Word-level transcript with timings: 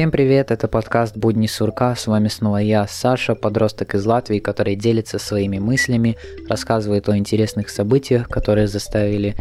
Всем 0.00 0.10
привет, 0.10 0.50
это 0.50 0.66
подкаст 0.66 1.14
«Будни 1.14 1.46
сурка», 1.46 1.94
с 1.94 2.06
вами 2.06 2.28
снова 2.28 2.56
я, 2.56 2.86
Саша, 2.88 3.34
подросток 3.34 3.94
из 3.94 4.06
Латвии, 4.06 4.38
который 4.38 4.74
делится 4.74 5.18
своими 5.18 5.58
мыслями, 5.58 6.16
рассказывает 6.48 7.06
о 7.10 7.18
интересных 7.18 7.68
событиях, 7.68 8.26
которые 8.26 8.66
заставили 8.66 9.36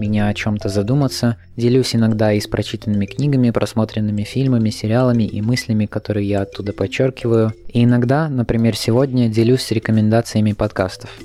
меня 0.00 0.26
о 0.26 0.34
чем-то 0.34 0.68
задуматься, 0.68 1.36
делюсь 1.56 1.94
иногда 1.94 2.32
и 2.32 2.40
с 2.40 2.48
прочитанными 2.48 3.06
книгами, 3.06 3.50
просмотренными 3.50 4.24
фильмами, 4.24 4.70
сериалами 4.70 5.22
и 5.22 5.40
мыслями, 5.42 5.86
которые 5.86 6.28
я 6.28 6.40
оттуда 6.40 6.72
подчеркиваю, 6.72 7.52
и 7.72 7.84
иногда, 7.84 8.28
например, 8.28 8.74
сегодня 8.74 9.28
делюсь 9.28 9.70
рекомендациями 9.70 10.54
подкастов. 10.54 11.20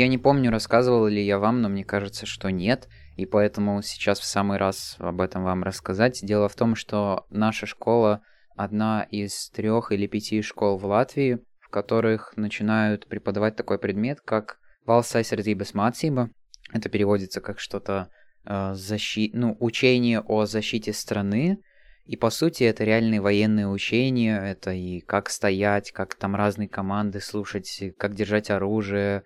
Я 0.00 0.08
не 0.08 0.16
помню, 0.16 0.50
рассказывал 0.50 1.08
ли 1.08 1.22
я 1.22 1.38
вам, 1.38 1.60
но 1.60 1.68
мне 1.68 1.84
кажется, 1.84 2.24
что 2.24 2.48
нет, 2.48 2.88
и 3.16 3.26
поэтому 3.26 3.82
сейчас 3.82 4.18
в 4.18 4.24
самый 4.24 4.56
раз 4.56 4.96
об 4.98 5.20
этом 5.20 5.44
вам 5.44 5.62
рассказать. 5.62 6.20
Дело 6.22 6.48
в 6.48 6.54
том, 6.54 6.74
что 6.74 7.26
наша 7.28 7.66
школа 7.66 8.22
одна 8.56 9.06
из 9.10 9.50
трех 9.50 9.92
или 9.92 10.06
пяти 10.06 10.40
школ 10.40 10.78
в 10.78 10.86
Латвии, 10.86 11.40
в 11.60 11.68
которых 11.68 12.32
начинают 12.36 13.08
преподавать 13.08 13.56
такой 13.56 13.78
предмет, 13.78 14.22
как 14.22 14.58
Valsaisardzības 14.86 15.74
mācība. 15.74 16.30
Это 16.72 16.88
переводится 16.88 17.42
как 17.42 17.60
что-то 17.60 18.08
э, 18.46 18.72
защи... 18.72 19.30
ну, 19.34 19.54
учение 19.60 20.20
о 20.20 20.46
защите 20.46 20.94
страны, 20.94 21.58
и 22.06 22.16
по 22.16 22.30
сути 22.30 22.64
это 22.64 22.84
реальные 22.84 23.20
военные 23.20 23.68
учения, 23.68 24.40
это 24.40 24.70
и 24.70 25.00
как 25.00 25.28
стоять, 25.28 25.92
как 25.92 26.14
там 26.14 26.36
разные 26.36 26.70
команды 26.70 27.20
слушать, 27.20 27.82
как 27.98 28.14
держать 28.14 28.48
оружие, 28.48 29.24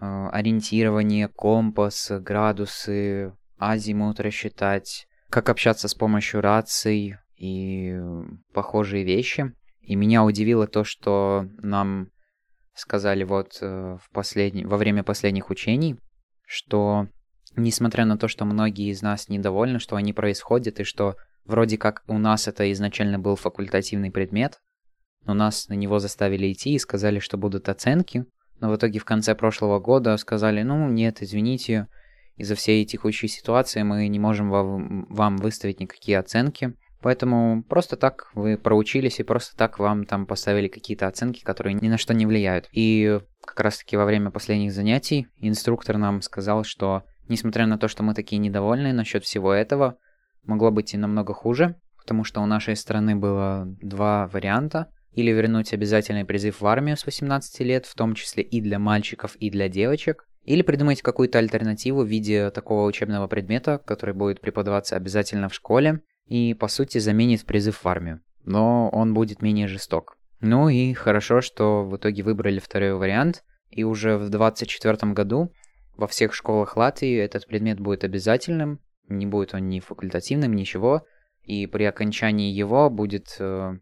ориентирование, 0.00 1.28
компас, 1.28 2.10
градусы, 2.10 3.32
азимут 3.58 4.20
рассчитать, 4.20 5.06
как 5.30 5.48
общаться 5.48 5.88
с 5.88 5.94
помощью 5.94 6.40
раций 6.40 7.16
и 7.36 7.98
похожие 8.52 9.04
вещи. 9.04 9.52
И 9.80 9.96
меня 9.96 10.24
удивило 10.24 10.66
то, 10.66 10.84
что 10.84 11.46
нам 11.58 12.08
сказали 12.74 13.24
вот 13.24 13.58
э, 13.60 13.98
в 14.00 14.10
последний, 14.12 14.64
во 14.64 14.76
время 14.76 15.02
последних 15.02 15.50
учений, 15.50 15.96
что 16.46 17.08
несмотря 17.56 18.04
на 18.04 18.16
то, 18.16 18.28
что 18.28 18.44
многие 18.44 18.90
из 18.90 19.02
нас 19.02 19.28
недовольны, 19.28 19.78
что 19.78 19.96
они 19.96 20.12
происходят, 20.12 20.78
и 20.78 20.84
что 20.84 21.16
вроде 21.44 21.78
как 21.78 22.02
у 22.06 22.18
нас 22.18 22.46
это 22.46 22.70
изначально 22.72 23.18
был 23.18 23.36
факультативный 23.36 24.10
предмет, 24.10 24.60
но 25.24 25.34
нас 25.34 25.68
на 25.68 25.74
него 25.74 25.98
заставили 25.98 26.52
идти 26.52 26.74
и 26.74 26.78
сказали, 26.78 27.18
что 27.18 27.36
будут 27.36 27.68
оценки, 27.68 28.26
но 28.60 28.70
в 28.70 28.76
итоге 28.76 28.98
в 28.98 29.04
конце 29.04 29.34
прошлого 29.34 29.78
года 29.78 30.16
сказали, 30.16 30.62
ну 30.62 30.88
нет, 30.88 31.22
извините, 31.22 31.88
из-за 32.36 32.54
всей 32.54 32.84
текущей 32.84 33.28
ситуации 33.28 33.82
мы 33.82 34.06
не 34.08 34.18
можем 34.18 34.50
вам 34.50 35.36
выставить 35.36 35.80
никакие 35.80 36.18
оценки. 36.18 36.74
Поэтому 37.00 37.62
просто 37.62 37.96
так 37.96 38.30
вы 38.34 38.56
проучились 38.56 39.20
и 39.20 39.24
просто 39.24 39.56
так 39.56 39.78
вам 39.78 40.04
там 40.04 40.26
поставили 40.26 40.66
какие-то 40.66 41.06
оценки, 41.06 41.44
которые 41.44 41.74
ни 41.74 41.88
на 41.88 41.96
что 41.96 42.12
не 42.12 42.26
влияют. 42.26 42.68
И 42.72 43.20
как 43.44 43.60
раз 43.60 43.78
таки 43.78 43.96
во 43.96 44.04
время 44.04 44.30
последних 44.30 44.72
занятий 44.72 45.28
инструктор 45.36 45.96
нам 45.96 46.22
сказал, 46.22 46.64
что 46.64 47.04
несмотря 47.28 47.66
на 47.66 47.78
то, 47.78 47.86
что 47.86 48.02
мы 48.02 48.14
такие 48.14 48.38
недовольные 48.38 48.92
насчет 48.92 49.24
всего 49.24 49.52
этого, 49.52 49.96
могло 50.44 50.70
быть 50.72 50.94
и 50.94 50.96
намного 50.96 51.34
хуже, 51.34 51.76
потому 51.98 52.24
что 52.24 52.40
у 52.40 52.46
нашей 52.46 52.74
страны 52.74 53.14
было 53.14 53.64
два 53.80 54.26
варианта 54.28 54.88
или 55.18 55.32
вернуть 55.32 55.72
обязательный 55.72 56.24
призыв 56.24 56.60
в 56.60 56.66
армию 56.66 56.96
с 56.96 57.04
18 57.04 57.58
лет, 57.60 57.86
в 57.86 57.94
том 57.96 58.14
числе 58.14 58.44
и 58.44 58.60
для 58.60 58.78
мальчиков, 58.78 59.34
и 59.34 59.50
для 59.50 59.68
девочек, 59.68 60.28
или 60.44 60.62
придумать 60.62 61.02
какую-то 61.02 61.40
альтернативу 61.40 62.04
в 62.04 62.06
виде 62.06 62.50
такого 62.50 62.86
учебного 62.86 63.26
предмета, 63.26 63.82
который 63.84 64.14
будет 64.14 64.40
преподаваться 64.40 64.94
обязательно 64.94 65.48
в 65.48 65.54
школе 65.54 66.02
и, 66.26 66.54
по 66.54 66.68
сути, 66.68 66.98
заменит 66.98 67.44
призыв 67.46 67.82
в 67.82 67.88
армию. 67.88 68.20
Но 68.44 68.88
он 68.90 69.12
будет 69.12 69.42
менее 69.42 69.66
жесток. 69.66 70.16
Ну 70.40 70.68
и 70.68 70.92
хорошо, 70.92 71.40
что 71.40 71.84
в 71.84 71.96
итоге 71.96 72.22
выбрали 72.22 72.60
второй 72.60 72.94
вариант, 72.94 73.42
и 73.70 73.82
уже 73.82 74.18
в 74.18 74.30
2024 74.30 75.12
году 75.14 75.50
во 75.96 76.06
всех 76.06 76.32
школах 76.32 76.76
Латвии 76.76 77.16
этот 77.16 77.48
предмет 77.48 77.80
будет 77.80 78.04
обязательным, 78.04 78.78
не 79.08 79.26
будет 79.26 79.52
он 79.52 79.68
ни 79.68 79.80
факультативным, 79.80 80.54
ничего, 80.54 81.04
и 81.42 81.66
при 81.66 81.82
окончании 81.82 82.52
его 82.52 82.88
будет 82.88 83.34
э, 83.40 83.78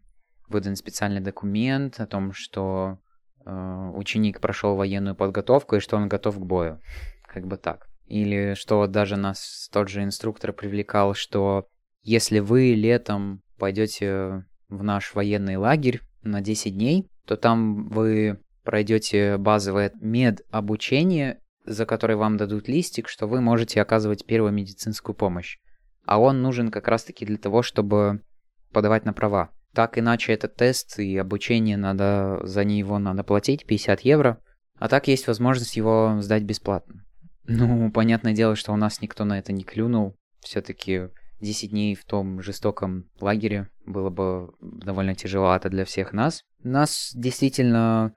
выдан 0.47 0.75
специальный 0.75 1.21
документ 1.21 1.99
о 1.99 2.07
том, 2.07 2.33
что 2.33 2.99
э, 3.45 3.91
ученик 3.95 4.39
прошел 4.39 4.75
военную 4.75 5.15
подготовку 5.15 5.75
и 5.75 5.79
что 5.79 5.97
он 5.97 6.07
готов 6.07 6.37
к 6.37 6.43
бою. 6.43 6.79
Как 7.27 7.45
бы 7.45 7.57
так. 7.57 7.87
Или 8.05 8.53
что 8.55 8.87
даже 8.87 9.17
нас 9.17 9.69
тот 9.71 9.89
же 9.89 10.03
инструктор 10.03 10.53
привлекал, 10.53 11.13
что 11.13 11.67
если 12.03 12.39
вы 12.39 12.73
летом 12.73 13.41
пойдете 13.57 14.45
в 14.69 14.83
наш 14.83 15.13
военный 15.13 15.57
лагерь 15.57 16.01
на 16.23 16.41
10 16.41 16.73
дней, 16.73 17.09
то 17.25 17.35
там 17.35 17.89
вы 17.89 18.39
пройдете 18.63 19.37
базовое 19.37 19.91
медобучение, 19.99 21.41
за 21.65 21.85
которое 21.85 22.15
вам 22.15 22.37
дадут 22.37 22.67
листик, 22.67 23.09
что 23.09 23.27
вы 23.27 23.41
можете 23.41 23.81
оказывать 23.81 24.25
первую 24.25 24.53
медицинскую 24.53 25.15
помощь. 25.15 25.57
А 26.05 26.19
он 26.19 26.41
нужен 26.41 26.71
как 26.71 26.87
раз-таки 26.87 27.25
для 27.25 27.37
того, 27.37 27.61
чтобы 27.61 28.21
подавать 28.71 29.03
на 29.03 29.11
права. 29.11 29.51
Так 29.77 29.99
иначе 29.99 30.33
этот 30.33 30.55
тест 30.55 30.97
и 30.97 31.15
обучение 31.17 31.77
надо, 31.77 32.39
за 32.41 32.63
него 32.63 32.97
надо 32.97 33.23
платить 33.23 33.67
50 33.67 34.01
евро, 34.01 34.41
а 34.79 34.87
так 34.87 35.07
есть 35.07 35.27
возможность 35.27 35.77
его 35.77 36.17
сдать 36.19 36.41
бесплатно. 36.41 37.05
Ну, 37.45 37.91
понятное 37.91 38.33
дело, 38.33 38.55
что 38.55 38.73
у 38.73 38.75
нас 38.75 39.01
никто 39.01 39.23
на 39.23 39.37
это 39.37 39.53
не 39.53 39.63
клюнул. 39.63 40.17
Все-таки 40.39 41.09
10 41.41 41.69
дней 41.69 41.93
в 41.93 42.05
том 42.05 42.41
жестоком 42.41 43.07
лагере 43.21 43.69
было 43.85 44.09
бы 44.09 44.49
довольно 44.59 45.13
тяжеловато 45.13 45.69
для 45.69 45.85
всех 45.85 46.11
нас. 46.11 46.43
Нас 46.63 47.11
действительно 47.13 48.15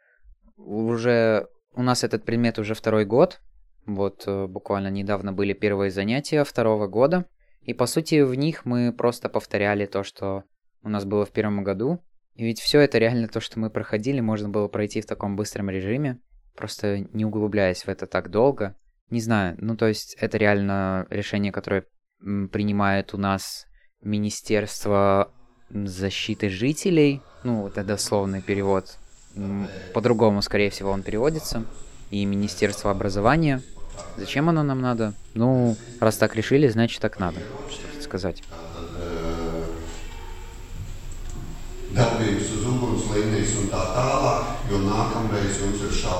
уже... 0.57 1.47
У 1.75 1.83
нас 1.83 2.05
этот 2.05 2.25
предмет 2.25 2.59
уже 2.59 2.73
второй 2.73 3.05
год. 3.05 3.43
Вот 3.85 4.25
э, 4.27 4.47
буквально 4.47 4.89
недавно 4.89 5.35
были 5.35 5.53
первые 5.53 5.91
занятия 5.91 6.43
второго 6.43 6.87
года. 6.87 7.27
И 7.61 7.75
по 7.75 7.85
сути 7.85 8.23
в 8.23 8.35
них 8.35 8.65
мы 8.65 8.95
просто 8.95 9.29
повторяли 9.29 9.85
то, 9.85 10.03
что 10.03 10.45
у 10.83 10.89
нас 10.89 11.05
было 11.05 11.25
в 11.25 11.31
первом 11.31 11.63
году. 11.65 12.01
И 12.35 12.45
ведь 12.45 12.61
все 12.61 12.81
это 12.81 12.99
реально 12.99 13.29
то, 13.29 13.41
что 13.41 13.59
мы 13.59 13.71
проходили, 13.71 14.21
можно 14.21 14.49
было 14.49 14.69
пройти 14.69 15.01
в 15.01 15.07
таком 15.07 15.37
быстром 15.37 15.69
режиме, 15.69 16.19
просто 16.57 17.07
не 17.13 17.25
углубляясь 17.25 17.85
в 17.85 17.89
это 17.89 18.07
так 18.07 18.31
долго. 18.31 18.77
Не 19.11 19.21
знаю, 19.21 19.57
ну 19.59 19.77
то 19.77 19.87
есть 19.87 20.17
это 20.21 20.39
реально 20.39 21.07
решение, 21.11 21.53
которое 21.53 21.85
принимает 22.21 23.15
у 23.15 23.19
нас 23.19 23.67
Министерство 24.03 25.33
защиты 25.71 26.49
жителей. 26.49 27.23
Ну, 27.45 27.69
это 27.69 27.85
дословный 27.85 28.43
перевод. 28.43 28.97
По-другому, 29.95 30.43
скорее 30.43 30.71
всего, 30.71 30.91
он 30.91 31.03
переводится. 31.03 31.65
И 32.11 32.25
Министерство 32.25 32.91
образования. 32.91 33.63
Зачем 34.17 34.49
оно 34.49 34.63
нам 34.63 34.81
надо? 34.81 35.15
Ну, 35.35 35.77
раз 36.01 36.17
так 36.17 36.35
решили, 36.35 36.69
значит 36.69 37.01
так 37.01 37.19
надо. 37.19 37.41
Что 37.71 38.03
сказать. 38.03 38.43
Darbības 41.97 42.55
uz 42.57 42.67
ugunslīnijas 42.75 43.59
un 43.61 43.71
tā 43.75 43.85
tālāk. 43.97 44.61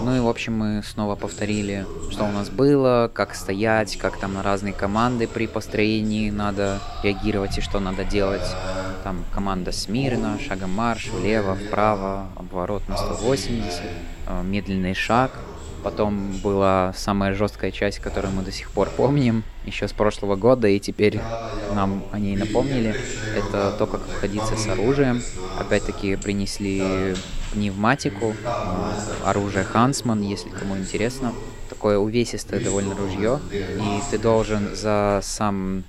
Ну 0.03 0.17
и 0.17 0.21
в 0.21 0.27
общем 0.27 0.59
мы 0.59 0.83
снова 0.83 1.15
повторили, 1.15 1.87
что 2.11 2.25
у 2.25 2.33
нас 2.33 2.51
было, 2.51 3.09
как 3.13 3.37
стоять, 3.37 3.97
как 3.97 4.19
там 4.19 4.35
на 4.35 4.43
разные 4.43 4.73
команды 4.73 5.29
при 5.29 5.47
построении 5.47 6.31
надо 6.31 6.81
реагировать 7.05 7.57
и 7.59 7.61
что 7.61 7.79
надо 7.79 8.03
делать. 8.03 8.57
Там 9.05 9.25
команда 9.33 9.71
смирно, 9.71 10.39
шагом 10.41 10.73
марш, 10.73 11.11
влево, 11.13 11.55
вправо, 11.55 12.27
обворот 12.35 12.89
на 12.89 12.97
180, 12.97 13.83
э, 14.27 14.43
медленный 14.43 14.95
шаг, 14.95 15.31
Потом 15.83 16.37
была 16.43 16.93
самая 16.97 17.35
жесткая 17.35 17.71
часть, 17.71 18.01
которую 18.01 18.35
мы 18.35 18.43
до 18.43 18.53
сих 18.53 18.71
пор 18.71 18.91
помним, 18.91 19.45
еще 19.65 19.89
с 19.89 19.93
прошлого 19.93 20.37
года, 20.37 20.69
и 20.69 20.79
теперь 20.79 21.21
нам 21.75 22.05
о 22.13 22.19
ней 22.19 22.37
напомнили. 22.37 22.95
Это 23.35 23.75
то, 23.79 23.87
как 23.87 24.03
обходиться 24.03 24.57
с 24.57 24.69
оружием. 24.69 25.23
Опять-таки 25.59 26.17
принесли 26.17 27.15
пневматику, 27.53 28.35
оружие 29.25 29.65
Хансман, 29.65 30.23
если 30.23 30.51
кому 30.51 30.77
интересно. 30.77 31.33
Такое 31.69 31.99
увесистое 31.99 32.61
довольно 32.61 32.95
ружье, 32.95 33.41
и 33.53 34.03
ты 34.11 34.19
должен 34.19 34.75
за 34.75 35.21
сам 35.23 35.85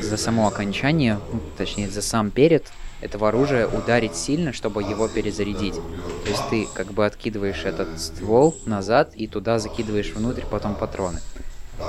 за 0.00 0.16
само 0.16 0.46
окончание, 0.46 1.20
ну, 1.32 1.40
точнее 1.56 1.88
за 1.88 2.02
сам 2.02 2.30
перед 2.30 2.66
этого 3.00 3.28
оружия 3.28 3.66
ударить 3.66 4.14
сильно, 4.14 4.52
чтобы 4.52 4.82
его 4.82 5.08
перезарядить. 5.08 5.74
То 5.74 6.30
есть 6.30 6.48
ты 6.50 6.68
как 6.74 6.92
бы 6.92 7.06
откидываешь 7.06 7.64
этот 7.64 8.00
ствол 8.00 8.56
назад 8.66 9.12
и 9.14 9.26
туда 9.26 9.58
закидываешь 9.58 10.12
внутрь 10.12 10.42
потом 10.50 10.74
патроны. 10.74 11.20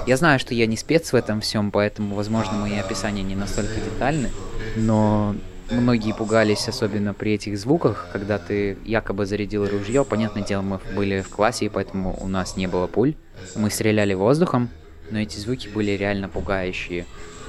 Я 0.05 0.17
знаю, 0.17 0.39
что 0.39 0.53
я 0.53 0.67
не 0.67 0.77
спец 0.77 1.11
в 1.11 1.15
этом 1.15 1.41
всем, 1.41 1.71
поэтому, 1.71 2.15
возможно, 2.15 2.53
мои 2.53 2.77
описания 2.77 3.23
не 3.23 3.35
настолько 3.35 3.79
детальны, 3.79 4.29
но 4.75 5.35
многие 5.71 6.13
пугались, 6.13 6.67
особенно 6.67 7.13
при 7.13 7.33
этих 7.33 7.57
звуках, 7.57 8.07
когда 8.11 8.37
ты 8.37 8.77
якобы 8.85 9.25
зарядил 9.25 9.67
ружье. 9.67 10.05
Понятное 10.05 10.43
дело, 10.43 10.61
мы 10.61 10.79
были 10.95 11.21
в 11.21 11.29
классе, 11.29 11.65
и 11.65 11.69
поэтому 11.69 12.15
у 12.21 12.27
нас 12.27 12.55
не 12.55 12.67
было 12.67 12.85
пуль. 12.87 13.15
Мы 13.55 13.71
стреляли 13.71 14.13
воздухом, 14.13 14.69
но 15.09 15.19
эти 15.19 15.39
звуки 15.39 15.67
были 15.67 15.91
реально 15.91 16.29
пугающие. 16.29 17.05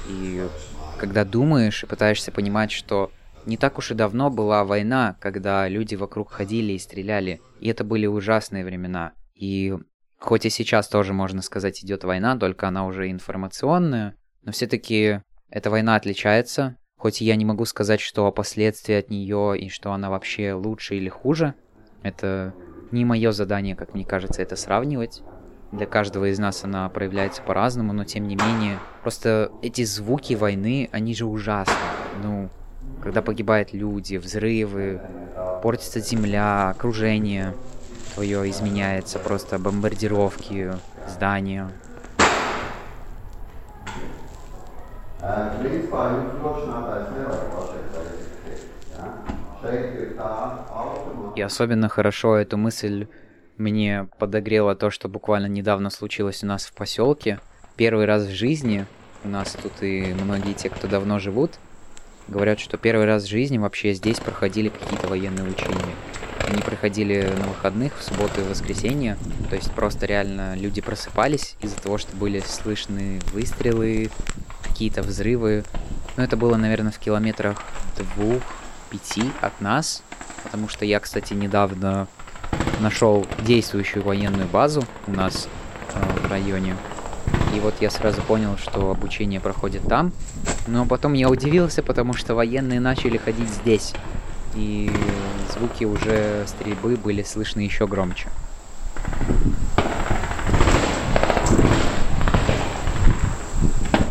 И 0.09 0.47
когда 0.97 1.25
думаешь 1.25 1.83
и 1.83 1.87
пытаешься 1.87 2.31
понимать, 2.31 2.71
что 2.71 3.11
не 3.45 3.57
так 3.57 3.77
уж 3.77 3.91
и 3.91 3.95
давно 3.95 4.29
была 4.29 4.63
война, 4.63 5.17
когда 5.19 5.67
люди 5.67 5.95
вокруг 5.95 6.31
ходили 6.31 6.73
и 6.73 6.79
стреляли, 6.79 7.41
и 7.59 7.69
это 7.69 7.83
были 7.83 8.05
ужасные 8.05 8.65
времена. 8.65 9.13
И 9.35 9.75
хоть 10.19 10.45
и 10.45 10.49
сейчас 10.49 10.87
тоже, 10.87 11.13
можно 11.13 11.41
сказать, 11.41 11.83
идет 11.83 12.03
война, 12.03 12.37
только 12.37 12.67
она 12.67 12.85
уже 12.85 13.09
информационная, 13.09 14.15
но 14.43 14.51
все-таки 14.51 15.21
эта 15.49 15.69
война 15.69 15.95
отличается, 15.95 16.77
хоть 16.97 17.21
я 17.21 17.35
не 17.35 17.45
могу 17.45 17.65
сказать, 17.65 17.99
что 17.99 18.31
последствия 18.31 18.99
от 18.99 19.09
нее 19.09 19.57
и 19.57 19.69
что 19.69 19.91
она 19.91 20.09
вообще 20.09 20.53
лучше 20.53 20.95
или 20.95 21.09
хуже. 21.09 21.55
Это 22.03 22.53
не 22.91 23.05
мое 23.05 23.31
задание, 23.31 23.75
как 23.75 23.93
мне 23.93 24.05
кажется, 24.05 24.41
это 24.41 24.55
сравнивать. 24.55 25.21
Для 25.71 25.85
каждого 25.85 26.29
из 26.29 26.37
нас 26.37 26.63
она 26.63 26.87
проявляется 26.89 27.41
по-разному, 27.41 27.93
но 27.93 28.03
тем 28.03 28.27
не 28.27 28.35
менее, 28.35 28.77
просто 29.01 29.51
эти 29.61 29.83
звуки 29.83 30.33
войны, 30.33 30.89
они 30.91 31.15
же 31.15 31.25
ужасны. 31.25 31.73
Ну, 32.21 32.49
когда 33.01 33.21
погибают 33.21 33.73
люди, 33.73 34.17
взрывы, 34.17 35.01
портится 35.61 35.99
земля, 35.99 36.69
окружение 36.69 37.53
твое 38.13 38.49
изменяется, 38.49 39.19
просто 39.19 39.57
бомбардировки 39.57 40.73
здания. 41.07 41.69
И 51.35 51.41
особенно 51.41 51.89
хорошо 51.89 52.35
эту 52.35 52.57
мысль 52.57 53.07
мне 53.57 54.09
подогрело 54.19 54.75
то, 54.75 54.89
что 54.89 55.07
буквально 55.07 55.47
недавно 55.47 55.89
случилось 55.89 56.43
у 56.43 56.47
нас 56.47 56.65
в 56.65 56.73
поселке. 56.73 57.39
Первый 57.77 58.05
раз 58.05 58.23
в 58.23 58.31
жизни, 58.31 58.85
у 59.23 59.29
нас 59.29 59.51
тут 59.61 59.71
и 59.81 60.13
многие 60.13 60.53
те, 60.53 60.69
кто 60.69 60.87
давно 60.87 61.19
живут, 61.19 61.51
говорят, 62.31 62.59
что 62.59 62.77
первый 62.77 63.05
раз 63.05 63.23
в 63.23 63.29
жизни 63.29 63.57
вообще 63.57 63.93
здесь 63.93 64.19
проходили 64.19 64.69
какие-то 64.69 65.07
военные 65.07 65.47
учения. 65.47 65.95
Они 66.47 66.61
проходили 66.61 67.31
на 67.37 67.47
выходных, 67.47 67.97
в 67.97 68.03
субботу 68.03 68.41
и 68.41 68.43
воскресенье. 68.43 69.17
То 69.49 69.55
есть 69.55 69.71
просто 69.73 70.05
реально 70.05 70.55
люди 70.55 70.81
просыпались 70.81 71.55
из-за 71.61 71.79
того, 71.79 71.97
что 71.97 72.15
были 72.15 72.39
слышны 72.39 73.19
выстрелы, 73.31 74.09
какие-то 74.63 75.03
взрывы. 75.03 75.63
Но 76.17 76.23
это 76.23 76.37
было, 76.37 76.55
наверное, 76.55 76.91
в 76.91 76.99
километрах 76.99 77.61
двух-пяти 77.97 79.31
от 79.41 79.61
нас. 79.61 80.01
Потому 80.43 80.67
что 80.67 80.85
я, 80.85 80.99
кстати, 80.99 81.33
недавно 81.33 82.07
нашел 82.79 83.27
действующую 83.45 84.03
военную 84.03 84.47
базу 84.47 84.83
у 85.07 85.11
нас 85.11 85.47
э, 85.93 86.27
в 86.27 86.31
районе. 86.31 86.75
И 87.55 87.59
вот 87.59 87.75
я 87.81 87.89
сразу 87.89 88.21
понял, 88.21 88.57
что 88.57 88.91
обучение 88.91 89.39
проходит 89.39 89.83
там. 89.87 90.13
Но 90.67 90.85
потом 90.85 91.13
я 91.13 91.29
удивился, 91.29 91.83
потому 91.83 92.13
что 92.13 92.35
военные 92.35 92.79
начали 92.79 93.17
ходить 93.17 93.49
здесь. 93.49 93.93
И 94.55 94.91
звуки 95.53 95.85
уже 95.85 96.45
стрельбы 96.47 96.95
были 96.95 97.23
слышны 97.23 97.61
еще 97.61 97.87
громче. 97.87 98.29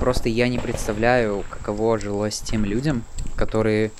Просто 0.00 0.28
я 0.28 0.48
не 0.48 0.58
представляю, 0.58 1.44
каково 1.48 1.98
жилось 1.98 2.40
тем 2.40 2.64
людям, 2.64 3.04
которые 3.36 3.90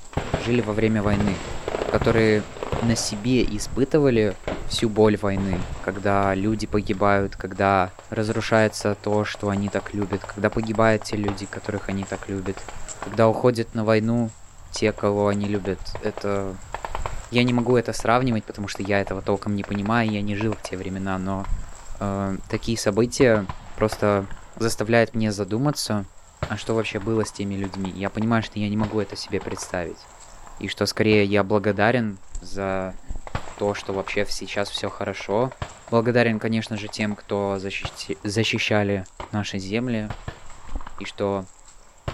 жили 0.45 0.61
во 0.61 0.73
время 0.73 1.03
войны, 1.03 1.35
которые 1.93 2.43
на 2.83 2.97
себе 2.97 3.45
испытывали 3.45 4.35
всю 4.69 4.89
боль 4.89 5.17
войны, 5.17 5.61
когда 5.85 6.35
люди 6.35 6.67
погибают, 6.67 7.37
когда 7.37 7.91
разрушается 8.09 8.97
то, 9.01 9.25
что 9.25 9.49
они 9.49 9.69
так 9.69 9.93
любят, 9.95 10.23
когда 10.25 10.51
погибают 10.51 11.05
те 11.05 11.17
люди, 11.17 11.47
которых 11.47 11.89
они 11.89 12.05
так 12.05 12.29
любят, 12.29 12.57
когда 13.05 13.29
уходят 13.29 13.75
на 13.75 13.85
войну 13.85 14.31
те, 14.71 14.93
кого 14.93 15.29
они 15.29 15.47
любят. 15.47 15.81
Это... 16.03 16.55
Я 17.31 17.45
не 17.45 17.53
могу 17.53 17.77
это 17.77 17.93
сравнивать, 17.93 18.45
потому 18.45 18.67
что 18.67 18.83
я 18.83 19.01
этого 19.01 19.23
толком 19.23 19.55
не 19.55 19.63
понимаю, 19.63 20.11
я 20.11 20.21
не 20.21 20.35
жил 20.35 20.53
в 20.53 20.63
те 20.63 20.77
времена, 20.77 21.17
но 21.17 21.45
э, 22.01 22.37
такие 22.49 22.77
события 22.77 23.47
просто 23.77 24.27
заставляют 24.57 25.15
меня 25.15 25.31
задуматься, 25.31 26.05
а 26.49 26.57
что 26.57 26.75
вообще 26.75 26.99
было 26.99 27.25
с 27.25 27.31
теми 27.31 27.55
людьми. 27.55 27.93
Я 27.95 28.11
понимаю, 28.11 28.43
что 28.43 28.59
я 28.59 28.69
не 28.69 28.77
могу 28.77 29.01
это 29.01 29.15
себе 29.17 29.41
представить. 29.41 29.99
И 30.59 30.69
что 30.69 30.87
скорее 30.87 31.25
я 31.25 31.45
благодарен 31.45 32.19
за 32.41 32.95
то, 33.59 33.75
что 33.75 33.93
вообще 33.93 34.27
сейчас 34.29 34.71
все 34.71 34.89
хорошо. 34.89 35.53
Благодарен, 35.91 36.39
конечно 36.39 36.77
же, 36.77 36.89
тем, 36.89 37.17
кто 37.17 37.59
защищи 37.59 38.17
защищали 38.23 39.05
наши 39.33 39.59
земли, 39.59 40.09
и 40.99 41.05
что 41.05 41.45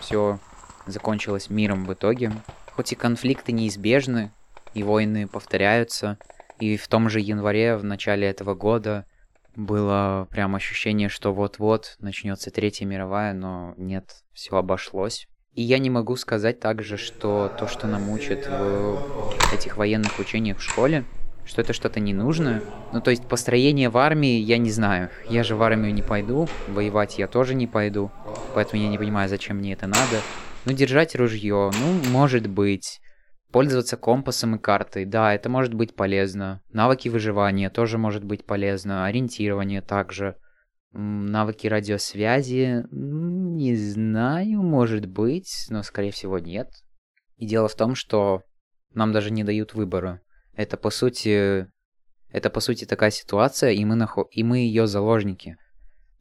все 0.00 0.38
закончилось 0.86 1.50
миром 1.50 1.84
в 1.84 1.92
итоге. 1.92 2.32
Хоть 2.72 2.92
и 2.92 2.96
конфликты 2.96 3.52
неизбежны, 3.52 4.32
и 4.74 4.82
войны 4.82 5.26
повторяются, 5.26 6.18
и 6.58 6.76
в 6.76 6.88
том 6.88 7.08
же 7.08 7.20
январе, 7.20 7.76
в 7.76 7.84
начале 7.84 8.28
этого 8.28 8.54
года, 8.54 9.06
было 9.54 10.28
прям 10.30 10.54
ощущение, 10.54 11.08
что 11.08 11.32
вот-вот 11.32 11.96
начнется 11.98 12.50
Третья 12.50 12.84
мировая, 12.84 13.32
но 13.32 13.74
нет, 13.76 14.22
все 14.32 14.56
обошлось. 14.56 15.28
И 15.56 15.62
я 15.62 15.78
не 15.78 15.88
могу 15.88 16.16
сказать 16.16 16.60
также, 16.60 16.98
что 16.98 17.50
то, 17.58 17.66
что 17.66 17.86
нам 17.86 18.10
учат 18.10 18.46
в 18.46 19.52
этих 19.54 19.78
военных 19.78 20.18
учениях 20.18 20.58
в 20.58 20.62
школе, 20.62 21.04
что 21.46 21.62
это 21.62 21.72
что-то 21.72 21.98
ненужное. 21.98 22.62
Ну, 22.92 23.00
то 23.00 23.10
есть 23.10 23.26
построение 23.26 23.88
в 23.88 23.96
армии, 23.96 24.38
я 24.38 24.58
не 24.58 24.70
знаю. 24.70 25.08
Я 25.30 25.44
же 25.44 25.56
в 25.56 25.62
армию 25.62 25.94
не 25.94 26.02
пойду, 26.02 26.46
воевать 26.68 27.18
я 27.18 27.26
тоже 27.26 27.54
не 27.54 27.66
пойду, 27.66 28.10
поэтому 28.54 28.82
я 28.82 28.88
не 28.90 28.98
понимаю, 28.98 29.30
зачем 29.30 29.56
мне 29.56 29.72
это 29.72 29.86
надо. 29.86 30.20
Ну, 30.66 30.74
держать 30.74 31.16
ружье, 31.16 31.70
ну, 31.80 32.10
может 32.10 32.48
быть. 32.48 33.00
Пользоваться 33.50 33.96
компасом 33.96 34.56
и 34.56 34.58
картой, 34.58 35.06
да, 35.06 35.32
это 35.32 35.48
может 35.48 35.72
быть 35.72 35.96
полезно. 35.96 36.60
Навыки 36.70 37.08
выживания 37.08 37.70
тоже 37.70 37.96
может 37.96 38.24
быть 38.24 38.44
полезно. 38.44 39.06
Ориентирование 39.06 39.80
также. 39.80 40.36
Навыки 40.98 41.66
радиосвязи, 41.66 42.86
не 42.90 43.76
знаю, 43.76 44.62
может 44.62 45.04
быть, 45.04 45.66
но 45.68 45.82
скорее 45.82 46.10
всего 46.10 46.38
нет. 46.38 46.70
И 47.36 47.46
дело 47.46 47.68
в 47.68 47.74
том, 47.74 47.94
что 47.94 48.44
нам 48.94 49.12
даже 49.12 49.30
не 49.30 49.44
дают 49.44 49.74
выбора. 49.74 50.22
Это 50.54 50.78
по 50.78 50.88
сути, 50.88 51.66
это 52.30 52.48
по 52.48 52.60
сути 52.60 52.86
такая 52.86 53.10
ситуация, 53.10 53.72
и 53.72 53.84
мы, 53.84 53.94
нахо... 53.94 54.26
и 54.30 54.42
мы 54.42 54.60
ее 54.60 54.86
заложники. 54.86 55.58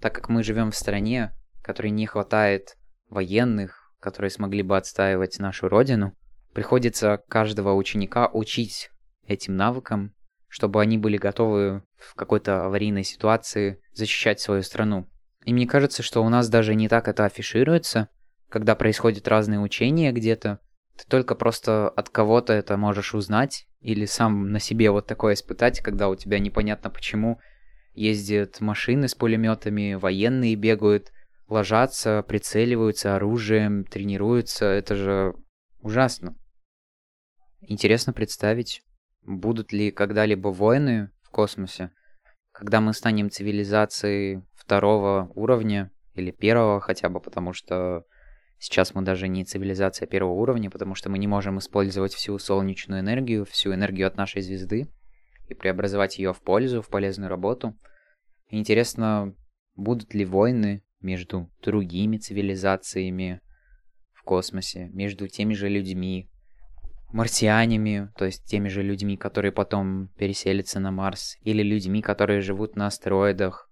Так 0.02 0.14
как 0.14 0.28
мы 0.28 0.44
живем 0.44 0.72
в 0.72 0.76
стране, 0.76 1.32
которой 1.62 1.92
не 1.92 2.06
хватает 2.06 2.76
военных, 3.08 3.94
которые 4.02 4.30
смогли 4.30 4.62
бы 4.62 4.76
отстаивать 4.76 5.40
нашу 5.40 5.70
родину, 5.70 6.18
приходится 6.54 7.24
каждого 7.30 7.74
ученика 7.74 8.30
учить 8.34 8.90
этим 9.26 9.56
навыкам, 9.56 10.14
чтобы 10.50 10.82
они 10.82 10.98
были 10.98 11.16
готовы 11.16 11.84
в 12.08 12.16
какой-то 12.16 12.66
аварийной 12.66 13.04
ситуации 13.04 13.82
защищать 13.94 14.40
свою 14.40 14.62
страну. 14.64 15.10
И 15.44 15.54
мне 15.54 15.68
кажется, 15.68 16.04
что 16.04 16.24
у 16.24 16.30
нас 16.30 16.50
даже 16.50 16.76
не 16.76 16.88
так 16.88 17.08
это 17.08 17.26
афишируется, 17.26 18.10
когда 18.50 18.76
происходят 18.76 19.28
разные 19.28 19.60
учения 19.60 20.12
где-то. 20.12 20.60
Ты 20.98 21.06
только 21.08 21.36
просто 21.36 21.90
от 21.90 22.10
кого-то 22.10 22.54
это 22.54 22.78
можешь 22.78 23.14
узнать 23.14 23.68
или 23.82 24.06
сам 24.06 24.52
на 24.52 24.60
себе 24.60 24.92
вот 24.92 25.08
такое 25.08 25.34
испытать, 25.34 25.82
когда 25.82 26.10
у 26.10 26.16
тебя 26.16 26.40
непонятно 26.40 26.90
почему 26.90 27.40
ездят 27.94 28.62
машины 28.62 29.08
с 29.08 29.16
пулеметами, 29.16 29.94
военные 29.94 30.56
бегают, 30.56 31.12
ложатся, 31.48 32.24
прицеливаются 32.28 33.16
оружием, 33.16 33.86
тренируются. 33.86 34.66
Это 34.66 34.96
же 34.96 35.36
ужасно. 35.82 36.36
Интересно 37.62 38.14
представить, 38.14 38.84
Будут 39.26 39.74
ли 39.74 39.90
когда-либо 39.90 40.50
войны 40.50 41.10
космосе, 41.36 41.92
когда 42.54 42.80
мы 42.80 42.94
станем 42.94 43.30
цивилизацией 43.30 44.42
второго 44.54 45.30
уровня 45.36 45.92
или 46.14 46.32
первого 46.32 46.80
хотя 46.80 47.10
бы, 47.10 47.20
потому 47.20 47.52
что 47.52 48.06
сейчас 48.58 48.96
мы 48.96 49.02
даже 49.02 49.28
не 49.28 49.44
цивилизация 49.44 50.08
первого 50.08 50.32
уровня, 50.32 50.72
потому 50.72 50.96
что 50.96 51.10
мы 51.10 51.18
не 51.18 51.28
можем 51.28 51.60
использовать 51.60 52.14
всю 52.14 52.40
солнечную 52.40 53.02
энергию, 53.02 53.44
всю 53.44 53.74
энергию 53.74 54.08
от 54.08 54.16
нашей 54.16 54.42
звезды 54.42 54.88
и 55.50 55.54
преобразовать 55.54 56.18
ее 56.20 56.32
в 56.32 56.42
пользу, 56.42 56.82
в 56.82 56.88
полезную 56.88 57.30
работу. 57.30 57.78
интересно, 58.50 59.36
будут 59.76 60.14
ли 60.14 60.24
войны 60.24 60.86
между 61.02 61.52
другими 61.62 62.16
цивилизациями 62.16 63.42
в 64.14 64.24
космосе, 64.24 64.88
между 64.94 65.28
теми 65.28 65.54
же 65.54 65.68
людьми, 65.68 66.32
марсианами, 67.16 68.12
то 68.18 68.26
есть 68.26 68.46
теми 68.46 68.68
же 68.68 68.84
людьми, 68.84 69.18
которые 69.18 69.52
потом 69.52 70.10
переселятся 70.18 70.80
на 70.80 70.92
Марс, 70.92 71.38
или 71.42 71.64
людьми, 71.64 72.02
которые 72.02 72.42
живут 72.42 72.76
на 72.76 72.88
астероидах. 72.88 73.70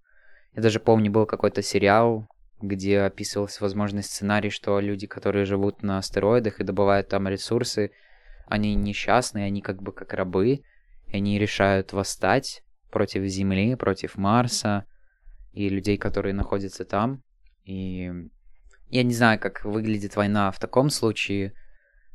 Я 0.56 0.62
даже 0.62 0.80
помню, 0.80 1.12
был 1.12 1.26
какой-то 1.26 1.62
сериал 1.62 2.28
где 2.64 3.02
описывался 3.02 3.62
возможный 3.62 4.04
сценарий, 4.04 4.50
что 4.50 4.80
люди, 4.80 5.06
которые 5.06 5.46
живут 5.46 5.84
на 5.84 5.98
астероидах 5.98 6.60
и 6.60 6.64
добывают 6.64 7.10
там 7.10 7.28
ресурсы, 7.28 7.92
они 8.48 8.74
несчастные, 8.76 9.46
они 9.46 9.62
как 9.62 9.82
бы 9.82 9.92
как 9.92 10.14
рабы, 10.14 10.64
и 11.08 11.16
они 11.16 11.38
решают 11.38 11.92
восстать 11.92 12.64
против 12.90 13.24
Земли, 13.24 13.76
против 13.76 14.18
Марса 14.18 14.86
и 15.52 15.68
людей, 15.68 15.98
которые 15.98 16.34
находятся 16.34 16.86
там. 16.86 17.22
И 17.66 18.12
я 18.90 19.04
не 19.04 19.14
знаю, 19.14 19.40
как 19.40 19.66
выглядит 19.66 20.16
война 20.16 20.50
в 20.52 20.60
таком 20.60 20.90
случае, 20.90 21.54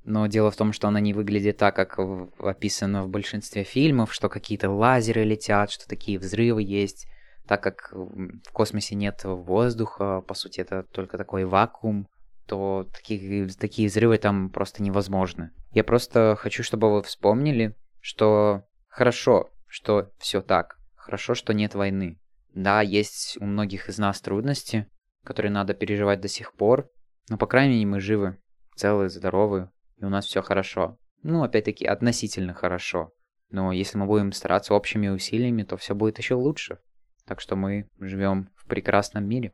но 0.09 0.27
дело 0.27 0.51
в 0.51 0.57
том, 0.57 0.73
что 0.73 0.89
она 0.89 1.01
не 1.01 1.13
выглядит 1.13 1.59
так, 1.59 1.77
как 1.77 1.99
описано 2.39 3.05
в 3.05 3.09
большинстве 3.09 3.63
фильмов, 3.63 4.13
что 4.13 4.29
какие-то 4.29 4.71
лазеры 4.71 5.23
летят, 5.23 5.71
что 5.71 5.87
такие 5.87 6.19
взрывы 6.19 6.63
есть, 6.63 7.07
так 7.47 7.63
как 7.63 7.91
в 7.93 8.53
космосе 8.53 8.95
нет 8.95 9.21
воздуха, 9.25 10.23
по 10.23 10.35
сути 10.35 10.61
это 10.61 10.83
только 10.83 11.19
такой 11.19 11.45
вакуум, 11.45 12.09
то 12.47 12.89
такие, 12.93 13.49
такие 13.49 13.89
взрывы 13.89 14.17
там 14.17 14.51
просто 14.51 14.83
невозможны. 14.83 15.51
Я 15.73 15.85
просто 15.85 16.37
хочу, 16.39 16.63
чтобы 16.63 16.91
вы 16.91 17.03
вспомнили, 17.03 17.77
что 18.01 18.65
хорошо, 18.89 19.51
что 19.67 20.11
все 20.19 20.41
так, 20.41 20.79
хорошо, 20.97 21.35
что 21.35 21.53
нет 21.53 21.75
войны. 21.75 22.19
Да, 22.55 22.81
есть 22.81 23.37
у 23.41 23.45
многих 23.45 23.91
из 23.91 23.99
нас 23.99 24.21
трудности, 24.23 24.87
которые 25.23 25.53
надо 25.53 25.75
переживать 25.75 26.23
до 26.23 26.29
сих 26.29 26.55
пор, 26.55 26.91
но 27.29 27.37
по 27.37 27.47
крайней 27.47 27.75
мере 27.75 27.87
мы 27.87 28.01
живы, 28.01 28.39
целые, 28.75 29.11
здоровы, 29.11 29.71
и 30.01 30.05
у 30.05 30.09
нас 30.09 30.27
все 30.27 30.43
хорошо. 30.43 30.99
Ну, 31.23 31.43
опять-таки, 31.43 31.85
относительно 31.85 32.55
хорошо. 32.55 33.11
Но 33.51 33.73
если 33.73 33.99
мы 33.99 34.07
будем 34.07 34.33
стараться 34.33 34.75
общими 34.75 35.09
усилиями, 35.09 35.63
то 35.63 35.77
все 35.77 35.95
будет 35.95 36.19
еще 36.19 36.35
лучше. 36.35 36.79
Так 37.27 37.41
что 37.41 37.57
мы 37.57 37.89
живем 37.99 38.51
в 38.57 38.67
прекрасном 38.67 39.27
мире. 39.27 39.53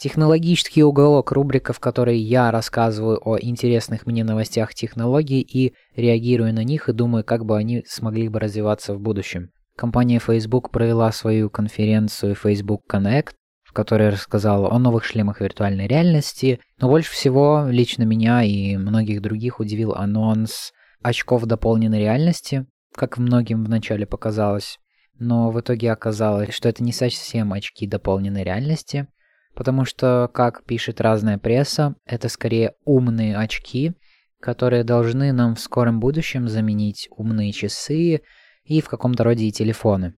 Технологический 0.00 0.84
уголок, 0.84 1.32
рубрика, 1.32 1.72
в 1.72 1.80
которой 1.80 2.18
я 2.18 2.52
рассказываю 2.52 3.18
о 3.28 3.36
интересных 3.36 4.06
мне 4.06 4.22
новостях 4.22 4.72
технологий 4.72 5.40
и 5.40 5.74
реагирую 5.96 6.54
на 6.54 6.62
них 6.62 6.88
и 6.88 6.92
думаю, 6.92 7.24
как 7.24 7.44
бы 7.44 7.56
они 7.56 7.82
смогли 7.84 8.28
бы 8.28 8.38
развиваться 8.38 8.94
в 8.94 9.00
будущем. 9.00 9.50
Компания 9.78 10.18
Facebook 10.18 10.72
провела 10.72 11.12
свою 11.12 11.50
конференцию 11.50 12.34
Facebook 12.34 12.82
Connect, 12.92 13.28
в 13.62 13.72
которой 13.72 14.08
рассказала 14.08 14.72
о 14.72 14.78
новых 14.80 15.04
шлемах 15.04 15.40
виртуальной 15.40 15.86
реальности, 15.86 16.58
но 16.80 16.88
больше 16.88 17.12
всего 17.12 17.68
лично 17.70 18.02
меня 18.02 18.42
и 18.42 18.76
многих 18.76 19.22
других 19.22 19.60
удивил 19.60 19.92
анонс 19.94 20.72
очков 21.00 21.44
дополненной 21.44 22.00
реальности, 22.00 22.66
как 22.92 23.18
многим 23.18 23.64
вначале 23.64 24.04
показалось. 24.04 24.80
Но 25.16 25.52
в 25.52 25.60
итоге 25.60 25.92
оказалось, 25.92 26.52
что 26.52 26.68
это 26.68 26.82
не 26.82 26.92
совсем 26.92 27.52
очки 27.52 27.86
дополненной 27.86 28.42
реальности, 28.42 29.06
потому 29.54 29.84
что, 29.84 30.28
как 30.34 30.64
пишет 30.64 31.00
разная 31.00 31.38
пресса, 31.38 31.94
это 32.04 32.28
скорее 32.28 32.72
умные 32.84 33.36
очки, 33.36 33.92
которые 34.40 34.82
должны 34.82 35.32
нам 35.32 35.54
в 35.54 35.60
скором 35.60 36.00
будущем 36.00 36.48
заменить 36.48 37.06
умные 37.12 37.52
часы, 37.52 38.22
и 38.68 38.80
в 38.80 38.88
каком-то 38.88 39.24
роде 39.24 39.46
и 39.46 39.52
телефоны. 39.52 40.14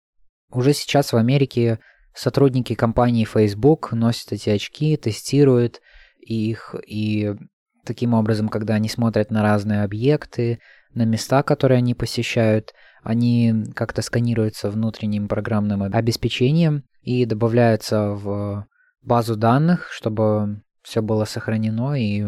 Уже 0.51 0.73
сейчас 0.73 1.13
в 1.13 1.17
Америке 1.17 1.79
сотрудники 2.15 2.75
компании 2.75 3.25
Facebook 3.25 3.93
носят 3.93 4.33
эти 4.33 4.49
очки, 4.49 4.97
тестируют 4.97 5.81
их, 6.19 6.75
и 6.87 7.35
таким 7.85 8.15
образом, 8.15 8.49
когда 8.49 8.75
они 8.75 8.89
смотрят 8.89 9.31
на 9.31 9.43
разные 9.43 9.83
объекты, 9.83 10.59
на 10.95 11.05
места, 11.05 11.43
которые 11.43 11.79
они 11.79 11.95
посещают, 11.95 12.73
они 13.03 13.67
как-то 13.75 14.01
сканируются 14.01 14.71
внутренним 14.71 15.29
программным 15.29 15.83
обеспечением 15.83 16.85
и 17.03 17.27
добавляются 17.27 18.11
в 18.11 18.67
базу 19.03 19.37
данных, 19.37 19.89
чтобы 19.93 20.63
все 20.83 21.03
было 21.03 21.25
сохранено, 21.27 21.95
и 21.95 22.27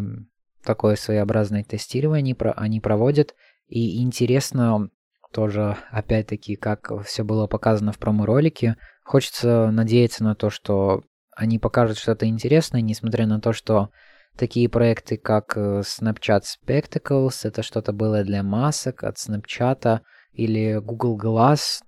такое 0.63 0.97
своеобразное 0.97 1.65
тестирование 1.65 2.37
они 2.57 2.81
проводят. 2.81 3.35
И 3.69 4.03
интересно, 4.03 4.91
тоже, 5.33 5.77
опять-таки, 5.91 6.57
как 6.57 6.91
все 7.05 7.25
было 7.25 7.47
показано 7.47 7.93
в 7.93 7.99
промо-ролике. 7.99 8.77
Хочется 9.05 9.71
надеяться 9.71 10.25
на 10.25 10.35
то, 10.35 10.51
что 10.51 11.03
они 11.37 11.59
покажут 11.59 11.99
что-то 11.99 12.27
интересное, 12.27 12.81
несмотря 12.81 13.27
на 13.27 13.41
то, 13.41 13.53
что 13.53 13.91
такие 14.37 14.69
проекты, 14.69 15.17
как 15.17 15.57
э, 15.57 15.81
Snapchat 15.81 16.43
Spectacles, 16.43 17.41
это 17.45 17.63
что-то 17.63 17.93
было 17.93 18.23
для 18.25 18.43
масок 18.43 19.05
от 19.05 19.17
Snapchat, 19.17 20.01
или 20.33 20.79
Google 20.79 21.19
Glass, 21.19 21.83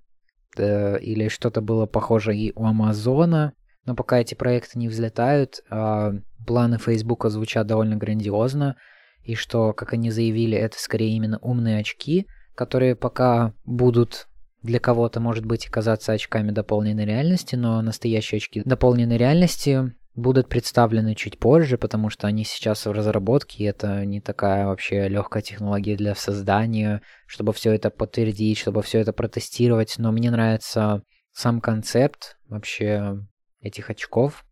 э, 0.56 0.98
или 1.00 1.28
что-то 1.28 1.60
было 1.60 1.86
похоже 1.86 2.36
и 2.36 2.52
у 2.54 2.64
Амазона. 2.64 3.54
Но 3.84 3.94
пока 3.96 4.20
эти 4.20 4.34
проекты 4.34 4.78
не 4.78 4.88
взлетают, 4.88 5.60
э, 5.70 6.12
планы 6.46 6.78
Facebook 6.78 7.26
звучат 7.28 7.66
довольно 7.66 7.96
грандиозно, 7.96 8.76
и 9.22 9.34
что, 9.34 9.72
как 9.72 9.92
они 9.92 10.10
заявили, 10.10 10.56
это 10.56 10.78
скорее 10.78 11.16
именно 11.16 11.38
умные 11.38 11.80
очки— 11.80 12.26
которые 12.54 12.94
пока 12.96 13.54
будут 13.64 14.28
для 14.62 14.78
кого-то, 14.78 15.20
может 15.20 15.44
быть, 15.44 15.66
казаться 15.66 16.12
очками 16.12 16.50
дополненной 16.50 17.04
реальности, 17.04 17.56
но 17.56 17.82
настоящие 17.82 18.38
очки 18.38 18.62
дополненной 18.64 19.16
реальности 19.16 19.92
будут 20.14 20.48
представлены 20.48 21.14
чуть 21.14 21.38
позже, 21.38 21.78
потому 21.78 22.10
что 22.10 22.26
они 22.26 22.44
сейчас 22.44 22.84
в 22.84 22.92
разработке, 22.92 23.64
и 23.64 23.66
это 23.66 24.04
не 24.04 24.20
такая 24.20 24.66
вообще 24.66 25.08
легкая 25.08 25.42
технология 25.42 25.96
для 25.96 26.14
создания, 26.14 27.02
чтобы 27.26 27.52
все 27.52 27.72
это 27.72 27.90
подтвердить, 27.90 28.58
чтобы 28.58 28.82
все 28.82 29.00
это 29.00 29.12
протестировать, 29.12 29.94
но 29.98 30.12
мне 30.12 30.30
нравится 30.30 31.02
сам 31.32 31.60
концепт 31.60 32.36
вообще 32.46 33.16
этих 33.60 33.88
очков, 33.88 34.44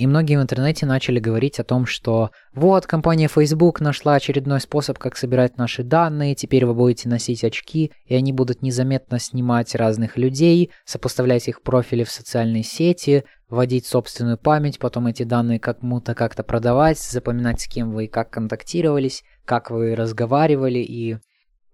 и 0.00 0.06
многие 0.06 0.38
в 0.38 0.40
интернете 0.40 0.86
начали 0.86 1.20
говорить 1.20 1.60
о 1.60 1.64
том, 1.64 1.84
что 1.84 2.30
вот, 2.54 2.86
компания 2.86 3.28
Facebook 3.28 3.82
нашла 3.82 4.14
очередной 4.14 4.58
способ, 4.58 4.96
как 4.96 5.14
собирать 5.14 5.58
наши 5.58 5.82
данные, 5.82 6.34
теперь 6.34 6.64
вы 6.64 6.72
будете 6.72 7.06
носить 7.06 7.44
очки, 7.44 7.92
и 8.06 8.14
они 8.14 8.32
будут 8.32 8.62
незаметно 8.62 9.18
снимать 9.18 9.74
разных 9.74 10.16
людей, 10.16 10.70
сопоставлять 10.86 11.48
их 11.48 11.60
профили 11.60 12.04
в 12.04 12.10
социальной 12.10 12.62
сети, 12.62 13.24
вводить 13.50 13.84
собственную 13.84 14.38
память, 14.38 14.78
потом 14.78 15.06
эти 15.06 15.24
данные 15.24 15.60
кому-то 15.60 16.14
как-то 16.14 16.44
продавать, 16.44 16.98
запоминать, 16.98 17.60
с 17.60 17.66
кем 17.66 17.92
вы 17.92 18.06
и 18.06 18.08
как 18.08 18.30
контактировались, 18.30 19.22
как 19.44 19.70
вы 19.70 19.94
разговаривали 19.94 20.78
и 20.78 21.18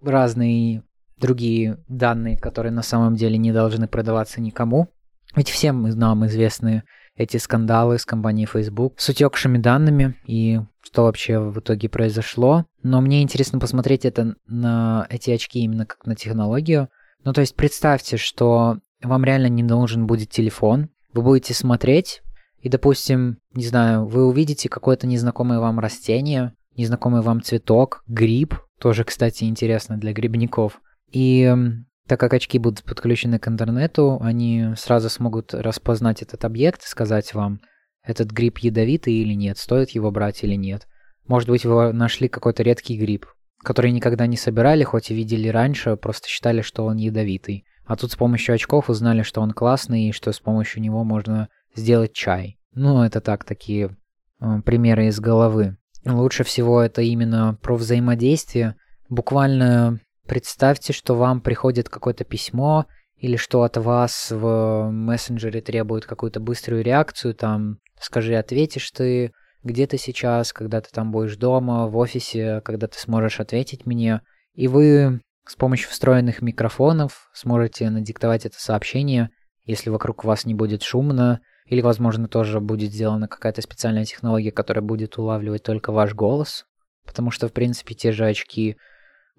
разные 0.02 0.82
другие 1.16 1.78
данные, 1.86 2.36
которые 2.36 2.72
на 2.72 2.82
самом 2.82 3.14
деле 3.14 3.38
не 3.38 3.52
должны 3.52 3.86
продаваться 3.86 4.40
никому. 4.40 4.88
Ведь 5.36 5.50
всем 5.50 5.82
нам 5.82 6.26
известны 6.26 6.82
эти 7.16 7.36
скандалы 7.38 7.98
с 7.98 8.04
компанией 8.04 8.46
Facebook 8.46 8.94
с 8.98 9.08
утекшими 9.08 9.58
данными 9.58 10.16
и 10.26 10.60
что 10.82 11.04
вообще 11.04 11.38
в 11.38 11.58
итоге 11.58 11.88
произошло. 11.88 12.64
Но 12.82 13.00
мне 13.00 13.22
интересно 13.22 13.58
посмотреть 13.58 14.04
это 14.04 14.36
на 14.46 15.06
эти 15.10 15.30
очки 15.30 15.60
именно 15.60 15.86
как 15.86 16.06
на 16.06 16.14
технологию. 16.14 16.88
Ну, 17.24 17.32
то 17.32 17.40
есть 17.40 17.56
представьте, 17.56 18.16
что 18.16 18.78
вам 19.02 19.24
реально 19.24 19.48
не 19.48 19.62
нужен 19.62 20.06
будет 20.06 20.30
телефон, 20.30 20.90
вы 21.12 21.22
будете 21.22 21.54
смотреть, 21.54 22.22
и, 22.60 22.68
допустим, 22.68 23.38
не 23.52 23.64
знаю, 23.64 24.06
вы 24.06 24.26
увидите 24.26 24.68
какое-то 24.68 25.06
незнакомое 25.06 25.58
вам 25.58 25.78
растение, 25.78 26.54
незнакомый 26.76 27.22
вам 27.22 27.42
цветок, 27.42 28.02
гриб, 28.06 28.54
тоже, 28.78 29.04
кстати, 29.04 29.44
интересно 29.44 29.96
для 29.96 30.12
грибников. 30.12 30.80
И 31.10 31.52
так 32.06 32.20
как 32.20 32.34
очки 32.34 32.58
будут 32.58 32.84
подключены 32.84 33.38
к 33.38 33.48
интернету, 33.48 34.18
они 34.20 34.74
сразу 34.76 35.08
смогут 35.10 35.54
распознать 35.54 36.22
этот 36.22 36.44
объект 36.44 36.82
и 36.82 36.88
сказать 36.88 37.34
вам, 37.34 37.60
этот 38.02 38.30
гриб 38.30 38.58
ядовитый 38.58 39.14
или 39.14 39.34
нет, 39.34 39.58
стоит 39.58 39.90
его 39.90 40.10
брать 40.10 40.44
или 40.44 40.54
нет. 40.54 40.86
Может 41.26 41.48
быть, 41.48 41.64
вы 41.64 41.92
нашли 41.92 42.28
какой-то 42.28 42.62
редкий 42.62 42.96
гриб, 42.96 43.26
который 43.58 43.90
никогда 43.90 44.26
не 44.26 44.36
собирали, 44.36 44.84
хоть 44.84 45.10
и 45.10 45.14
видели 45.14 45.48
раньше, 45.48 45.96
просто 45.96 46.28
считали, 46.28 46.60
что 46.60 46.84
он 46.84 46.96
ядовитый. 46.96 47.64
А 47.84 47.96
тут 47.96 48.12
с 48.12 48.16
помощью 48.16 48.54
очков 48.54 48.88
узнали, 48.88 49.22
что 49.22 49.40
он 49.40 49.52
классный 49.52 50.08
и 50.08 50.12
что 50.12 50.32
с 50.32 50.38
помощью 50.40 50.82
него 50.82 51.04
можно 51.04 51.48
сделать 51.74 52.12
чай. 52.12 52.58
Ну, 52.74 53.02
это 53.02 53.20
так, 53.20 53.44
такие 53.44 53.96
э, 54.40 54.60
примеры 54.64 55.06
из 55.06 55.18
головы. 55.18 55.76
Лучше 56.04 56.44
всего 56.44 56.80
это 56.80 57.02
именно 57.02 57.58
про 57.60 57.76
взаимодействие. 57.76 58.76
Буквально 59.08 60.00
Представьте, 60.26 60.92
что 60.92 61.14
вам 61.14 61.40
приходит 61.40 61.88
какое-то 61.88 62.24
письмо 62.24 62.86
или 63.16 63.36
что 63.36 63.62
от 63.62 63.76
вас 63.76 64.30
в 64.30 64.90
мессенджере 64.90 65.60
требует 65.60 66.04
какую-то 66.04 66.40
быструю 66.40 66.82
реакцию, 66.82 67.34
там, 67.34 67.78
скажи, 68.00 68.34
ответишь 68.34 68.90
ты, 68.90 69.32
где 69.62 69.86
ты 69.86 69.98
сейчас, 69.98 70.52
когда 70.52 70.80
ты 70.80 70.90
там 70.92 71.12
будешь 71.12 71.36
дома, 71.36 71.86
в 71.86 71.96
офисе, 71.96 72.60
когда 72.64 72.88
ты 72.88 72.98
сможешь 72.98 73.40
ответить 73.40 73.86
мне, 73.86 74.20
и 74.54 74.68
вы 74.68 75.20
с 75.46 75.54
помощью 75.54 75.90
встроенных 75.90 76.42
микрофонов 76.42 77.30
сможете 77.32 77.88
надиктовать 77.88 78.46
это 78.46 78.60
сообщение, 78.60 79.30
если 79.64 79.90
вокруг 79.90 80.24
вас 80.24 80.44
не 80.44 80.54
будет 80.54 80.82
шумно, 80.82 81.40
или, 81.66 81.80
возможно, 81.80 82.28
тоже 82.28 82.60
будет 82.60 82.92
сделана 82.92 83.28
какая-то 83.28 83.62
специальная 83.62 84.04
технология, 84.04 84.52
которая 84.52 84.82
будет 84.82 85.18
улавливать 85.18 85.62
только 85.62 85.90
ваш 85.90 86.14
голос, 86.14 86.64
потому 87.04 87.30
что, 87.30 87.48
в 87.48 87.52
принципе, 87.52 87.94
те 87.94 88.12
же 88.12 88.26
очки 88.26 88.76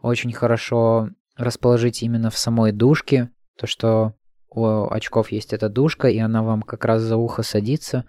очень 0.01 0.33
хорошо 0.33 1.09
расположить 1.35 2.03
именно 2.03 2.29
в 2.29 2.37
самой 2.37 2.71
дужке, 2.71 3.29
то, 3.57 3.67
что 3.67 4.13
у 4.49 4.89
очков 4.89 5.31
есть 5.31 5.53
эта 5.53 5.69
дужка, 5.69 6.07
и 6.07 6.17
она 6.17 6.43
вам 6.43 6.61
как 6.61 6.85
раз 6.85 7.01
за 7.01 7.17
ухо 7.17 7.43
садится, 7.43 8.05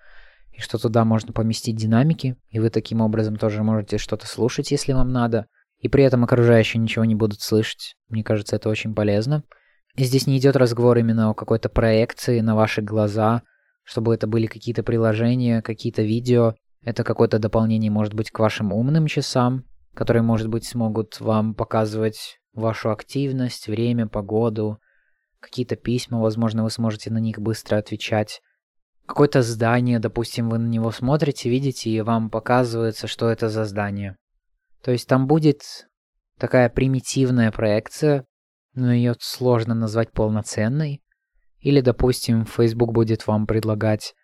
и 0.53 0.61
что 0.61 0.79
туда 0.79 1.05
можно 1.05 1.33
поместить 1.33 1.77
динамики, 1.77 2.37
и 2.51 2.59
вы 2.59 2.71
таким 2.71 3.01
образом 3.01 3.37
тоже 3.37 3.63
можете 3.63 3.99
что-то 3.99 4.27
слушать, 4.27 4.71
если 4.71 4.93
вам 4.93 5.13
надо, 5.13 5.47
и 5.79 5.89
при 5.89 6.05
этом 6.05 6.25
окружающие 6.25 6.81
ничего 6.81 7.05
не 7.05 7.15
будут 7.15 7.41
слышать. 7.41 7.95
Мне 8.09 8.25
кажется, 8.25 8.57
это 8.57 8.69
очень 8.69 8.95
полезно. 8.95 9.45
И 9.95 10.05
здесь 10.05 10.27
не 10.27 10.39
идет 10.39 10.57
разговор 10.57 10.99
именно 10.99 11.31
о 11.31 11.35
какой-то 11.35 11.69
проекции 11.69 12.41
на 12.41 12.55
ваши 12.55 12.83
глаза, 12.83 13.43
чтобы 13.85 14.15
это 14.15 14.27
были 14.27 14.47
какие-то 14.47 14.83
приложения, 14.83 15.63
какие-то 15.63 16.03
видео. 16.03 16.55
Это 16.83 17.05
какое-то 17.05 17.39
дополнение, 17.39 17.91
может 17.91 18.15
быть, 18.15 18.31
к 18.31 18.39
вашим 18.39 18.73
умным 18.73 19.07
часам, 19.07 19.65
которые, 19.99 20.23
может 20.23 20.47
быть, 20.47 20.65
смогут 20.65 21.19
вам 21.19 21.57
показывать 21.57 22.39
вашу 22.53 22.93
активность, 22.93 23.67
время, 23.67 24.07
погоду, 24.07 24.79
какие-то 25.41 25.75
письма, 25.75 26.21
возможно, 26.21 26.63
вы 26.63 26.71
сможете 26.71 27.11
на 27.11 27.19
них 27.19 27.41
быстро 27.41 27.79
отвечать. 27.79 28.41
Какое-то 29.07 29.43
здание, 29.43 29.99
допустим, 29.99 30.51
вы 30.51 30.59
на 30.59 30.69
него 30.69 30.93
смотрите, 30.93 31.51
видите, 31.51 31.91
и 31.91 32.01
вам 32.01 32.31
показывается, 32.31 33.09
что 33.09 33.29
это 33.29 33.49
за 33.49 33.65
здание. 33.65 34.17
То 34.85 34.93
есть 34.93 35.09
там 35.09 35.27
будет 35.27 35.63
такая 36.39 36.69
примитивная 36.69 37.51
проекция, 37.51 38.25
но 38.75 38.93
ее 38.93 39.17
сложно 39.19 39.75
назвать 39.75 40.13
полноценной. 40.13 41.03
Или, 41.59 41.81
допустим, 41.81 42.45
Facebook 42.45 42.93
будет 42.93 43.27
вам 43.27 43.49
предлагать, 43.49 44.15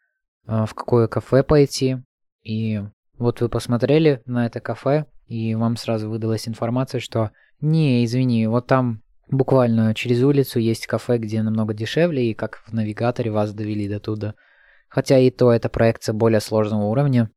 э, 0.46 0.66
в 0.66 0.74
какое 0.74 1.08
кафе 1.08 1.42
пойти, 1.42 1.96
и 2.44 2.80
вот 3.18 3.40
вы 3.40 3.48
посмотрели 3.48 4.22
на 4.24 4.46
это 4.46 4.60
кафе, 4.60 5.06
и 5.26 5.54
вам 5.54 5.76
сразу 5.76 6.10
выдалась 6.10 6.48
информация, 6.48 7.00
что 7.00 7.30
«Не, 7.60 8.04
извини, 8.04 8.46
вот 8.46 8.66
там 8.66 9.02
буквально 9.28 9.94
через 9.94 10.22
улицу 10.22 10.58
есть 10.58 10.86
кафе, 10.86 11.18
где 11.18 11.42
намного 11.42 11.74
дешевле, 11.74 12.30
и 12.30 12.34
как 12.34 12.62
в 12.66 12.72
навигаторе 12.72 13.30
вас 13.30 13.52
довели 13.52 13.88
до 13.88 14.00
туда». 14.00 14.34
Хотя 14.88 15.18
и 15.18 15.30
то 15.30 15.52
это 15.52 15.68
проекция 15.68 16.12
более 16.12 16.40
сложного 16.40 16.84
уровня, 16.84 17.30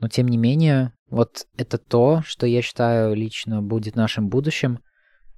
но 0.00 0.08
тем 0.08 0.28
не 0.28 0.38
менее, 0.38 0.92
вот 1.08 1.46
это 1.56 1.76
то, 1.76 2.22
что 2.24 2.46
я 2.46 2.62
считаю 2.62 3.14
лично 3.14 3.62
будет 3.62 3.94
нашим 3.94 4.28
будущим, 4.28 4.80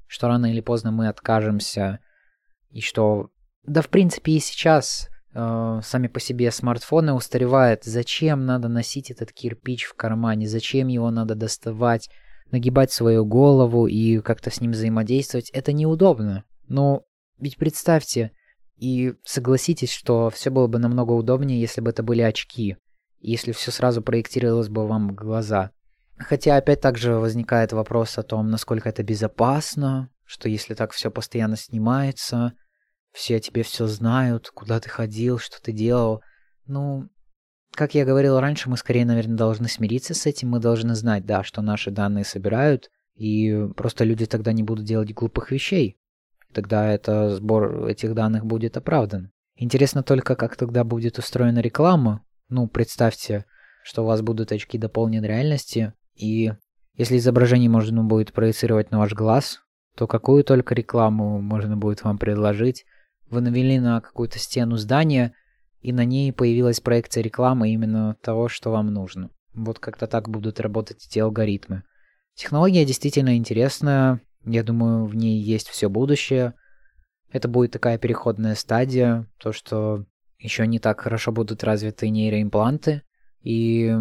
что 0.07 0.29
рано 0.29 0.47
или 0.47 0.61
поздно 0.61 0.93
мы 0.93 1.09
откажемся, 1.09 1.99
и 2.71 2.81
что, 2.81 3.31
да 3.65 3.83
в 3.83 3.89
принципе 3.89 4.33
и 4.33 4.39
сейчас 4.39 5.09
э, 5.37 5.81
сами 5.85 6.09
по 6.09 6.19
себе 6.19 6.51
смартфоны 6.51 7.13
устаревают. 7.13 7.85
Зачем 7.85 8.47
надо 8.47 8.69
носить 8.69 9.11
этот 9.11 9.33
кирпич 9.33 9.85
в 9.85 9.95
кармане? 9.95 10.49
Зачем 10.49 10.89
его 10.89 11.11
надо 11.11 11.35
доставать, 11.35 12.09
нагибать 12.51 12.91
свою 12.91 13.27
голову 13.27 13.87
и 13.87 14.21
как-то 14.21 14.51
с 14.51 14.61
ним 14.61 14.73
взаимодействовать? 14.73 15.51
Это 15.51 15.73
неудобно. 15.73 16.45
Но 16.69 17.03
ведь 17.39 17.59
представьте 17.59 18.33
и 18.77 19.15
согласитесь, 19.25 19.93
что 19.93 20.31
все 20.31 20.51
было 20.51 20.67
бы 20.67 20.79
намного 20.79 21.13
удобнее, 21.13 21.61
если 21.61 21.81
бы 21.81 21.91
это 21.91 22.03
были 22.03 22.23
очки, 22.23 22.77
если 23.21 23.53
все 23.53 23.71
сразу 23.71 24.03
проектировалось 24.03 24.69
бы 24.69 24.87
вам 24.87 25.09
в 25.09 25.15
глаза. 25.15 25.71
Хотя 26.19 26.57
опять 26.57 26.81
также 26.81 27.15
возникает 27.15 27.73
вопрос 27.73 28.17
о 28.17 28.23
том, 28.23 28.49
насколько 28.49 28.89
это 28.89 29.03
безопасно, 29.03 30.11
что 30.25 30.49
если 30.49 30.75
так 30.75 30.93
все 30.93 31.11
постоянно 31.11 31.57
снимается, 31.57 32.55
все 33.17 33.37
о 33.37 33.41
тебе 33.41 33.63
все 33.63 33.87
знают, 33.87 34.51
куда 34.51 34.79
ты 34.79 34.91
ходил, 34.91 35.39
что 35.39 35.61
ты 35.61 35.73
делал. 35.73 36.21
Ну, 36.67 37.09
как 37.75 37.95
я 37.95 38.05
говорил 38.05 38.39
раньше, 38.39 38.69
мы 38.69 38.77
скорее, 38.77 39.07
наверное, 39.07 39.39
должны 39.39 39.69
смириться 39.69 40.13
с 40.13 40.27
этим. 40.27 40.51
Мы 40.51 40.61
должны 40.61 40.95
знать, 40.95 41.25
да, 41.25 41.43
что 41.43 41.63
наши 41.63 41.91
данные 41.91 42.25
собирают, 42.25 42.91
и 43.15 43.69
просто 43.75 44.05
люди 44.05 44.27
тогда 44.27 44.53
не 44.53 44.63
будут 44.63 44.85
делать 44.85 45.15
глупых 45.15 45.51
вещей. 45.51 45.99
Тогда 46.53 46.93
это 46.93 47.35
сбор 47.35 47.87
этих 47.87 48.15
данных 48.15 48.45
будет 48.45 48.77
оправдан. 48.77 49.33
Интересно 49.57 50.03
только, 50.03 50.37
как 50.37 50.57
тогда 50.57 50.85
будет 50.85 51.19
устроена 51.19 51.61
реклама. 51.61 52.23
Ну, 52.51 52.69
представьте, 52.69 53.47
что 53.83 54.03
у 54.03 54.07
вас 54.07 54.21
будут 54.21 54.53
очки 54.53 54.77
дополненной 54.77 55.29
реальности, 55.29 55.95
и 56.15 56.53
если 56.95 57.17
изображение 57.17 57.71
можно 57.71 58.05
будет 58.05 58.35
проецировать 58.35 58.91
на 58.91 58.99
ваш 58.99 59.15
глаз, 59.15 59.61
то 59.97 60.07
какую 60.07 60.45
только 60.45 60.75
рекламу 60.75 61.41
можно 61.41 61.79
будет 61.79 62.05
вам 62.05 62.19
предложить, 62.19 62.85
вы 63.31 63.41
навели 63.41 63.79
на 63.79 64.01
какую-то 64.01 64.39
стену 64.39 64.77
здания, 64.77 65.35
и 65.81 65.93
на 65.93 66.05
ней 66.05 66.33
появилась 66.33 66.81
проекция 66.81 67.23
рекламы 67.23 67.71
именно 67.71 68.17
того, 68.23 68.49
что 68.49 68.71
вам 68.71 68.93
нужно. 68.93 69.31
Вот 69.55 69.79
как-то 69.79 70.07
так 70.07 70.29
будут 70.29 70.61
работать 70.61 71.07
эти 71.07 71.19
алгоритмы. 71.19 71.83
Технология 72.35 72.85
действительно 72.85 73.37
интересная, 73.37 74.21
я 74.45 74.63
думаю, 74.63 75.07
в 75.07 75.17
ней 75.17 75.41
есть 75.41 75.69
все 75.69 75.89
будущее. 75.89 76.55
Это 77.31 77.49
будет 77.49 77.73
такая 77.73 77.99
переходная 77.99 78.55
стадия, 78.55 79.27
то, 79.39 79.53
что 79.53 80.05
еще 80.39 80.67
не 80.67 80.79
так 80.79 81.01
хорошо 81.01 81.33
будут 81.33 81.65
развиты 81.65 82.09
нейроимпланты, 82.11 83.03
и 83.43 83.95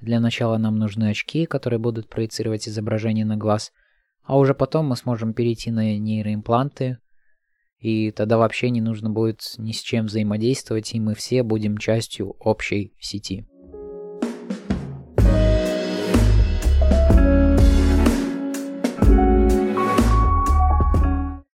для 0.00 0.20
начала 0.20 0.56
нам 0.56 0.78
нужны 0.78 1.10
очки, 1.10 1.46
которые 1.46 1.78
будут 1.78 2.08
проецировать 2.08 2.68
изображение 2.68 3.24
на 3.24 3.36
глаз, 3.36 3.72
а 4.22 4.38
уже 4.38 4.54
потом 4.54 4.86
мы 4.86 4.96
сможем 4.96 5.34
перейти 5.34 5.70
на 5.70 5.98
нейроимпланты, 5.98 6.98
и 7.84 8.12
тогда 8.12 8.38
вообще 8.38 8.70
не 8.70 8.80
нужно 8.80 9.10
будет 9.10 9.42
ни 9.58 9.72
с 9.72 9.82
чем 9.82 10.06
взаимодействовать, 10.06 10.94
и 10.94 11.00
мы 11.00 11.14
все 11.14 11.42
будем 11.42 11.76
частью 11.76 12.30
общей 12.40 12.94
сети. 12.98 13.46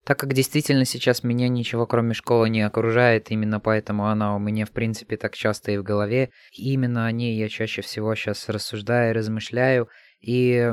Так 0.04 0.20
как 0.20 0.32
действительно 0.32 0.84
сейчас 0.84 1.24
меня 1.24 1.48
ничего 1.48 1.84
кроме 1.88 2.14
школы 2.14 2.48
не 2.48 2.62
окружает, 2.62 3.32
именно 3.32 3.58
поэтому 3.58 4.06
она 4.06 4.36
у 4.36 4.38
меня 4.38 4.66
в 4.66 4.70
принципе 4.70 5.16
так 5.16 5.34
часто 5.34 5.72
и 5.72 5.78
в 5.78 5.82
голове, 5.82 6.30
и 6.52 6.72
именно 6.72 7.06
о 7.06 7.12
ней 7.12 7.36
я 7.36 7.48
чаще 7.48 7.82
всего 7.82 8.14
сейчас 8.14 8.48
рассуждаю, 8.48 9.16
размышляю, 9.16 9.88
и 10.20 10.70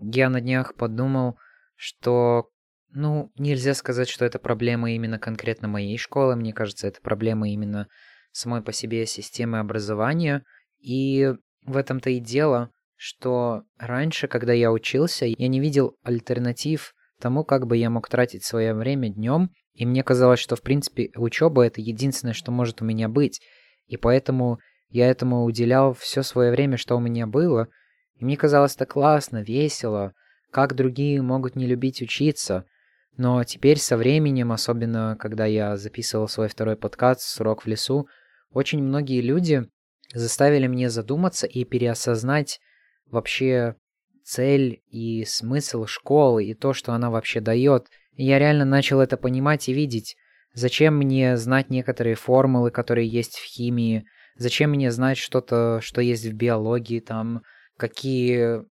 я 0.00 0.30
на 0.30 0.40
днях 0.40 0.74
подумал, 0.74 1.38
что 1.76 2.48
ну, 2.96 3.30
нельзя 3.36 3.74
сказать, 3.74 4.08
что 4.08 4.24
это 4.24 4.38
проблема 4.38 4.90
именно 4.90 5.18
конкретно 5.18 5.68
моей 5.68 5.98
школы. 5.98 6.34
Мне 6.34 6.54
кажется, 6.54 6.88
это 6.88 6.98
проблема 7.02 7.50
именно 7.50 7.88
самой 8.32 8.62
по 8.62 8.72
себе 8.72 9.04
системы 9.04 9.58
образования. 9.58 10.44
И 10.80 11.34
в 11.66 11.76
этом-то 11.76 12.08
и 12.08 12.20
дело, 12.20 12.70
что 12.94 13.64
раньше, 13.78 14.28
когда 14.28 14.54
я 14.54 14.72
учился, 14.72 15.26
я 15.26 15.48
не 15.48 15.60
видел 15.60 15.94
альтернатив 16.02 16.94
тому, 17.20 17.44
как 17.44 17.66
бы 17.66 17.76
я 17.76 17.90
мог 17.90 18.08
тратить 18.08 18.44
свое 18.44 18.72
время 18.72 19.10
днем, 19.10 19.50
и 19.74 19.84
мне 19.84 20.02
казалось, 20.02 20.40
что, 20.40 20.56
в 20.56 20.62
принципе, 20.62 21.10
учеба— 21.16 21.66
это 21.66 21.82
единственное, 21.82 22.32
что 22.32 22.50
может 22.50 22.80
у 22.80 22.86
меня 22.86 23.10
быть, 23.10 23.42
и 23.88 23.98
поэтому 23.98 24.58
я 24.88 25.10
этому 25.10 25.44
уделял 25.44 25.92
все 25.92 26.22
свое 26.22 26.50
время, 26.50 26.78
что 26.78 26.96
у 26.96 27.00
меня 27.00 27.26
было, 27.26 27.68
и 28.14 28.24
мне 28.24 28.38
казалось 28.38 28.74
это 28.74 28.86
классно, 28.86 29.42
весело, 29.42 30.14
как 30.50 30.74
другие 30.74 31.20
могут 31.20 31.56
не 31.56 31.66
любить 31.66 32.00
учиться— 32.00 32.64
но 33.16 33.42
теперь 33.44 33.78
со 33.78 33.96
временем, 33.96 34.52
особенно 34.52 35.16
когда 35.18 35.46
я 35.46 35.76
записывал 35.76 36.28
свой 36.28 36.48
второй 36.48 36.76
подкаст 36.76 37.22
«Срок 37.22 37.62
в 37.62 37.66
лесу», 37.66 38.08
очень 38.50 38.82
многие 38.82 39.20
люди 39.20 39.68
заставили 40.14 40.66
меня 40.66 40.90
задуматься 40.90 41.46
и 41.46 41.64
переосознать 41.64 42.60
вообще 43.06 43.76
цель 44.22 44.82
и 44.88 45.24
смысл 45.24 45.86
школы 45.86 46.44
и 46.44 46.54
то, 46.54 46.72
что 46.72 46.92
она 46.92 47.10
вообще 47.10 47.40
дает. 47.40 47.86
И 48.14 48.24
я 48.24 48.38
реально 48.38 48.64
начал 48.64 49.00
это 49.00 49.16
понимать 49.16 49.68
и 49.68 49.72
видеть. 49.72 50.16
Зачем 50.52 50.96
мне 50.96 51.36
знать 51.36 51.70
некоторые 51.70 52.16
формулы, 52.16 52.70
которые 52.70 53.08
есть 53.08 53.36
в 53.36 53.44
химии? 53.44 54.04
Зачем 54.36 54.70
мне 54.70 54.90
знать 54.90 55.18
что-то, 55.18 55.80
что 55.82 56.00
есть 56.00 56.24
в 56.24 56.32
биологии, 56.32 57.00
там, 57.00 57.42
какие 57.76 58.62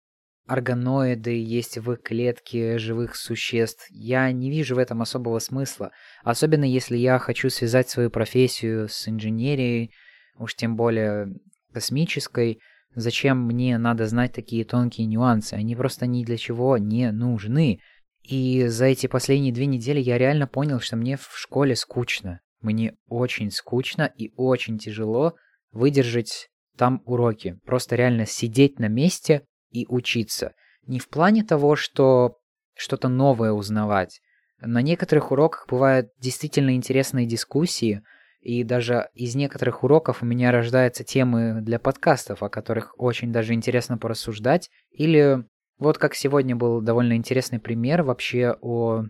органоиды 0.46 1.42
есть 1.42 1.78
в 1.78 1.96
клетке 1.96 2.78
живых 2.78 3.16
существ. 3.16 3.86
Я 3.90 4.30
не 4.32 4.50
вижу 4.50 4.74
в 4.74 4.78
этом 4.78 5.02
особого 5.02 5.38
смысла. 5.38 5.90
Особенно 6.22 6.64
если 6.64 6.96
я 6.96 7.18
хочу 7.18 7.50
связать 7.50 7.88
свою 7.88 8.10
профессию 8.10 8.88
с 8.88 9.08
инженерией, 9.08 9.92
уж 10.38 10.54
тем 10.54 10.76
более 10.76 11.28
космической. 11.72 12.60
Зачем 12.94 13.44
мне 13.44 13.76
надо 13.78 14.06
знать 14.06 14.32
такие 14.32 14.64
тонкие 14.64 15.06
нюансы? 15.06 15.54
Они 15.54 15.74
просто 15.74 16.06
ни 16.06 16.24
для 16.24 16.36
чего 16.36 16.78
не 16.78 17.10
нужны. 17.10 17.80
И 18.22 18.66
за 18.68 18.86
эти 18.86 19.06
последние 19.06 19.52
две 19.52 19.66
недели 19.66 20.00
я 20.00 20.16
реально 20.16 20.46
понял, 20.46 20.80
что 20.80 20.96
мне 20.96 21.16
в 21.16 21.30
школе 21.34 21.74
скучно. 21.74 22.40
Мне 22.60 22.94
очень 23.08 23.50
скучно 23.50 24.10
и 24.16 24.32
очень 24.36 24.78
тяжело 24.78 25.34
выдержать 25.72 26.48
там 26.76 27.02
уроки. 27.04 27.58
Просто 27.66 27.96
реально 27.96 28.26
сидеть 28.26 28.78
на 28.78 28.88
месте 28.88 29.42
и 29.74 29.86
учиться. 29.88 30.54
Не 30.86 31.00
в 31.00 31.08
плане 31.08 31.42
того, 31.42 31.76
что 31.76 32.36
что-то 32.74 33.08
новое 33.08 33.52
узнавать. 33.52 34.20
На 34.60 34.80
некоторых 34.80 35.32
уроках 35.32 35.66
бывают 35.68 36.08
действительно 36.18 36.74
интересные 36.74 37.26
дискуссии, 37.26 38.02
и 38.40 38.62
даже 38.62 39.08
из 39.14 39.34
некоторых 39.34 39.82
уроков 39.82 40.22
у 40.22 40.26
меня 40.26 40.52
рождаются 40.52 41.02
темы 41.02 41.60
для 41.60 41.78
подкастов, 41.78 42.42
о 42.42 42.48
которых 42.48 42.94
очень 42.98 43.32
даже 43.32 43.54
интересно 43.54 43.98
порассуждать. 43.98 44.70
Или 44.90 45.44
вот 45.78 45.98
как 45.98 46.14
сегодня 46.14 46.54
был 46.54 46.80
довольно 46.80 47.14
интересный 47.14 47.58
пример 47.58 48.02
вообще 48.02 48.56
о 48.60 49.04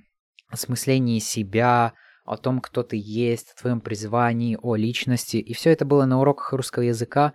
осмыслении 0.49 1.19
себя, 1.19 1.95
о 2.25 2.37
том, 2.37 2.61
кто 2.61 2.83
ты 2.83 2.97
есть, 2.99 3.53
о 3.53 3.61
твоем 3.61 3.81
призвании, 3.81 4.59
о 4.61 4.77
личности. 4.77 5.37
И 5.37 5.53
все 5.53 5.71
это 5.71 5.85
было 5.85 6.05
на 6.07 6.21
уроках 6.21 6.53
русского 6.53 6.85
языка. 6.85 7.35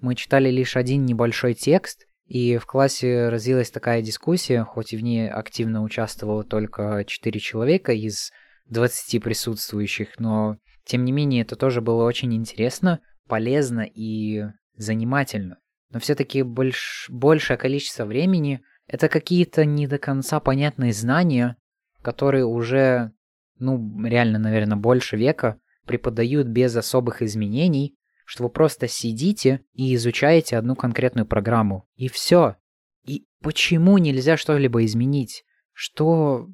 Мы 0.00 0.16
читали 0.16 0.50
лишь 0.50 0.76
один 0.76 1.04
небольшой 1.04 1.54
текст, 1.54 2.06
и 2.26 2.56
в 2.56 2.66
классе 2.66 3.28
развилась 3.28 3.70
такая 3.70 4.02
дискуссия, 4.02 4.64
хоть 4.64 4.92
и 4.92 4.96
в 4.96 5.02
ней 5.02 5.30
активно 5.30 5.82
участвовало 5.82 6.44
только 6.44 7.04
4 7.06 7.40
человека 7.40 7.92
из 7.92 8.32
20 8.66 9.22
присутствующих, 9.22 10.18
но 10.18 10.56
тем 10.84 11.04
не 11.04 11.12
менее 11.12 11.42
это 11.42 11.56
тоже 11.56 11.80
было 11.80 12.04
очень 12.04 12.34
интересно, 12.34 13.00
полезно 13.28 13.82
и 13.82 14.44
занимательно. 14.76 15.58
Но 15.90 16.00
все-таки 16.00 16.42
больш... 16.42 17.06
большее 17.10 17.56
количество 17.56 18.04
времени 18.04 18.62
это 18.86 19.08
какие-то 19.08 19.64
не 19.64 19.86
до 19.86 19.98
конца 19.98 20.40
понятные 20.40 20.92
знания, 20.92 21.56
которые 22.02 22.44
уже 22.44 23.12
ну, 23.58 24.04
реально, 24.04 24.38
наверное, 24.38 24.76
больше 24.76 25.16
века 25.16 25.58
преподают 25.86 26.48
без 26.48 26.74
особых 26.76 27.22
изменений, 27.22 27.96
что 28.24 28.44
вы 28.44 28.48
просто 28.48 28.88
сидите 28.88 29.60
и 29.72 29.94
изучаете 29.94 30.56
одну 30.56 30.74
конкретную 30.74 31.26
программу. 31.26 31.86
И 31.96 32.08
все. 32.08 32.56
И 33.04 33.26
почему 33.42 33.98
нельзя 33.98 34.36
что-либо 34.36 34.84
изменить? 34.84 35.44
Что... 35.72 36.48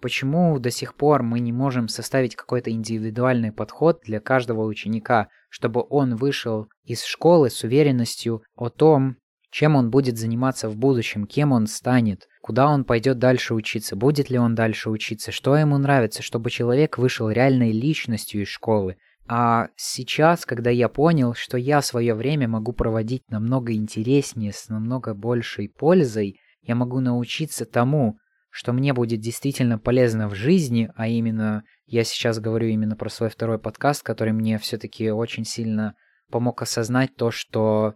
Почему 0.00 0.58
до 0.58 0.70
сих 0.70 0.96
пор 0.96 1.22
мы 1.22 1.40
не 1.40 1.50
можем 1.50 1.88
составить 1.88 2.36
какой-то 2.36 2.70
индивидуальный 2.70 3.52
подход 3.52 4.00
для 4.04 4.20
каждого 4.20 4.64
ученика, 4.66 5.28
чтобы 5.48 5.82
он 5.88 6.16
вышел 6.16 6.66
из 6.82 7.04
школы 7.04 7.48
с 7.48 7.62
уверенностью 7.64 8.42
о 8.54 8.68
том, 8.68 9.16
чем 9.54 9.76
он 9.76 9.88
будет 9.88 10.18
заниматься 10.18 10.68
в 10.68 10.76
будущем, 10.76 11.26
кем 11.26 11.52
он 11.52 11.68
станет, 11.68 12.28
куда 12.42 12.68
он 12.68 12.84
пойдет 12.84 13.18
дальше 13.18 13.54
учиться, 13.54 13.94
будет 13.94 14.28
ли 14.28 14.36
он 14.36 14.56
дальше 14.56 14.90
учиться, 14.90 15.30
что 15.30 15.56
ему 15.56 15.78
нравится, 15.78 16.22
чтобы 16.22 16.50
человек 16.50 16.98
вышел 16.98 17.30
реальной 17.30 17.70
личностью 17.70 18.42
из 18.42 18.48
школы. 18.48 18.96
А 19.26 19.68
сейчас, 19.76 20.44
когда 20.44 20.70
я 20.70 20.88
понял, 20.88 21.34
что 21.34 21.56
я 21.56 21.80
свое 21.80 22.14
время 22.14 22.46
могу 22.46 22.72
проводить 22.72 23.30
намного 23.30 23.72
интереснее, 23.72 24.52
с 24.52 24.68
намного 24.68 25.14
большей 25.14 25.68
пользой, 25.68 26.40
я 26.62 26.74
могу 26.74 27.00
научиться 27.00 27.64
тому, 27.64 28.18
что 28.50 28.72
мне 28.72 28.92
будет 28.92 29.20
действительно 29.20 29.78
полезно 29.78 30.28
в 30.28 30.34
жизни, 30.34 30.90
а 30.94 31.08
именно, 31.08 31.64
я 31.86 32.04
сейчас 32.04 32.38
говорю 32.38 32.68
именно 32.68 32.96
про 32.96 33.08
свой 33.08 33.28
второй 33.28 33.58
подкаст, 33.58 34.02
который 34.02 34.32
мне 34.32 34.58
все-таки 34.58 35.10
очень 35.10 35.44
сильно 35.44 35.94
помог 36.30 36.62
осознать 36.62 37.16
то, 37.16 37.30
что 37.30 37.94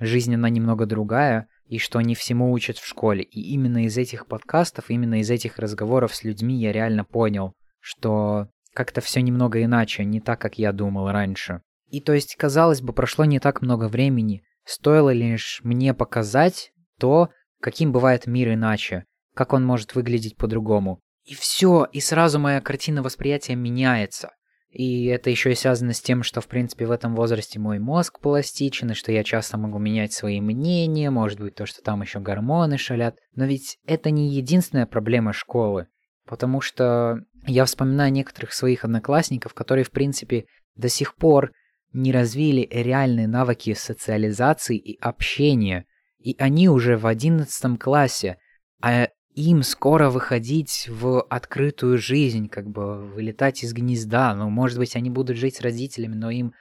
жизнь 0.00 0.34
она 0.34 0.48
немного 0.48 0.86
другая, 0.86 1.46
и 1.66 1.78
что 1.78 2.00
они 2.00 2.16
всему 2.16 2.50
учат 2.50 2.78
в 2.78 2.86
школе. 2.86 3.22
И 3.22 3.52
именно 3.52 3.84
из 3.84 3.96
этих 3.96 4.26
подкастов, 4.26 4.90
именно 4.90 5.20
из 5.20 5.30
этих 5.30 5.58
разговоров 5.58 6.14
с 6.14 6.24
людьми 6.24 6.60
я 6.60 6.72
реально 6.72 7.04
понял, 7.04 7.54
что 7.78 8.48
как-то 8.80 9.02
все 9.02 9.20
немного 9.20 9.62
иначе, 9.62 10.06
не 10.06 10.22
так, 10.22 10.40
как 10.40 10.56
я 10.58 10.72
думал 10.72 11.10
раньше. 11.10 11.60
И 11.90 12.00
то 12.00 12.14
есть, 12.14 12.34
казалось 12.36 12.80
бы, 12.80 12.94
прошло 12.94 13.26
не 13.26 13.38
так 13.38 13.60
много 13.60 13.88
времени, 13.88 14.42
стоило 14.64 15.12
лишь 15.12 15.60
мне 15.62 15.92
показать 15.92 16.72
то, 16.98 17.28
каким 17.60 17.92
бывает 17.92 18.26
мир 18.26 18.54
иначе, 18.54 19.04
как 19.34 19.52
он 19.52 19.66
может 19.66 19.94
выглядеть 19.94 20.38
по-другому. 20.38 21.02
И 21.24 21.34
все, 21.34 21.86
и 21.92 22.00
сразу 22.00 22.38
моя 22.38 22.62
картина 22.62 23.02
восприятия 23.02 23.54
меняется. 23.54 24.30
И 24.70 25.04
это 25.04 25.28
еще 25.28 25.52
и 25.52 25.56
связано 25.56 25.92
с 25.92 26.00
тем, 26.00 26.22
что, 26.22 26.40
в 26.40 26.46
принципе, 26.46 26.86
в 26.86 26.90
этом 26.90 27.14
возрасте 27.14 27.58
мой 27.58 27.78
мозг 27.80 28.18
пластичен, 28.18 28.92
и 28.92 28.94
что 28.94 29.12
я 29.12 29.22
часто 29.24 29.58
могу 29.58 29.78
менять 29.78 30.14
свои 30.14 30.40
мнения, 30.40 31.10
может 31.10 31.38
быть, 31.38 31.54
то, 31.54 31.66
что 31.66 31.82
там 31.82 32.00
еще 32.00 32.18
гормоны 32.18 32.78
шалят. 32.78 33.18
Но 33.34 33.44
ведь 33.44 33.76
это 33.84 34.10
не 34.10 34.30
единственная 34.30 34.86
проблема 34.86 35.34
школы. 35.34 35.88
Потому 36.24 36.62
что 36.62 37.18
я 37.46 37.64
вспоминаю 37.64 38.12
некоторых 38.12 38.52
своих 38.52 38.84
одноклассников, 38.84 39.54
которые, 39.54 39.84
в 39.84 39.90
принципе, 39.90 40.46
до 40.74 40.88
сих 40.88 41.14
пор 41.14 41.52
не 41.92 42.12
развили 42.12 42.68
реальные 42.70 43.26
навыки 43.26 43.74
социализации 43.74 44.76
и 44.76 44.98
общения. 45.00 45.86
И 46.18 46.36
они 46.38 46.68
уже 46.68 46.96
в 46.96 47.06
одиннадцатом 47.06 47.76
классе, 47.76 48.38
а 48.82 49.08
им 49.34 49.62
скоро 49.62 50.10
выходить 50.10 50.86
в 50.88 51.22
открытую 51.22 51.98
жизнь, 51.98 52.48
как 52.48 52.68
бы 52.68 53.06
вылетать 53.06 53.62
из 53.62 53.72
гнезда. 53.72 54.34
Ну, 54.34 54.50
может 54.50 54.78
быть, 54.78 54.96
они 54.96 55.08
будут 55.08 55.36
жить 55.36 55.56
с 55.56 55.60
родителями, 55.60 56.14
но 56.14 56.30
им 56.30 56.52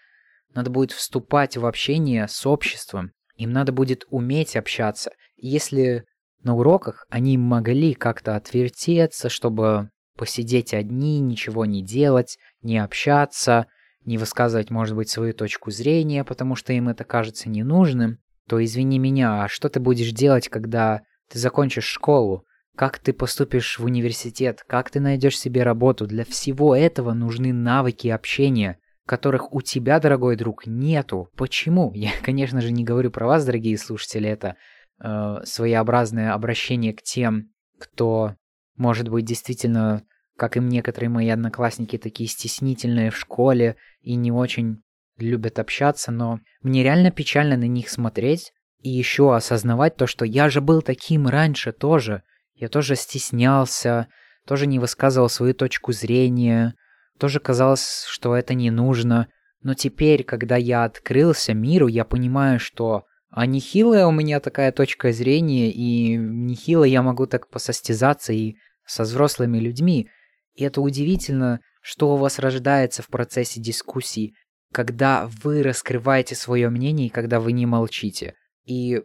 надо 0.53 0.69
будет 0.69 0.91
вступать 0.91 1.57
в 1.57 1.65
общение 1.65 2.27
с 2.27 2.45
обществом. 2.45 3.11
Им 3.35 3.51
надо 3.51 3.71
будет 3.71 4.05
уметь 4.09 4.55
общаться. 4.55 5.11
Если 5.35 6.05
на 6.41 6.55
уроках 6.55 7.05
они 7.09 7.37
могли 7.37 7.93
как-то 7.93 8.35
отвертеться, 8.35 9.29
чтобы 9.29 9.89
посидеть 10.19 10.73
одни, 10.73 11.21
ничего 11.21 11.63
не 11.65 11.81
делать, 11.81 12.37
не 12.61 12.77
общаться, 12.77 13.67
не 14.03 14.17
высказывать, 14.17 14.69
может 14.69 14.97
быть, 14.97 15.09
свою 15.09 15.33
точку 15.33 15.71
зрения, 15.71 16.25
потому 16.25 16.57
что 16.57 16.73
им 16.73 16.89
это 16.89 17.05
кажется 17.05 17.47
ненужным, 17.47 18.17
то 18.49 18.61
извини 18.61 18.99
меня, 18.99 19.45
а 19.45 19.47
что 19.47 19.69
ты 19.69 19.79
будешь 19.79 20.11
делать, 20.11 20.49
когда 20.49 21.03
ты 21.31 21.39
закончишь 21.39 21.85
школу? 21.85 22.45
как 22.75 22.97
ты 22.97 23.11
поступишь 23.11 23.77
в 23.77 23.83
университет, 23.83 24.63
как 24.65 24.89
ты 24.89 25.01
найдешь 25.01 25.37
себе 25.37 25.63
работу. 25.63 26.07
Для 26.07 26.23
всего 26.23 26.73
этого 26.73 27.11
нужны 27.11 27.51
навыки 27.51 28.07
общения, 28.07 28.77
которых 29.05 29.53
у 29.53 29.61
тебя, 29.61 29.99
дорогой 29.99 30.37
друг, 30.37 30.65
нету. 30.65 31.27
Почему? 31.35 31.91
Я, 31.95 32.11
конечно 32.23 32.61
же, 32.61 32.71
не 32.71 32.85
говорю 32.85 33.11
про 33.11 33.27
вас, 33.27 33.45
дорогие 33.45 33.77
слушатели, 33.77 34.29
это 34.29 34.55
э, 35.03 35.39
своеобразное 35.43 36.31
обращение 36.31 36.93
к 36.93 37.01
тем, 37.01 37.49
кто, 37.77 38.35
может 38.79 39.09
быть, 39.09 39.25
действительно, 39.25 40.03
как 40.37 40.55
и 40.55 40.61
некоторые 40.61 41.09
мои 41.09 41.27
одноклассники, 41.29 41.97
такие 41.97 42.29
стеснительные 42.29 43.11
в 43.11 43.17
школе 43.17 43.75
и 44.01 44.15
не 44.15 44.31
очень 44.31 44.81
любят 45.17 45.59
общаться, 45.59 46.13
но 46.13 46.39
мне 46.61 46.81
реально 46.81 47.11
печально 47.11 47.57
на 47.57 47.67
них 47.67 47.89
смотреть 47.89 48.53
и 48.81 48.89
еще 48.89 49.35
осознавать 49.35 49.97
то, 49.97 50.07
что 50.07 50.23
я 50.23 50.49
же 50.49 50.61
был 50.61 50.81
таким 50.81 51.27
раньше 51.27 51.73
тоже. 51.73 52.23
Я 52.55 52.69
тоже 52.69 52.95
стеснялся, 52.95 54.07
тоже 54.47 54.65
не 54.65 54.79
высказывал 54.79 55.27
свою 55.27 55.53
точку 55.53 55.91
зрения, 55.91 56.73
тоже 57.19 57.41
казалось, 57.41 58.05
что 58.07 58.33
это 58.33 58.53
не 58.53 58.71
нужно. 58.71 59.27
Но 59.61 59.73
теперь, 59.73 60.23
когда 60.23 60.55
я 60.55 60.85
открылся 60.85 61.53
миру, 61.53 61.87
я 61.87 62.05
понимаю, 62.05 62.61
что 62.61 63.03
а 63.29 63.45
нехилая 63.45 64.07
у 64.07 64.11
меня 64.11 64.39
такая 64.39 64.71
точка 64.71 65.11
зрения, 65.11 65.71
и 65.71 66.15
нехило 66.15 66.83
я 66.83 67.03
могу 67.03 67.27
так 67.27 67.49
посостязаться 67.49 68.33
и 68.33 68.55
со 68.89 69.03
взрослыми 69.03 69.59
людьми. 69.59 70.09
И 70.55 70.63
это 70.63 70.81
удивительно, 70.81 71.61
что 71.81 72.13
у 72.13 72.17
вас 72.17 72.39
рождается 72.39 73.03
в 73.03 73.07
процессе 73.07 73.61
дискуссий, 73.61 74.33
когда 74.73 75.29
вы 75.43 75.63
раскрываете 75.63 76.35
свое 76.35 76.69
мнение 76.69 77.07
и 77.07 77.11
когда 77.11 77.39
вы 77.39 77.51
не 77.51 77.65
молчите. 77.65 78.35
И 78.65 79.01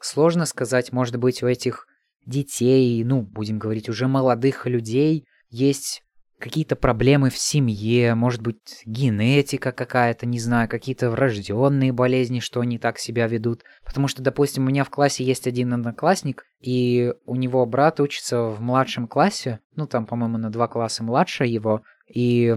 сложно 0.00 0.44
сказать, 0.44 0.92
может 0.92 1.16
быть, 1.16 1.42
у 1.42 1.46
этих 1.46 1.86
детей, 2.26 3.02
ну, 3.04 3.22
будем 3.22 3.58
говорить, 3.58 3.88
уже 3.88 4.08
молодых 4.08 4.66
людей, 4.66 5.24
есть 5.48 6.02
какие-то 6.38 6.76
проблемы 6.76 7.30
в 7.30 7.38
семье, 7.38 8.14
может 8.14 8.40
быть, 8.40 8.82
генетика 8.84 9.72
какая-то, 9.72 10.26
не 10.26 10.38
знаю, 10.38 10.68
какие-то 10.68 11.10
врожденные 11.10 11.92
болезни, 11.92 12.40
что 12.40 12.60
они 12.60 12.78
так 12.78 12.98
себя 12.98 13.26
ведут. 13.26 13.62
Потому 13.84 14.08
что, 14.08 14.22
допустим, 14.22 14.64
у 14.64 14.68
меня 14.68 14.84
в 14.84 14.90
классе 14.90 15.24
есть 15.24 15.46
один 15.46 15.72
одноклассник, 15.72 16.44
и 16.60 17.12
у 17.26 17.36
него 17.36 17.64
брат 17.66 18.00
учится 18.00 18.42
в 18.42 18.60
младшем 18.60 19.08
классе, 19.08 19.60
ну, 19.74 19.86
там, 19.86 20.06
по-моему, 20.06 20.38
на 20.38 20.50
два 20.50 20.68
класса 20.68 21.02
младше 21.02 21.44
его, 21.44 21.82
и... 22.06 22.56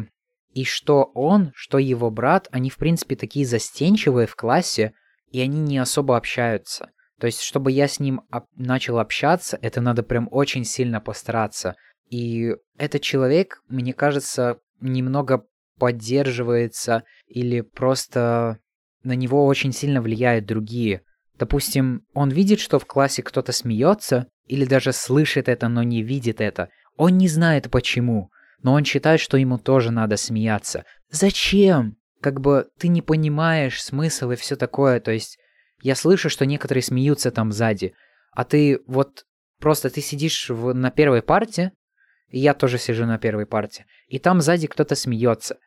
И 0.54 0.66
что 0.66 1.04
он, 1.14 1.54
что 1.56 1.78
его 1.78 2.12
брат, 2.12 2.50
они, 2.52 2.70
в 2.70 2.76
принципе, 2.76 3.16
такие 3.16 3.46
застенчивые 3.46 4.28
в 4.28 4.36
классе, 4.36 4.92
и 5.32 5.40
они 5.40 5.62
не 5.62 5.78
особо 5.78 6.18
общаются. 6.18 6.90
То 7.22 7.28
есть, 7.28 7.42
чтобы 7.42 7.72
я 7.72 7.88
с 7.88 8.00
ним 8.00 8.22
начал 8.58 9.00
общаться, 9.00 9.58
это 9.62 9.80
надо 9.80 10.04
прям 10.04 10.28
очень 10.32 10.66
сильно 10.66 11.00
постараться. 11.00 11.76
И 12.12 12.56
этот 12.78 13.02
человек, 13.02 13.64
мне 13.70 13.94
кажется, 13.94 14.60
немного 14.82 15.46
поддерживается 15.80 17.06
или 17.26 17.62
просто 17.62 18.60
на 19.02 19.14
него 19.14 19.46
очень 19.46 19.72
сильно 19.72 20.02
влияют 20.02 20.46
другие. 20.46 21.04
Допустим, 21.40 22.06
он 22.14 22.30
видит, 22.30 22.60
что 22.60 22.80
в 22.80 22.86
классе 22.86 23.24
кто-то 23.24 23.54
смеется, 23.54 24.28
или 24.46 24.66
даже 24.66 24.92
слышит 24.92 25.48
это, 25.48 25.70
но 25.70 25.84
не 25.84 26.04
видит 26.04 26.42
это. 26.42 26.68
Он 26.98 27.18
не 27.18 27.30
знает 27.30 27.72
почему, 27.72 28.30
но 28.62 28.74
он 28.74 28.84
считает, 28.84 29.22
что 29.22 29.38
ему 29.38 29.58
тоже 29.58 29.92
надо 29.92 30.18
смеяться. 30.18 30.84
Зачем? 31.10 31.96
Как 32.20 32.42
бы 32.42 32.68
ты 32.78 32.90
не 32.90 33.02
понимаешь 33.02 33.82
смысл 33.82 34.32
и 34.32 34.36
все 34.36 34.58
такое, 34.58 35.00
то 35.00 35.12
есть 35.12 35.40
я 35.82 35.96
слышу, 35.96 36.30
что 36.30 36.46
некоторые 36.46 36.84
смеются 36.84 37.32
там 37.32 37.54
сзади. 37.54 37.94
А 38.34 38.44
ты 38.44 38.82
вот 38.86 39.26
просто 39.60 39.90
ты 39.90 40.02
сидишь 40.02 40.50
в, 40.50 40.74
на 40.74 40.92
первой 40.92 41.22
парте, 41.22 41.72
я 42.32 42.54
тоже 42.54 42.78
сижу 42.78 43.06
на 43.06 43.18
первой 43.18 43.46
парте, 43.46 43.86
и 44.08 44.20
там 44.20 44.42
сзади 44.42 44.68
кто-то 44.68 44.96
смеется. 44.96 45.58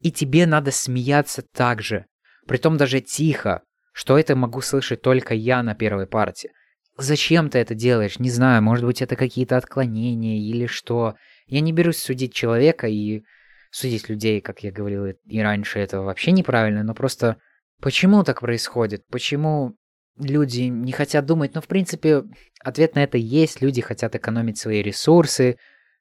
И 0.00 0.10
тебе 0.10 0.46
надо 0.46 0.70
смеяться 0.72 1.42
так 1.42 1.80
же. 1.80 2.06
Притом 2.46 2.76
даже 2.76 3.00
тихо, 3.00 3.62
что 3.92 4.18
это 4.18 4.34
могу 4.34 4.60
слышать 4.60 5.02
только 5.02 5.34
я 5.34 5.62
на 5.62 5.74
первой 5.74 6.06
парте. 6.06 6.50
Зачем 6.98 7.48
ты 7.48 7.58
это 7.58 7.74
делаешь? 7.74 8.18
Не 8.18 8.30
знаю, 8.30 8.62
может 8.62 8.84
быть 8.84 9.00
это 9.00 9.16
какие-то 9.16 9.56
отклонения 9.56 10.38
или 10.38 10.66
что. 10.66 11.14
Я 11.46 11.60
не 11.60 11.72
берусь 11.72 11.98
судить 11.98 12.34
человека 12.34 12.86
и 12.88 13.22
судить 13.70 14.08
людей, 14.08 14.40
как 14.40 14.62
я 14.62 14.70
говорил 14.70 15.06
и 15.06 15.40
раньше, 15.40 15.78
это 15.78 16.00
вообще 16.00 16.32
неправильно, 16.32 16.82
но 16.82 16.94
просто 16.94 17.38
почему 17.80 18.22
так 18.22 18.40
происходит? 18.40 19.06
Почему 19.10 19.74
люди 20.18 20.62
не 20.62 20.92
хотят 20.92 21.24
думать? 21.24 21.54
Ну, 21.54 21.60
в 21.60 21.66
принципе, 21.66 22.22
ответ 22.60 22.94
на 22.94 23.02
это 23.02 23.16
есть. 23.16 23.62
Люди 23.62 23.80
хотят 23.80 24.14
экономить 24.14 24.58
свои 24.58 24.82
ресурсы, 24.82 25.56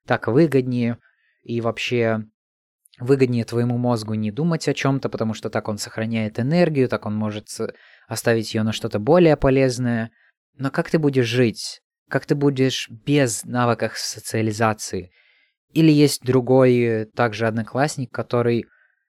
так 0.06 0.28
выгоднее. 0.28 0.98
И 1.44 1.60
вообще 1.62 2.26
выгоднее 3.00 3.46
твоему 3.46 3.78
мозгу 3.78 4.14
не 4.14 4.32
думать 4.32 4.68
о 4.68 4.74
чем-то, 4.74 5.10
потому 5.10 5.34
что 5.34 5.50
так 5.50 5.68
он 5.68 5.78
сохраняет 5.78 6.40
энергию, 6.40 6.88
так 6.88 7.06
он 7.06 7.16
может 7.16 7.48
оставить 8.08 8.54
ее 8.54 8.64
на 8.64 8.74
что-то 8.74 9.00
более 9.00 9.38
полезное. 9.38 10.12
Но 10.58 10.70
как 10.70 10.90
ты 10.90 11.00
будешь 11.00 11.26
жить? 11.26 11.82
Как 12.10 12.26
ты 12.26 12.36
будешь 12.36 12.90
без 12.90 13.44
навыков 13.44 13.98
социализации? 13.98 15.12
Или 15.74 15.92
есть 15.92 16.24
другой 16.24 16.78
э, 16.80 17.06
также 17.06 17.48
одноклассник, 17.48 18.12
который 18.12 18.66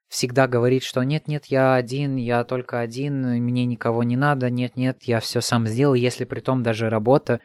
всегда 0.08 0.46
говорит, 0.46 0.84
что 0.84 1.02
нет-нет, 1.02 1.46
я 1.46 1.74
один, 1.74 2.16
я 2.16 2.44
только 2.44 2.80
один, 2.80 3.42
мне 3.42 3.64
никого 3.64 4.02
не 4.02 4.16
надо, 4.16 4.50
нет-нет, 4.50 5.02
я 5.04 5.20
все 5.20 5.40
сам 5.40 5.66
сделал, 5.66 5.94
если 5.94 6.24
при 6.24 6.40
том 6.40 6.62
даже 6.62 6.90
работа 6.90 7.40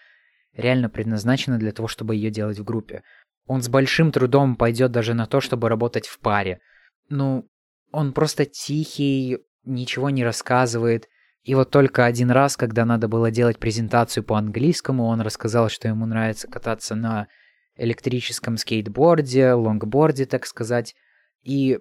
реально 0.53 0.89
предназначена 0.89 1.57
для 1.57 1.71
того, 1.71 1.87
чтобы 1.87 2.15
ее 2.15 2.29
делать 2.29 2.59
в 2.59 2.63
группе. 2.63 3.03
Он 3.47 3.61
с 3.61 3.69
большим 3.69 4.11
трудом 4.11 4.55
пойдет 4.55 4.91
даже 4.91 5.13
на 5.13 5.25
то, 5.25 5.41
чтобы 5.41 5.69
работать 5.69 6.07
в 6.07 6.19
паре. 6.19 6.59
Ну, 7.09 7.47
он 7.91 8.13
просто 8.13 8.45
тихий, 8.45 9.39
ничего 9.63 10.09
не 10.09 10.23
рассказывает. 10.23 11.07
И 11.43 11.55
вот 11.55 11.71
только 11.71 12.05
один 12.05 12.29
раз, 12.29 12.57
когда 12.57 12.83
надо 12.85 13.07
было 13.07 13.31
делать 13.31 13.57
презентацию 13.57 14.23
по 14.23 14.37
английскому, 14.37 15.05
он 15.05 15.21
рассказал, 15.21 15.69
что 15.69 15.87
ему 15.87 16.05
нравится 16.05 16.47
кататься 16.47 16.93
на 16.95 17.27
электрическом 17.77 18.57
скейтборде, 18.57 19.53
лонгборде, 19.53 20.25
так 20.25 20.45
сказать. 20.45 20.93
И 21.43 21.79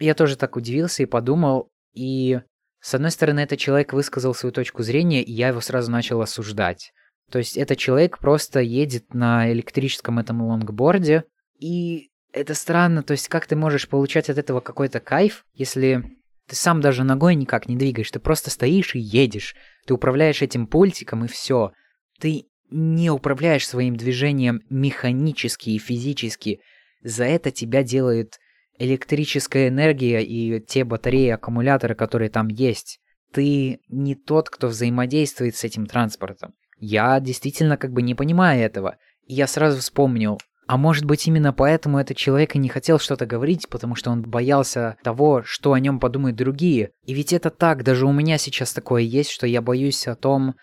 я 0.00 0.14
тоже 0.14 0.36
так 0.36 0.56
удивился 0.56 1.04
и 1.04 1.06
подумал, 1.06 1.70
и 1.92 2.40
с 2.84 2.92
одной 2.92 3.12
стороны, 3.12 3.40
этот 3.40 3.58
человек 3.58 3.94
высказал 3.94 4.34
свою 4.34 4.52
точку 4.52 4.82
зрения, 4.82 5.22
и 5.22 5.32
я 5.32 5.48
его 5.48 5.62
сразу 5.62 5.90
начал 5.90 6.20
осуждать. 6.20 6.92
То 7.30 7.38
есть 7.38 7.56
этот 7.56 7.78
человек 7.78 8.18
просто 8.18 8.60
едет 8.60 9.14
на 9.14 9.50
электрическом 9.52 10.18
этом 10.18 10.42
лонгборде, 10.42 11.24
и 11.58 12.10
это 12.32 12.54
странно, 12.54 13.02
то 13.02 13.12
есть 13.12 13.28
как 13.28 13.46
ты 13.46 13.56
можешь 13.56 13.88
получать 13.88 14.28
от 14.28 14.38
этого 14.38 14.60
какой-то 14.60 15.00
кайф, 15.00 15.44
если 15.54 16.04
ты 16.46 16.56
сам 16.56 16.80
даже 16.80 17.04
ногой 17.04 17.34
никак 17.34 17.68
не 17.68 17.76
двигаешь, 17.76 18.10
ты 18.10 18.18
просто 18.18 18.50
стоишь 18.50 18.94
и 18.94 18.98
едешь, 18.98 19.54
ты 19.86 19.94
управляешь 19.94 20.42
этим 20.42 20.66
пультиком 20.66 21.24
и 21.24 21.28
все. 21.28 21.72
Ты 22.20 22.46
не 22.70 23.10
управляешь 23.10 23.66
своим 23.66 23.96
движением 23.96 24.62
механически 24.68 25.70
и 25.70 25.78
физически. 25.78 26.60
За 27.02 27.24
это 27.24 27.50
тебя 27.50 27.82
делает 27.82 28.38
электрическая 28.78 29.68
энергия 29.68 30.22
и 30.22 30.60
те 30.60 30.84
батареи, 30.84 31.30
аккумуляторы, 31.30 31.94
которые 31.94 32.30
там 32.30 32.48
есть. 32.48 32.98
Ты 33.32 33.80
не 33.88 34.14
тот, 34.14 34.50
кто 34.50 34.68
взаимодействует 34.68 35.56
с 35.56 35.64
этим 35.64 35.86
транспортом. 35.86 36.54
Я 36.84 37.18
действительно 37.18 37.76
как 37.76 37.92
бы 37.92 38.02
не 38.02 38.14
понимаю 38.14 38.62
этого. 38.62 38.96
И 39.26 39.34
я 39.34 39.46
сразу 39.46 39.80
вспомнил, 39.80 40.38
а 40.66 40.76
может 40.76 41.04
быть 41.04 41.26
именно 41.26 41.52
поэтому 41.52 41.98
этот 41.98 42.16
человек 42.16 42.54
и 42.54 42.58
не 42.58 42.68
хотел 42.68 42.98
что-то 42.98 43.24
говорить, 43.24 43.68
потому 43.70 43.94
что 43.94 44.10
он 44.10 44.22
боялся 44.22 44.96
того, 45.02 45.42
что 45.44 45.72
о 45.72 45.80
нем 45.80 45.98
подумают 45.98 46.36
другие. 46.36 46.90
И 47.04 47.14
ведь 47.14 47.32
это 47.32 47.48
так, 47.50 47.84
даже 47.84 48.06
у 48.06 48.12
меня 48.12 48.36
сейчас 48.36 48.74
такое 48.74 49.02
есть, 49.02 49.30
что 49.30 49.46
я 49.46 49.62
боюсь 49.62 50.06
о 50.06 50.14
том, 50.14 50.56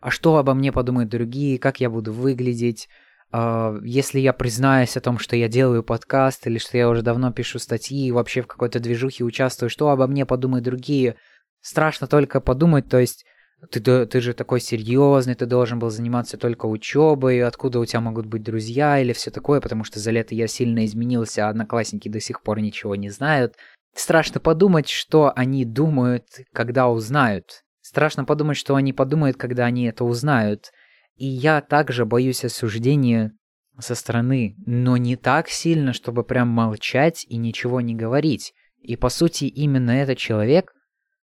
а 0.00 0.10
что 0.10 0.36
обо 0.36 0.52
мне 0.54 0.72
подумают 0.72 1.10
другие, 1.10 1.58
как 1.58 1.80
я 1.80 1.90
буду 1.90 2.12
выглядеть, 2.12 2.88
Uh, 3.30 3.78
если 3.84 4.20
я 4.20 4.32
признаюсь 4.32 4.96
о 4.96 5.02
том, 5.02 5.18
что 5.18 5.36
я 5.36 5.48
делаю 5.48 5.82
подкаст, 5.82 6.46
или 6.46 6.56
что 6.56 6.78
я 6.78 6.88
уже 6.88 7.02
давно 7.02 7.30
пишу 7.30 7.58
статьи, 7.58 8.06
и 8.06 8.10
вообще 8.10 8.40
в 8.40 8.46
какой-то 8.46 8.80
движухе 8.80 9.22
участвую, 9.22 9.68
что 9.68 9.90
обо 9.90 10.06
мне 10.06 10.24
подумают 10.24 10.64
другие, 10.64 11.16
страшно 11.60 12.06
только 12.06 12.40
подумать, 12.40 12.88
то 12.88 12.98
есть 12.98 13.26
ты, 13.70 14.06
ты 14.06 14.20
же 14.20 14.34
такой 14.34 14.60
серьезный, 14.60 15.34
ты 15.34 15.46
должен 15.46 15.78
был 15.78 15.90
заниматься 15.90 16.36
только 16.36 16.66
учебой, 16.66 17.42
откуда 17.42 17.80
у 17.80 17.84
тебя 17.84 18.00
могут 18.00 18.26
быть 18.26 18.42
друзья 18.42 18.98
или 19.00 19.12
все 19.12 19.30
такое, 19.30 19.60
потому 19.60 19.84
что 19.84 19.98
за 19.98 20.10
лето 20.10 20.34
я 20.34 20.46
сильно 20.46 20.84
изменился, 20.84 21.46
а 21.46 21.50
одноклассники 21.50 22.08
до 22.08 22.20
сих 22.20 22.42
пор 22.42 22.60
ничего 22.60 22.94
не 22.94 23.10
знают. 23.10 23.56
Страшно 23.94 24.38
подумать, 24.40 24.88
что 24.88 25.32
они 25.34 25.64
думают, 25.64 26.26
когда 26.52 26.88
узнают. 26.88 27.64
Страшно 27.80 28.24
подумать, 28.24 28.56
что 28.56 28.76
они 28.76 28.92
подумают, 28.92 29.36
когда 29.36 29.64
они 29.64 29.86
это 29.86 30.04
узнают. 30.04 30.70
И 31.16 31.26
я 31.26 31.60
также 31.60 32.06
боюсь 32.06 32.44
осуждения 32.44 33.32
со 33.80 33.96
стороны, 33.96 34.54
но 34.66 34.96
не 34.96 35.16
так 35.16 35.48
сильно, 35.48 35.92
чтобы 35.92 36.22
прям 36.22 36.48
молчать 36.48 37.24
и 37.28 37.36
ничего 37.36 37.80
не 37.80 37.94
говорить. 37.94 38.52
И 38.82 38.94
по 38.94 39.08
сути 39.08 39.46
именно 39.46 39.90
этот 39.90 40.18
человек 40.18 40.72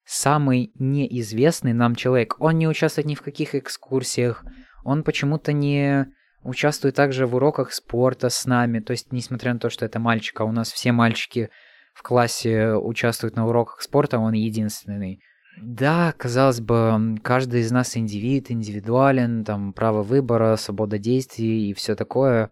самый 0.06 0.72
неизвестный 0.76 1.74
нам 1.74 1.96
человек. 1.96 2.36
Он 2.40 2.58
не 2.58 2.68
участвует 2.68 3.08
ни 3.08 3.16
в 3.16 3.22
каких 3.22 3.56
экскурсиях, 3.56 4.44
он 4.84 5.04
почему-то 5.04 5.54
не 5.54 6.08
участвует 6.44 6.96
также 6.96 7.26
в 7.26 7.36
уроках 7.36 7.72
спорта 7.74 8.30
с 8.30 8.46
нами. 8.46 8.80
То 8.80 8.92
есть, 8.92 9.12
несмотря 9.12 9.54
на 9.54 9.60
то, 9.60 9.70
что 9.70 9.86
это 9.86 10.00
мальчик, 10.00 10.42
а 10.42 10.46
у 10.46 10.52
нас 10.52 10.72
все 10.72 10.92
мальчики 10.92 11.50
в 11.94 12.04
классе 12.04 12.74
участвуют 12.74 13.36
на 13.36 13.48
уроках 13.48 13.82
спорта, 13.82 14.20
он 14.20 14.34
единственный. 14.34 15.22
Да, 15.62 16.14
казалось 16.18 16.60
бы, 16.60 17.18
каждый 17.22 17.62
из 17.62 17.72
нас 17.72 17.96
индивид, 17.96 18.50
индивидуален, 18.50 19.46
там 19.46 19.72
право 19.72 20.02
выбора, 20.02 20.56
свобода 20.56 20.98
действий 20.98 21.70
и 21.70 21.74
все 21.74 21.96
такое. 21.96 22.52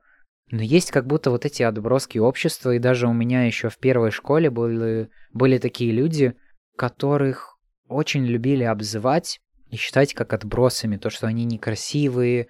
Но 0.51 0.61
есть 0.61 0.91
как 0.91 1.07
будто 1.07 1.31
вот 1.31 1.45
эти 1.45 1.63
отброски 1.63 2.19
общества, 2.19 2.75
и 2.75 2.79
даже 2.79 3.07
у 3.07 3.13
меня 3.13 3.45
еще 3.45 3.69
в 3.69 3.77
первой 3.77 4.11
школе 4.11 4.49
были, 4.49 5.09
были 5.33 5.57
такие 5.57 5.91
люди, 5.91 6.35
которых 6.81 7.59
очень 7.87 8.25
любили 8.25 8.63
обзывать 8.63 9.39
и 9.69 9.75
считать 9.75 10.15
как 10.15 10.33
отбросами, 10.33 10.97
то, 10.97 11.11
что 11.11 11.27
они 11.27 11.45
некрасивые, 11.45 12.47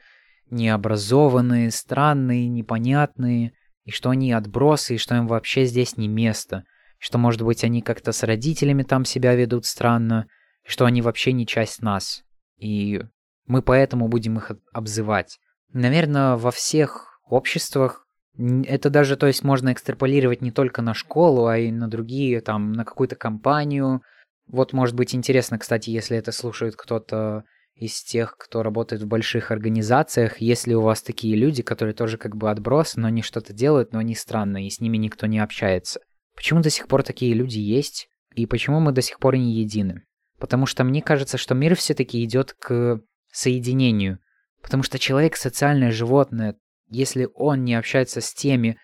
необразованные, 0.50 1.70
странные, 1.70 2.48
непонятные, 2.48 3.52
и 3.84 3.92
что 3.92 4.10
они 4.10 4.32
отбросы, 4.32 4.96
и 4.96 4.98
что 4.98 5.18
им 5.18 5.28
вообще 5.28 5.66
здесь 5.66 5.98
не 5.98 6.08
место, 6.08 6.64
что, 6.98 7.18
может 7.18 7.42
быть, 7.42 7.66
они 7.66 7.82
как-то 7.82 8.14
с 8.14 8.24
родителями 8.24 8.84
там 8.84 9.04
себя 9.04 9.36
ведут 9.36 9.66
странно, 9.66 10.28
что 10.66 10.86
они 10.86 11.02
вообще 11.02 11.34
не 11.34 11.46
часть 11.46 11.82
нас, 11.82 12.24
и 12.56 13.02
мы 13.48 13.62
поэтому 13.62 14.08
будем 14.08 14.38
их 14.38 14.54
обзывать. 14.72 15.40
Наверное, 15.74 16.38
во 16.38 16.52
всех 16.52 17.20
обществах 17.26 18.08
это 18.38 18.90
даже, 18.90 19.18
то 19.18 19.28
есть, 19.28 19.44
можно 19.44 19.74
экстраполировать 19.74 20.42
не 20.42 20.52
только 20.52 20.82
на 20.82 20.94
школу, 20.94 21.48
а 21.48 21.58
и 21.58 21.70
на 21.70 21.90
другие, 21.90 22.40
там, 22.40 22.72
на 22.72 22.86
какую-то 22.86 23.18
компанию, 23.18 24.04
вот 24.52 24.74
может 24.74 24.96
быть 24.96 25.16
интересно, 25.16 25.58
кстати, 25.58 25.90
если 25.90 26.18
это 26.18 26.32
слушает 26.32 26.76
кто-то 26.76 27.46
из 27.76 28.04
тех, 28.04 28.36
кто 28.38 28.64
работает 28.64 29.02
в 29.02 29.08
больших 29.08 29.50
организациях, 29.50 30.42
если 30.42 30.74
у 30.74 30.82
вас 30.82 31.02
такие 31.02 31.36
люди, 31.36 31.64
которые 31.64 31.96
тоже 31.96 32.18
как 32.18 32.36
бы 32.36 32.52
отбросы, 32.52 33.00
но 33.00 33.08
они 33.08 33.22
что-то 33.22 33.54
делают, 33.54 33.94
но 33.94 34.00
они 34.00 34.14
странные, 34.14 34.68
и 34.68 34.70
с 34.70 34.82
ними 34.82 34.98
никто 34.98 35.26
не 35.26 35.40
общается. 35.40 36.02
Почему 36.36 36.62
до 36.62 36.70
сих 36.70 36.88
пор 36.88 37.04
такие 37.04 37.34
люди 37.34 37.60
есть? 37.60 38.10
И 38.36 38.46
почему 38.46 38.80
мы 38.80 38.92
до 38.92 39.02
сих 39.02 39.20
пор 39.20 39.38
не 39.38 39.54
едины? 39.54 40.04
Потому 40.38 40.66
что 40.66 40.84
мне 40.84 41.02
кажется, 41.02 41.38
что 41.38 41.56
мир 41.56 41.76
все-таки 41.76 42.24
идет 42.24 42.54
к 42.54 43.02
соединению. 43.32 44.20
Потому 44.62 44.84
что 44.84 45.00
человек 45.00 45.38
социальное 45.38 45.92
животное. 45.92 46.56
Если 46.90 47.30
он 47.36 47.64
не 47.64 47.76
общается 47.76 48.22
с 48.22 48.34
теми, 48.34 48.78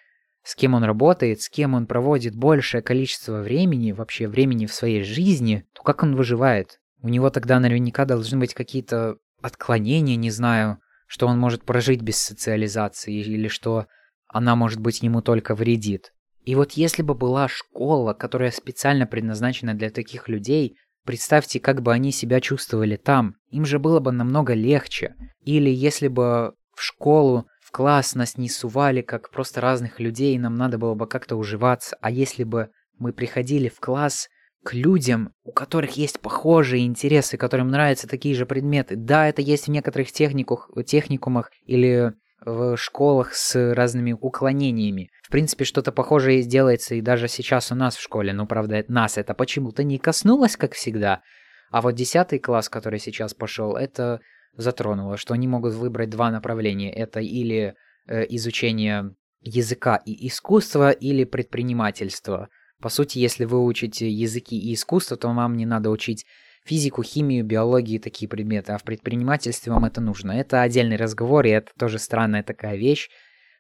с 0.48 0.56
кем 0.56 0.76
он 0.76 0.86
работает, 0.86 1.42
с 1.42 1.50
кем 1.50 1.74
он 1.74 1.88
проводит 1.88 2.34
большее 2.34 2.82
количество 2.82 3.42
времени, 3.42 3.92
вообще 3.92 4.30
времени 4.30 4.66
в 4.66 4.74
своей 4.74 5.04
жизни, 5.04 5.66
то 5.74 5.84
как 5.84 6.04
он 6.04 6.16
выживает? 6.16 6.80
У 7.02 7.10
него 7.10 7.30
тогда 7.30 7.60
наверняка 7.60 8.06
должны 8.06 8.40
быть 8.40 8.54
какие-то 8.54 9.18
отклонения, 9.42 10.16
не 10.16 10.32
знаю, 10.32 10.80
что 11.06 11.28
он 11.28 11.38
может 11.38 11.66
прожить 11.66 12.02
без 12.02 12.16
социализации 12.16 13.14
или 13.14 13.50
что 13.50 13.88
она, 14.30 14.56
может 14.56 14.80
быть, 14.80 15.02
ему 15.02 15.22
только 15.22 15.54
вредит. 15.54 16.14
И 16.46 16.56
вот 16.56 16.72
если 16.72 17.02
бы 17.02 17.14
была 17.14 17.50
школа, 17.50 18.14
которая 18.14 18.52
специально 18.52 19.06
предназначена 19.06 19.74
для 19.74 19.90
таких 19.90 20.30
людей, 20.30 20.78
представьте, 21.04 21.60
как 21.60 21.82
бы 21.82 21.92
они 21.92 22.14
себя 22.14 22.40
чувствовали 22.40 22.96
там. 22.96 23.36
Им 23.50 23.66
же 23.66 23.80
было 23.80 24.00
бы 24.00 24.14
намного 24.14 24.54
легче. 24.54 25.16
Или 25.42 25.70
если 25.70 26.08
бы 26.08 26.54
в 26.74 26.82
школу 26.82 27.48
в 27.68 27.72
класс 27.74 28.16
нас 28.16 28.38
не 28.38 28.48
сували, 28.48 29.02
как 29.02 29.30
просто 29.30 29.60
разных 29.60 30.00
людей, 30.00 30.38
нам 30.38 30.56
надо 30.56 30.78
было 30.78 30.94
бы 30.94 31.06
как-то 31.06 31.36
уживаться. 31.36 31.98
А 32.00 32.10
если 32.10 32.46
бы 32.46 32.70
мы 32.98 33.12
приходили 33.12 33.68
в 33.68 33.82
класс 33.82 34.30
к 34.64 34.74
людям, 34.74 35.34
у 35.44 35.52
которых 35.52 35.98
есть 35.98 36.22
похожие 36.22 36.86
интересы, 36.86 37.36
которым 37.36 37.68
нравятся 37.68 38.08
такие 38.08 38.36
же 38.36 38.46
предметы. 38.46 38.96
Да, 38.96 39.28
это 39.28 39.42
есть 39.42 39.68
в 39.68 39.70
некоторых 39.70 40.14
техниках, 40.14 40.70
техникумах 40.86 41.52
или 41.66 42.14
в 42.46 42.78
школах 42.78 43.34
с 43.34 43.74
разными 43.74 44.14
уклонениями. 44.14 45.10
В 45.24 45.30
принципе, 45.30 45.66
что-то 45.66 45.92
похожее 45.92 46.44
делается 46.44 46.96
и 46.96 47.02
даже 47.02 47.28
сейчас 47.28 47.74
у 47.74 47.76
нас 47.76 47.98
в 47.98 48.02
школе, 48.02 48.32
но, 48.32 48.46
правда, 48.46 48.86
нас 48.88 49.18
это 49.18 49.34
почему-то 49.34 49.84
не 49.84 49.98
коснулось, 49.98 50.56
как 50.56 50.72
всегда. 50.72 51.22
А 51.70 51.82
вот 51.82 51.96
десятый 51.96 52.40
класс, 52.40 52.70
который 52.70 53.00
сейчас 53.00 53.34
пошел, 53.34 53.76
это 53.76 54.22
затронуло, 54.58 55.18
что 55.18 55.34
они 55.34 55.48
могут 55.48 55.74
выбрать 55.74 56.10
два 56.10 56.32
направления. 56.32 56.92
Это 56.92 57.20
или 57.20 57.76
э, 58.08 58.26
изучение 58.30 59.16
языка 59.42 59.96
и 59.96 60.28
искусства 60.28 60.92
или 60.92 61.24
предпринимательства. 61.24 62.50
По 62.82 62.90
сути, 62.90 63.20
если 63.20 63.46
вы 63.46 63.64
учите 63.64 64.10
языки 64.10 64.58
и 64.60 64.74
искусство, 64.74 65.18
то 65.18 65.30
вам 65.30 65.56
не 65.56 65.66
надо 65.66 65.90
учить 65.90 66.26
физику, 66.66 67.02
химию, 67.02 67.46
биологию 67.46 67.98
и 67.98 68.02
такие 68.02 68.28
предметы, 68.28 68.74
а 68.74 68.78
в 68.78 68.84
предпринимательстве 68.84 69.72
вам 69.72 69.86
это 69.86 70.02
нужно. 70.02 70.34
Это 70.34 70.62
отдельный 70.62 70.98
разговор, 70.98 71.46
и 71.46 71.52
это 71.52 71.72
тоже 71.80 71.98
странная 71.98 72.44
такая 72.44 72.76
вещь, 72.76 73.10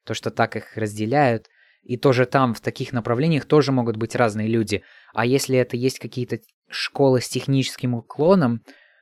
то, 0.05 0.13
что 0.13 0.29
так 0.29 0.55
их 0.55 0.75
разделяют. 0.75 1.47
И 1.83 1.95
тоже 1.95 2.25
там, 2.25 2.53
в 2.53 2.59
таких 2.59 2.91
направлениях, 2.91 3.45
тоже 3.45 3.71
могут 3.71 3.95
быть 3.95 4.15
разные 4.15 4.49
люди. 4.49 4.83
А 5.13 5.25
если 5.25 5.57
это 5.57 5.77
есть 5.77 5.99
какие-то 5.99 6.39
школы 6.69 7.21
с 7.21 7.29
техническим 7.29 7.93
уклоном, 7.93 8.61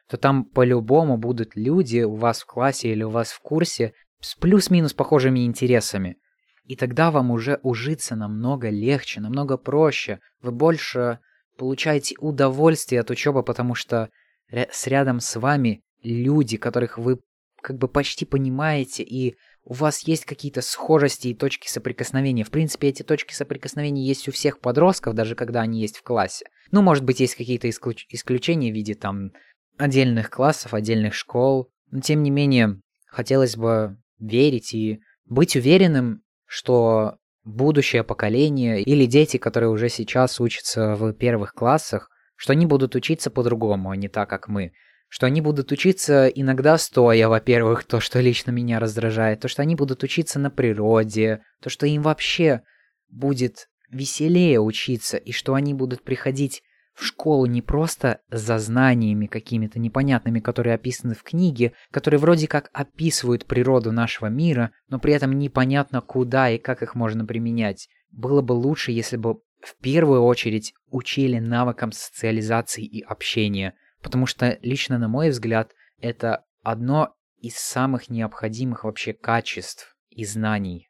то 0.09 0.17
там 0.17 0.45
по-любому 0.45 1.17
будут 1.17 1.55
люди 1.55 2.01
у 2.01 2.15
вас 2.15 2.41
в 2.41 2.45
классе 2.45 2.91
или 2.91 3.03
у 3.03 3.09
вас 3.09 3.31
в 3.31 3.39
курсе 3.39 3.93
с 4.21 4.35
плюс-минус 4.35 4.93
похожими 4.93 5.45
интересами. 5.45 6.17
И 6.63 6.75
тогда 6.75 7.11
вам 7.11 7.31
уже 7.31 7.59
ужиться 7.63 8.15
намного 8.15 8.69
легче, 8.69 9.21
намного 9.21 9.57
проще. 9.57 10.19
Вы 10.41 10.51
больше 10.51 11.19
получаете 11.57 12.15
удовольствие 12.19 13.01
от 13.01 13.11
учебы, 13.11 13.43
потому 13.43 13.75
что 13.75 14.09
с 14.51 14.87
рядом 14.87 15.19
с 15.19 15.39
вами 15.39 15.83
люди, 16.01 16.57
которых 16.57 16.97
вы 16.97 17.19
как 17.61 17.77
бы 17.77 17.87
почти 17.87 18.25
понимаете, 18.25 19.03
и 19.03 19.35
у 19.63 19.73
вас 19.73 20.07
есть 20.07 20.25
какие-то 20.25 20.61
схожести 20.61 21.29
и 21.29 21.33
точки 21.33 21.67
соприкосновения. 21.67 22.43
В 22.43 22.51
принципе, 22.51 22.89
эти 22.89 23.01
точки 23.01 23.33
соприкосновения 23.33 24.05
есть 24.05 24.27
у 24.27 24.31
всех 24.31 24.59
подростков, 24.59 25.15
даже 25.15 25.33
когда 25.33 25.61
они 25.61 25.81
есть 25.81 25.97
в 25.97 26.03
классе. 26.03 26.45
Ну, 26.69 26.83
может 26.83 27.03
быть, 27.03 27.19
есть 27.19 27.35
какие-то 27.35 27.67
исключ- 27.67 28.05
исключения 28.09 28.71
в 28.71 28.75
виде 28.75 28.93
там 28.93 29.31
отдельных 29.77 30.29
классов, 30.29 30.73
отдельных 30.73 31.13
школ. 31.13 31.69
Но, 31.91 32.01
тем 32.01 32.23
не 32.23 32.29
менее, 32.29 32.79
хотелось 33.07 33.55
бы 33.55 33.97
верить 34.19 34.73
и 34.73 35.01
быть 35.25 35.55
уверенным, 35.55 36.21
что 36.45 37.17
будущее 37.43 38.03
поколение 38.03 38.81
или 38.81 39.05
дети, 39.05 39.37
которые 39.37 39.69
уже 39.69 39.89
сейчас 39.89 40.39
учатся 40.39 40.95
в 40.95 41.13
первых 41.13 41.53
классах, 41.53 42.09
что 42.35 42.53
они 42.53 42.65
будут 42.65 42.95
учиться 42.95 43.29
по-другому, 43.29 43.91
а 43.91 43.95
не 43.95 44.09
так, 44.09 44.29
как 44.29 44.47
мы. 44.47 44.71
Что 45.07 45.27
они 45.27 45.39
будут 45.41 45.71
учиться 45.71 46.27
иногда 46.27 46.77
стоя, 46.77 47.27
во-первых, 47.29 47.83
то, 47.83 47.99
что 47.99 48.19
лично 48.19 48.51
меня 48.51 48.79
раздражает, 48.79 49.39
то, 49.39 49.47
что 49.47 49.61
они 49.61 49.75
будут 49.75 50.03
учиться 50.03 50.39
на 50.39 50.49
природе, 50.49 51.41
то, 51.61 51.69
что 51.69 51.85
им 51.85 52.01
вообще 52.01 52.61
будет 53.09 53.69
веселее 53.91 54.59
учиться, 54.59 55.17
и 55.17 55.31
что 55.31 55.53
они 55.53 55.73
будут 55.73 56.03
приходить 56.03 56.63
в 56.95 57.03
школу 57.03 57.45
не 57.45 57.61
просто 57.61 58.21
за 58.31 58.57
знаниями 58.57 59.27
какими-то 59.27 59.79
непонятными, 59.79 60.39
которые 60.39 60.75
описаны 60.75 61.13
в 61.13 61.23
книге, 61.23 61.73
которые 61.91 62.19
вроде 62.19 62.47
как 62.47 62.69
описывают 62.73 63.45
природу 63.45 63.91
нашего 63.91 64.27
мира, 64.27 64.71
но 64.87 64.97
при 64.97 65.13
этом 65.13 65.37
непонятно 65.37 66.01
куда 66.01 66.49
и 66.49 66.57
как 66.57 66.81
их 66.81 66.95
можно 66.95 67.25
применять. 67.25 67.89
Было 68.11 68.41
бы 68.41 68.53
лучше, 68.53 68.93
если 68.93 69.17
бы 69.17 69.41
в 69.59 69.75
первую 69.81 70.23
очередь 70.23 70.73
учили 70.89 71.39
навыкам 71.39 71.91
социализации 71.91 72.85
и 72.85 73.01
общения, 73.01 73.73
потому 74.01 74.25
что 74.25 74.57
лично 74.61 74.97
на 74.97 75.09
мой 75.09 75.31
взгляд 75.31 75.73
это 75.99 76.45
одно 76.63 77.13
из 77.39 77.55
самых 77.57 78.09
необходимых 78.09 78.85
вообще 78.85 79.11
качеств 79.11 79.97
и 80.09 80.23
знаний 80.23 80.89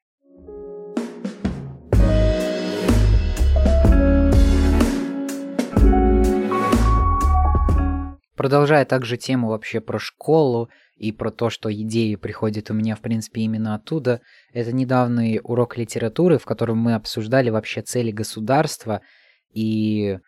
Продолжая 8.46 8.86
также 8.86 9.18
тему 9.18 9.48
вообще 9.48 9.82
про 9.82 9.98
школу 9.98 10.70
и 10.98 11.12
про 11.12 11.32
то, 11.32 11.50
что 11.50 11.74
идеи 11.74 12.14
приходят 12.14 12.70
у 12.70 12.76
меня, 12.76 12.96
в 12.96 13.00
принципе, 13.00 13.42
именно 13.42 13.74
оттуда, 13.74 14.22
это 14.54 14.72
недавний 14.72 15.42
урок 15.44 15.78
литературы, 15.78 16.38
в 16.38 16.46
котором 16.46 16.78
мы 16.78 16.94
обсуждали 16.94 17.50
вообще 17.50 17.82
цели 17.82 18.12
государства, 18.12 19.02
и 19.52 20.20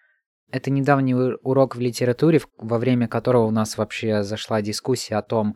это 0.50 0.72
недавний 0.72 1.14
урок 1.14 1.76
в 1.76 1.80
литературе, 1.80 2.42
во 2.58 2.80
время 2.80 3.08
которого 3.08 3.46
у 3.46 3.52
нас 3.52 3.78
вообще 3.78 4.24
зашла 4.24 4.64
дискуссия 4.64 5.18
о 5.18 5.22
том, 5.22 5.56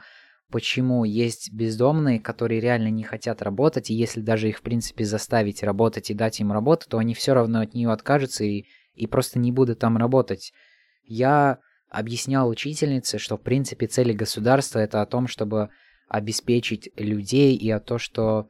почему 0.51 1.03
есть 1.03 1.51
бездомные, 1.51 2.19
которые 2.19 2.61
реально 2.61 2.89
не 2.89 3.01
хотят 3.01 3.41
работать, 3.41 3.89
и 3.89 3.95
если 3.95 4.21
даже 4.21 4.49
их, 4.49 4.59
в 4.59 4.61
принципе, 4.61 5.03
заставить 5.03 5.63
работать 5.63 6.11
и 6.11 6.13
дать 6.13 6.39
им 6.39 6.51
работу, 6.51 6.87
то 6.87 6.99
они 6.99 7.15
все 7.15 7.33
равно 7.33 7.61
от 7.61 7.73
нее 7.73 7.91
откажутся 7.91 8.43
и, 8.43 8.65
и 8.93 9.07
просто 9.07 9.39
не 9.39 9.51
будут 9.51 9.79
там 9.79 9.97
работать. 9.97 10.53
Я 11.03 11.57
объяснял 11.91 12.47
учительнице, 12.47 13.19
что 13.19 13.37
в 13.37 13.41
принципе 13.41 13.85
цели 13.85 14.13
государства 14.13 14.79
это 14.79 15.01
о 15.01 15.05
том, 15.05 15.27
чтобы 15.27 15.69
обеспечить 16.07 16.89
людей 16.95 17.55
и 17.55 17.69
о 17.69 17.79
том, 17.79 17.99
что 17.99 18.49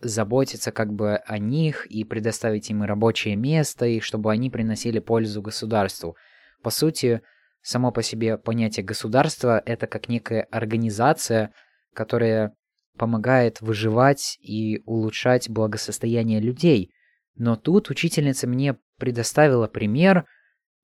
заботиться 0.00 0.72
как 0.72 0.92
бы 0.92 1.16
о 1.16 1.38
них 1.38 1.86
и 1.86 2.04
предоставить 2.04 2.68
им 2.70 2.82
рабочее 2.82 3.34
место, 3.34 3.86
и 3.86 4.00
чтобы 4.00 4.30
они 4.30 4.50
приносили 4.50 4.98
пользу 4.98 5.40
государству. 5.40 6.16
По 6.62 6.70
сути, 6.70 7.22
само 7.62 7.92
по 7.92 8.02
себе 8.02 8.36
понятие 8.36 8.84
государства— 8.84 9.62
это 9.66 9.86
как 9.86 10.08
некая 10.08 10.42
организация, 10.50 11.52
которая 11.94 12.54
помогает 12.98 13.62
выживать 13.62 14.38
и 14.42 14.82
улучшать 14.84 15.48
благосостояние 15.48 16.40
людей. 16.40 16.92
Но 17.36 17.56
тут 17.56 17.88
учительница 17.88 18.46
мне 18.46 18.76
предоставила 18.98 19.66
пример— 19.66 20.26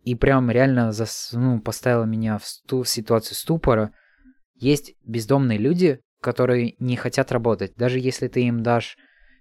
и 0.02 0.14
прям 0.14 0.50
реально 0.50 0.92
зас, 0.92 1.30
ну, 1.32 1.60
поставила 1.60 2.04
меня 2.04 2.38
в 2.38 2.46
сту, 2.46 2.84
ситуацию 2.84 3.36
ступора. 3.36 3.92
Есть 4.54 4.94
бездомные 5.04 5.58
люди, 5.58 6.00
которые 6.20 6.74
не 6.78 6.96
хотят 6.96 7.32
работать. 7.32 7.74
Даже 7.76 7.98
если 7.98 8.28
ты 8.28 8.42
им 8.42 8.62
дашь 8.62 8.96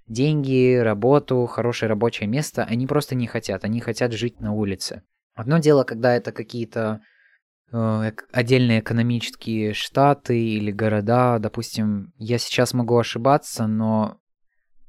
деньги, 0.08 0.78
работу, 0.78 1.46
хорошее 1.46 1.90
рабочее 1.90 2.28
место, 2.28 2.64
они 2.64 2.88
просто 2.88 3.16
не 3.16 3.28
хотят. 3.28 3.64
Они 3.64 3.80
хотят 3.80 4.14
жить 4.14 4.40
на 4.40 4.54
улице. 4.54 5.04
Одно 5.36 5.60
дело, 5.60 5.84
когда 5.84 6.16
это 6.16 6.32
какие-то 6.32 7.02
э, 7.72 8.12
отдельные 8.32 8.80
экономические 8.80 9.74
штаты 9.74 10.40
или 10.40 10.72
города. 10.72 11.40
Допустим, 11.40 12.14
я 12.18 12.38
сейчас 12.38 12.74
могу 12.74 12.98
ошибаться, 12.98 13.68
но, 13.68 14.20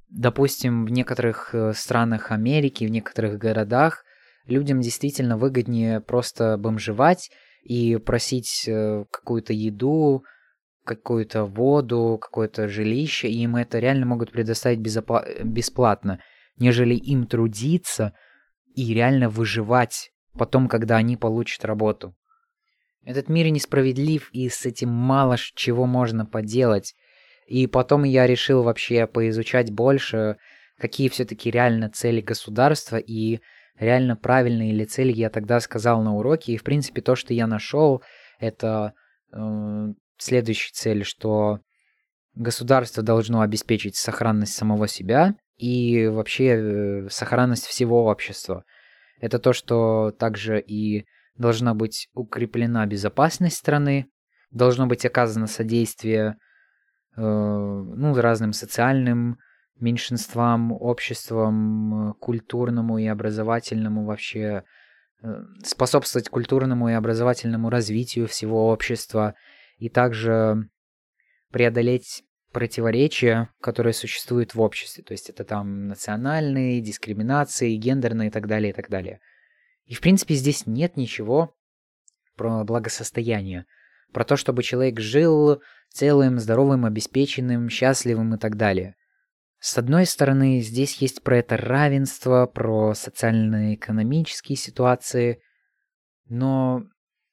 допустим, 0.09 0.87
в 0.87 0.91
некоторых 0.91 1.55
э, 1.55 1.73
странах 1.75 2.31
Америки, 2.31 2.85
в 2.85 2.91
некоторых 2.91 3.39
городах 3.39 4.05
людям 4.49 4.81
действительно 4.81 5.37
выгоднее 5.37 6.01
просто 6.01 6.57
бомжевать 6.57 7.31
и 7.63 7.97
просить 7.97 8.65
э, 8.67 9.05
какую-то 9.11 9.53
еду, 9.53 10.25
какую-то 10.85 11.45
воду, 11.45 12.19
какое-то 12.21 12.67
жилище, 12.67 13.29
и 13.29 13.43
им 13.43 13.57
это 13.57 13.79
реально 13.79 14.07
могут 14.07 14.33
предоставить 14.33 14.79
безопла- 14.79 15.45
бесплатно, 15.45 16.21
нежели 16.57 16.95
им 16.95 17.27
трудиться 17.27 18.15
и 18.75 18.95
реально 18.95 19.29
выживать 19.29 20.11
потом, 20.37 20.69
когда 20.69 20.97
они 20.97 21.17
получат 21.17 21.65
работу. 21.65 22.15
Этот 23.05 23.29
мир 23.29 23.49
несправедлив, 23.49 24.31
и 24.33 24.49
с 24.49 24.65
этим 24.67 24.91
мало 24.91 25.37
чего 25.39 25.87
можно 25.87 26.27
поделать. 26.27 26.95
И 27.47 27.67
потом 27.67 28.05
я 28.05 28.27
решил 28.27 28.63
вообще 28.63 29.07
поизучать 29.07 29.71
больше, 29.71 30.37
какие 30.79 31.09
все-таки 31.09 31.51
реально 31.51 31.91
цели 31.91 32.21
государства 32.21 32.97
и 32.97 33.41
реально 33.79 34.17
правильные 34.17 34.73
ли 34.73 34.85
цели 34.85 35.13
я 35.13 35.31
тогда 35.31 35.61
сказал 35.61 36.03
на 36.03 36.15
уроке. 36.15 36.53
И, 36.53 36.57
в 36.57 36.65
принципе, 36.65 37.01
то, 37.01 37.15
что 37.15 37.35
я 37.35 37.47
нашел, 37.47 38.03
это 38.39 38.95
э, 39.33 39.87
следующая 40.19 40.73
цель, 40.73 41.05
что 41.05 41.61
государство 42.35 43.03
должно 43.03 43.41
обеспечить 43.41 43.97
сохранность 43.97 44.55
самого 44.55 44.89
себя 44.89 45.35
и 45.57 46.07
вообще 46.07 46.47
э, 46.47 47.09
сохранность 47.11 47.67
всего 47.67 48.07
общества. 48.07 48.65
Это 49.21 49.39
то, 49.39 49.53
что 49.53 50.13
также 50.13 50.61
и 50.61 51.05
должна 51.37 51.75
быть 51.75 52.09
укреплена 52.15 52.87
безопасность 52.87 53.57
страны, 53.57 54.07
должно 54.51 54.87
быть 54.87 55.05
оказано 55.05 55.47
содействие 55.47 56.37
э, 57.17 57.21
ну, 57.21 58.15
разным 58.15 58.53
социальным 58.53 59.39
меньшинствам, 59.81 60.73
обществам, 60.73 62.15
культурному 62.21 62.99
и 62.99 63.07
образовательному 63.07 64.05
вообще, 64.05 64.65
э, 65.23 65.43
способствовать 65.65 66.29
культурному 66.29 66.89
и 66.89 66.95
образовательному 66.95 67.71
развитию 67.71 68.27
всего 68.27 68.69
общества 68.69 69.35
и 69.79 69.89
также 69.89 70.69
преодолеть 71.51 72.25
противоречия, 72.53 73.51
которые 73.61 73.93
существуют 73.93 74.55
в 74.55 74.61
обществе. 74.61 75.05
То 75.05 75.13
есть 75.13 75.29
это 75.31 75.45
там 75.45 75.89
национальные, 75.89 76.81
дискриминации, 76.81 77.77
гендерные 77.77 78.29
и 78.29 78.31
так 78.31 78.47
далее, 78.47 78.71
и 78.71 78.73
так 78.73 78.89
далее. 78.89 79.21
И 79.85 79.95
в 79.95 80.01
принципе 80.01 80.35
здесь 80.35 80.67
нет 80.67 80.97
ничего 80.97 81.55
про 82.37 82.65
благосостояние, 82.65 83.67
про 84.13 84.25
то, 84.25 84.37
чтобы 84.37 84.63
человек 84.63 85.01
жил 85.01 85.61
целым, 85.91 86.39
здоровым, 86.39 86.85
обеспеченным, 86.85 87.69
счастливым 87.69 88.35
и 88.35 88.39
так 88.39 88.57
далее. 88.57 88.95
С 89.61 89.77
одной 89.77 90.07
стороны, 90.07 90.61
здесь 90.61 90.97
есть 90.99 91.23
про 91.23 91.39
это 91.39 91.57
равенство, 91.57 92.47
про 92.47 92.95
социально-экономические 92.95 94.57
ситуации, 94.57 95.43
но 96.29 96.85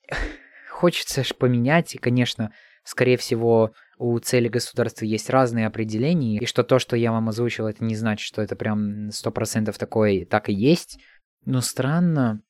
хочется 0.71 1.23
ж 1.23 1.36
поменять, 1.36 1.93
и, 1.93 1.99
конечно, 1.99 2.51
скорее 2.84 3.17
всего, 3.17 3.73
у 3.97 4.17
цели 4.19 4.47
государства 4.47 5.05
есть 5.05 5.30
разные 5.30 5.67
определения, 5.67 6.38
и 6.38 6.45
что 6.45 6.63
то, 6.63 6.80
что 6.80 6.95
я 6.95 7.11
вам 7.11 7.30
озвучил, 7.30 7.67
это 7.67 7.84
не 7.84 7.95
значит, 7.95 8.26
что 8.26 8.41
это 8.41 8.55
прям 8.55 9.09
100% 9.09 9.78
такое 9.78 10.26
так 10.26 10.49
и 10.49 10.53
есть. 10.53 10.99
Но 11.45 11.61
странно, 11.61 12.41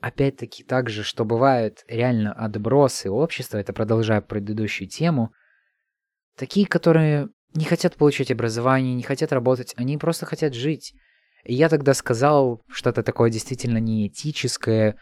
опять-таки 0.00 0.64
так 0.64 0.90
же, 0.90 1.02
что 1.02 1.24
бывают 1.24 1.82
реально 1.88 2.32
отбросы 2.32 3.10
общества, 3.10 3.56
это 3.56 3.72
продолжая 3.72 4.20
предыдущую 4.20 4.88
тему, 4.88 5.32
такие, 6.36 6.66
которые 6.66 7.28
не 7.54 7.64
хотят 7.64 7.96
получать 7.96 8.30
образование, 8.30 8.94
не 8.94 9.02
хотят 9.02 9.32
работать, 9.32 9.74
они 9.76 9.96
просто 9.98 10.26
хотят 10.26 10.54
жить. 10.54 10.94
И 11.44 11.54
я 11.54 11.68
тогда 11.68 11.94
сказал 11.94 12.62
что-то 12.68 13.02
такое 13.02 13.30
действительно 13.30 13.78
неэтическое, 13.78 14.96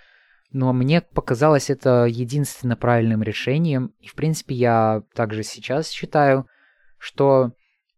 но 0.53 0.73
мне 0.73 1.01
показалось 1.01 1.71
это 1.71 2.05
единственно 2.05 2.77
правильным 2.77 3.23
решением. 3.23 3.93
И, 4.01 4.07
в 4.07 4.15
принципе, 4.15 4.55
я 4.55 5.03
также 5.15 5.43
сейчас 5.43 5.91
считаю, 5.91 6.47
что 6.99 7.53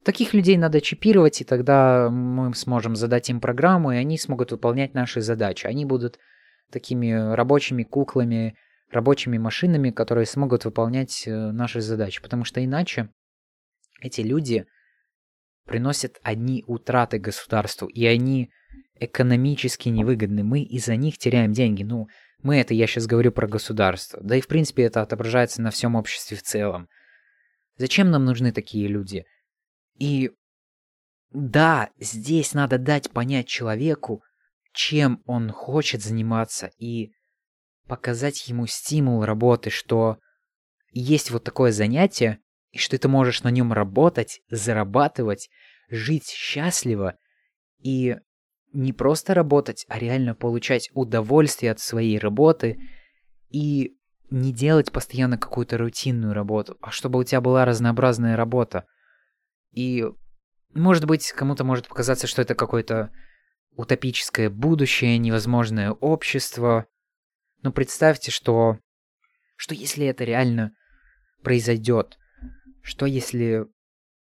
таких 0.05 0.33
людей 0.33 0.57
надо 0.57 0.81
чипировать, 0.81 1.41
и 1.41 1.45
тогда 1.45 2.09
мы 2.11 2.55
сможем 2.55 2.97
задать 2.97 3.29
им 3.29 3.41
программу, 3.41 3.93
и 3.93 3.97
они 3.97 4.19
смогут 4.19 4.53
выполнять 4.53 4.95
наши 4.95 5.21
задачи. 5.21 5.67
Они 5.67 5.85
будут 5.85 6.19
такими 6.71 7.35
рабочими 7.35 7.83
куклами, 7.83 8.57
рабочими 8.91 9.39
машинами, 9.39 9.91
которые 9.91 10.27
смогут 10.27 10.65
выполнять 10.65 11.25
э, 11.27 11.51
наши 11.53 11.81
задачи. 11.81 12.23
Потому 12.23 12.45
что 12.45 12.65
иначе 12.65 13.11
эти 14.01 14.21
люди 14.21 14.67
приносят 15.65 16.19
одни 16.23 16.65
утраты 16.67 17.19
государству, 17.19 17.87
и 17.87 18.05
они 18.07 18.51
экономически 19.01 19.89
невыгодны. 19.89 20.43
Мы 20.43 20.63
из-за 20.63 20.97
них 20.97 21.19
теряем 21.19 21.53
деньги. 21.53 21.83
Ну, 21.83 22.09
мы 22.43 22.57
это, 22.57 22.75
я 22.75 22.87
сейчас 22.87 23.07
говорю 23.07 23.33
про 23.33 23.47
государство. 23.47 24.21
Да 24.23 24.37
и, 24.37 24.41
в 24.41 24.49
принципе, 24.49 24.85
это 24.85 25.03
отображается 25.03 25.63
на 25.63 25.71
всем 25.71 25.95
обществе 25.95 26.37
в 26.37 26.43
целом. 26.43 26.89
Зачем 27.77 28.11
нам 28.11 28.25
нужны 28.25 28.53
такие 28.53 28.89
люди? 28.89 29.25
И 29.99 30.31
да, 31.31 31.91
здесь 31.99 32.55
надо 32.55 32.79
дать 32.79 33.11
понять 33.11 33.47
человеку, 33.47 34.23
чем 34.73 35.23
он 35.27 35.51
хочет 35.51 36.03
заниматься, 36.03 36.71
и 36.79 37.13
показать 37.87 38.49
ему 38.49 38.67
стимул 38.67 39.25
работы, 39.25 39.71
что 39.71 40.19
есть 40.91 41.31
вот 41.31 41.45
такое 41.45 41.73
занятие, 41.73 42.39
и 42.79 42.81
что 42.81 42.97
ты 42.97 43.09
можешь 43.09 43.43
на 43.43 43.49
нем 43.49 43.73
работать, 43.73 44.41
зарабатывать, 44.51 45.51
жить 45.91 46.29
счастливо 46.29 47.17
и 47.83 48.17
не 48.73 48.93
просто 48.93 49.35
работать, 49.35 49.85
а 49.89 49.99
реально 49.99 50.35
получать 50.35 50.89
удовольствие 50.93 51.73
от 51.73 51.81
своей 51.81 52.19
работы 52.19 52.79
и 53.51 53.97
не 54.31 54.53
делать 54.53 54.93
постоянно 54.93 55.39
какую-то 55.39 55.77
рутинную 55.77 56.35
работу, 56.35 56.77
а 56.81 56.91
чтобы 56.91 57.19
у 57.19 57.25
тебя 57.25 57.41
была 57.41 57.65
разнообразная 57.65 58.37
работа. 58.37 58.87
И, 59.73 60.05
может 60.73 61.07
быть, 61.07 61.33
кому-то 61.33 61.65
может 61.65 61.89
показаться, 61.89 62.29
что 62.29 62.43
это 62.43 62.55
какое-то 62.55 63.11
утопическое 63.73 64.51
будущее, 64.51 65.19
невозможное 65.19 65.91
общество. 65.91 66.87
Но 67.63 67.73
представьте, 67.73 68.31
что... 68.31 68.79
Что 69.57 69.75
если 69.75 70.07
это 70.07 70.23
реально 70.23 70.73
произойдет? 71.43 72.19
Что 72.89 73.05
если 73.05 73.67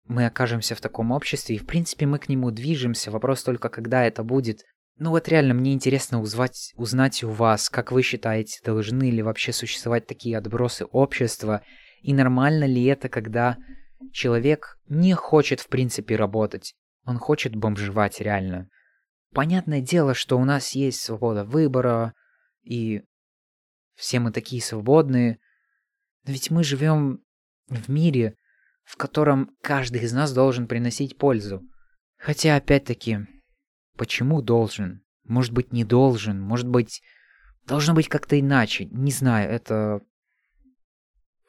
мы 0.05 0.25
окажемся 0.25 0.77
в 0.77 0.81
таком 0.81 1.11
обществе, 1.11 1.57
и 1.57 1.59
в 1.59 1.67
принципе 1.67 2.07
мы 2.07 2.21
к 2.21 2.29
нему 2.29 2.53
движемся, 2.53 3.11
вопрос 3.11 3.43
только 3.43 3.69
когда 3.69 4.05
это 4.05 4.23
будет. 4.23 4.61
Ну 4.99 5.11
вот 5.11 5.27
реально 5.27 5.55
мне 5.55 5.73
интересно 5.73 6.23
узнать, 6.23 6.73
узнать 6.77 7.25
у 7.25 7.31
вас, 7.31 7.69
как 7.69 7.91
вы 7.91 8.03
считаете, 8.03 8.61
должны 8.65 9.11
ли 9.11 9.21
вообще 9.21 9.53
существовать 9.53 10.07
такие 10.07 10.39
отбросы 10.39 10.85
общества, 10.85 11.65
и 12.03 12.15
нормально 12.15 12.65
ли 12.65 12.85
это, 12.85 13.09
когда 13.09 13.57
человек 14.13 14.79
не 14.89 15.15
хочет 15.15 15.59
в 15.59 15.67
принципе 15.67 16.15
работать, 16.15 16.77
он 17.05 17.19
хочет 17.19 17.57
бомжевать 17.57 18.21
реально. 18.21 18.69
Понятное 19.33 19.81
дело, 19.81 20.15
что 20.15 20.39
у 20.39 20.45
нас 20.45 20.71
есть 20.77 21.01
свобода 21.01 21.45
выбора, 21.45 22.15
и 22.63 23.03
все 23.97 24.21
мы 24.21 24.31
такие 24.31 24.63
свободные, 24.63 25.41
но 26.25 26.33
ведь 26.33 26.53
мы 26.53 26.63
живем 26.63 27.25
в 27.67 27.89
мире, 27.89 28.37
в 28.85 28.97
котором 28.97 29.51
каждый 29.63 30.03
из 30.03 30.13
нас 30.13 30.33
должен 30.33 30.67
приносить 30.67 31.17
пользу. 31.17 31.63
Хотя, 32.19 32.57
опять-таки, 32.57 33.21
почему 33.97 34.43
должен? 34.43 35.03
Может 35.25 35.53
быть, 35.53 35.73
не 35.73 35.85
должен, 35.85 36.41
может 36.41 36.69
быть, 36.69 37.03
должно 37.67 37.95
быть 37.95 38.09
как-то 38.09 38.39
иначе. 38.39 38.87
Не 38.87 39.13
знаю, 39.13 39.51
это 39.51 40.01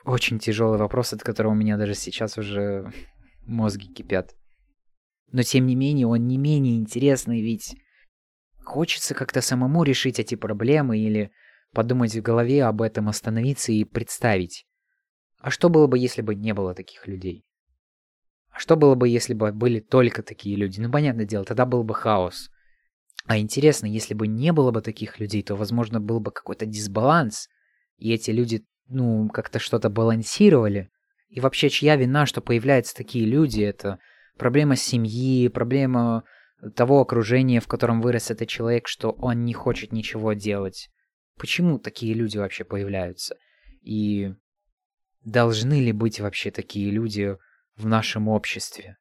очень 0.05 0.39
тяжелый 0.39 0.77
вопрос, 0.77 1.13
от 1.13 1.23
которого 1.23 1.51
у 1.51 1.55
меня 1.55 1.77
даже 1.77 1.93
сейчас 1.93 2.37
уже 2.37 2.91
мозги 3.45 3.87
кипят. 3.87 4.35
Но 5.31 5.41
тем 5.41 5.65
не 5.65 5.75
менее, 5.75 6.07
он 6.07 6.27
не 6.27 6.37
менее 6.37 6.77
интересный, 6.77 7.41
ведь 7.41 7.75
хочется 8.63 9.15
как-то 9.15 9.41
самому 9.41 9.83
решить 9.83 10.19
эти 10.19 10.35
проблемы 10.35 10.99
или 10.99 11.31
подумать 11.73 12.15
в 12.15 12.21
голове 12.21 12.63
об 12.63 12.81
этом, 12.81 13.09
остановиться 13.09 13.71
и 13.71 13.83
представить. 13.83 14.65
А 15.43 15.51
что 15.51 15.67
было 15.67 15.87
бы, 15.87 15.99
если 15.99 16.21
бы 16.21 16.35
не 16.35 16.53
было 16.53 16.73
таких 16.73 17.05
людей? 17.05 17.45
А 18.49 18.59
что 18.59 18.77
было 18.77 18.95
бы, 18.95 19.09
если 19.09 19.33
бы 19.33 19.51
были 19.51 19.81
только 19.81 20.23
такие 20.23 20.55
люди? 20.55 20.79
Ну, 20.79 20.89
понятное 20.89 21.25
дело, 21.25 21.43
тогда 21.43 21.65
был 21.65 21.83
бы 21.83 21.93
хаос. 21.93 22.49
А 23.25 23.37
интересно, 23.37 23.85
если 23.85 24.13
бы 24.13 24.27
не 24.27 24.53
было 24.53 24.71
бы 24.71 24.81
таких 24.81 25.19
людей, 25.19 25.43
то, 25.43 25.57
возможно, 25.57 25.99
был 25.99 26.21
бы 26.21 26.31
какой-то 26.31 26.65
дисбаланс, 26.65 27.49
и 27.97 28.13
эти 28.13 28.31
люди, 28.31 28.63
ну, 28.87 29.27
как-то 29.27 29.59
что-то 29.59 29.89
балансировали. 29.89 30.89
И 31.27 31.41
вообще, 31.41 31.69
чья 31.69 31.97
вина, 31.97 32.25
что 32.25 32.39
появляются 32.39 32.95
такие 32.95 33.25
люди? 33.25 33.61
Это 33.61 33.99
проблема 34.37 34.77
семьи, 34.77 35.49
проблема 35.49 36.23
того 36.77 37.01
окружения, 37.01 37.59
в 37.59 37.67
котором 37.67 37.99
вырос 37.99 38.31
этот 38.31 38.47
человек, 38.47 38.87
что 38.87 39.11
он 39.11 39.43
не 39.43 39.53
хочет 39.53 39.91
ничего 39.91 40.31
делать. 40.31 40.89
Почему 41.37 41.79
такие 41.79 42.13
люди 42.13 42.37
вообще 42.37 42.63
появляются? 42.63 43.35
И 43.81 44.35
Должны 45.25 45.79
ли 45.79 45.93
быть 45.93 46.19
вообще 46.19 46.51
такие 46.51 46.91
люди 46.91 47.37
в 47.77 47.85
нашем 47.85 48.27
обществе? 48.27 48.97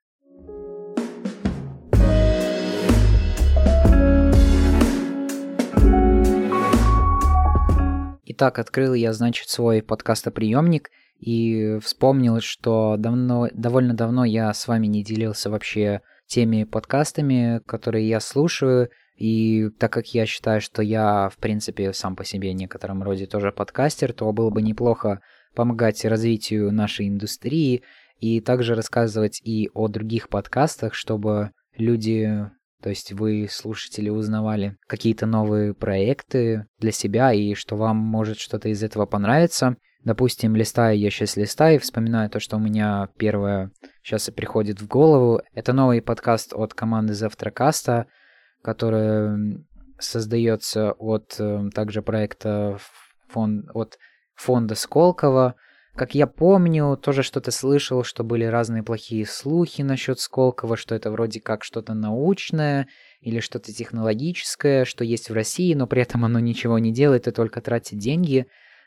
Итак, 8.25 8.61
открыл 8.61 8.95
я, 8.95 9.13
значит, 9.13 9.49
свой 9.49 9.83
подкастоприемник 9.83 10.91
и 11.19 11.79
вспомнил, 11.83 12.41
что 12.41 12.95
давно, 12.97 13.49
довольно 13.53 13.95
давно 13.95 14.25
я 14.25 14.55
с 14.55 14.69
вами 14.69 14.87
не 14.87 15.03
делился 15.03 15.51
вообще 15.51 16.03
теми 16.27 16.63
подкастами, 16.63 17.61
которые 17.67 18.09
я 18.09 18.21
слушаю, 18.21 18.91
и 19.17 19.71
так 19.71 19.93
как 19.93 20.15
я 20.15 20.25
считаю, 20.27 20.61
что 20.61 20.83
я, 20.83 21.29
в 21.29 21.37
принципе, 21.39 21.93
сам 21.93 22.15
по 22.15 22.25
себе 22.25 22.53
в 22.53 22.55
некотором 22.55 23.03
роде 23.03 23.27
тоже 23.27 23.51
подкастер, 23.51 24.13
то 24.13 24.33
было 24.33 24.51
бы 24.51 24.63
неплохо 24.63 25.21
помогать 25.55 26.05
развитию 26.05 26.73
нашей 26.73 27.09
индустрии 27.09 27.83
и 28.19 28.41
также 28.41 28.75
рассказывать 28.75 29.41
и 29.45 29.69
о 29.75 29.89
других 29.89 30.29
подкастах, 30.29 30.95
чтобы 30.95 31.51
люди, 31.77 32.49
то 32.81 32.91
есть 32.91 33.13
вы, 33.13 33.49
слушатели, 33.51 34.09
узнавали 34.09 34.77
какие-то 34.87 35.27
новые 35.27 35.75
проекты 35.75 36.67
для 36.79 36.93
себя 36.93 37.33
и 37.33 37.55
что 37.55 37.77
вам 37.77 37.97
может 37.97 38.39
что-то 38.39 38.69
из 38.69 38.83
этого 38.83 39.07
понравиться. 39.07 39.77
Допустим, 40.05 40.57
листаю 40.57 40.99
я 40.99 41.11
сейчас 41.11 41.37
листаю, 41.37 41.79
вспоминаю 41.79 42.29
то, 42.29 42.41
что 42.41 42.57
у 42.57 42.61
меня 42.61 43.09
первое 43.19 43.71
сейчас 44.03 44.29
и 44.29 44.33
приходит 44.33 44.81
в 44.81 44.89
голову. 44.89 45.41
Это 45.55 45.73
новый 45.73 46.03
подкаст 46.03 46.53
от 46.55 46.75
команды 46.75 47.15
Завтракаста, 47.15 48.07
который 48.63 49.65
создается 49.99 50.93
от 50.93 51.37
э, 51.39 51.71
также 51.73 52.03
проекта 52.03 52.79
фонд, 53.29 53.67
от 53.75 53.97
фонда 54.35 54.75
Сколково. 54.75 55.55
Как 55.95 56.15
я 56.15 56.27
помню, 56.27 56.97
тоже 56.97 57.23
что-то 57.23 57.51
слышал, 57.51 58.03
что 58.03 58.25
были 58.25 58.45
разные 58.45 58.83
плохие 58.83 59.27
слухи 59.27 59.83
насчет 59.83 60.21
Сколково, 60.21 60.77
что 60.77 60.95
это 60.95 61.11
вроде 61.11 61.41
как 61.41 61.65
что-то 61.65 61.93
научное 61.93 62.89
или 63.21 63.41
что-то 63.41 63.73
технологическое, 63.73 64.87
что 64.87 65.05
есть 65.05 65.29
в 65.29 65.35
России, 65.35 65.75
но 65.75 65.87
при 65.87 66.03
этом 66.03 66.25
оно 66.25 66.39
ничего 66.39 66.79
не 66.79 66.93
делает 66.93 67.29
и 67.29 67.31
только 67.31 67.61
тратит 67.61 67.99
деньги. 67.99 68.47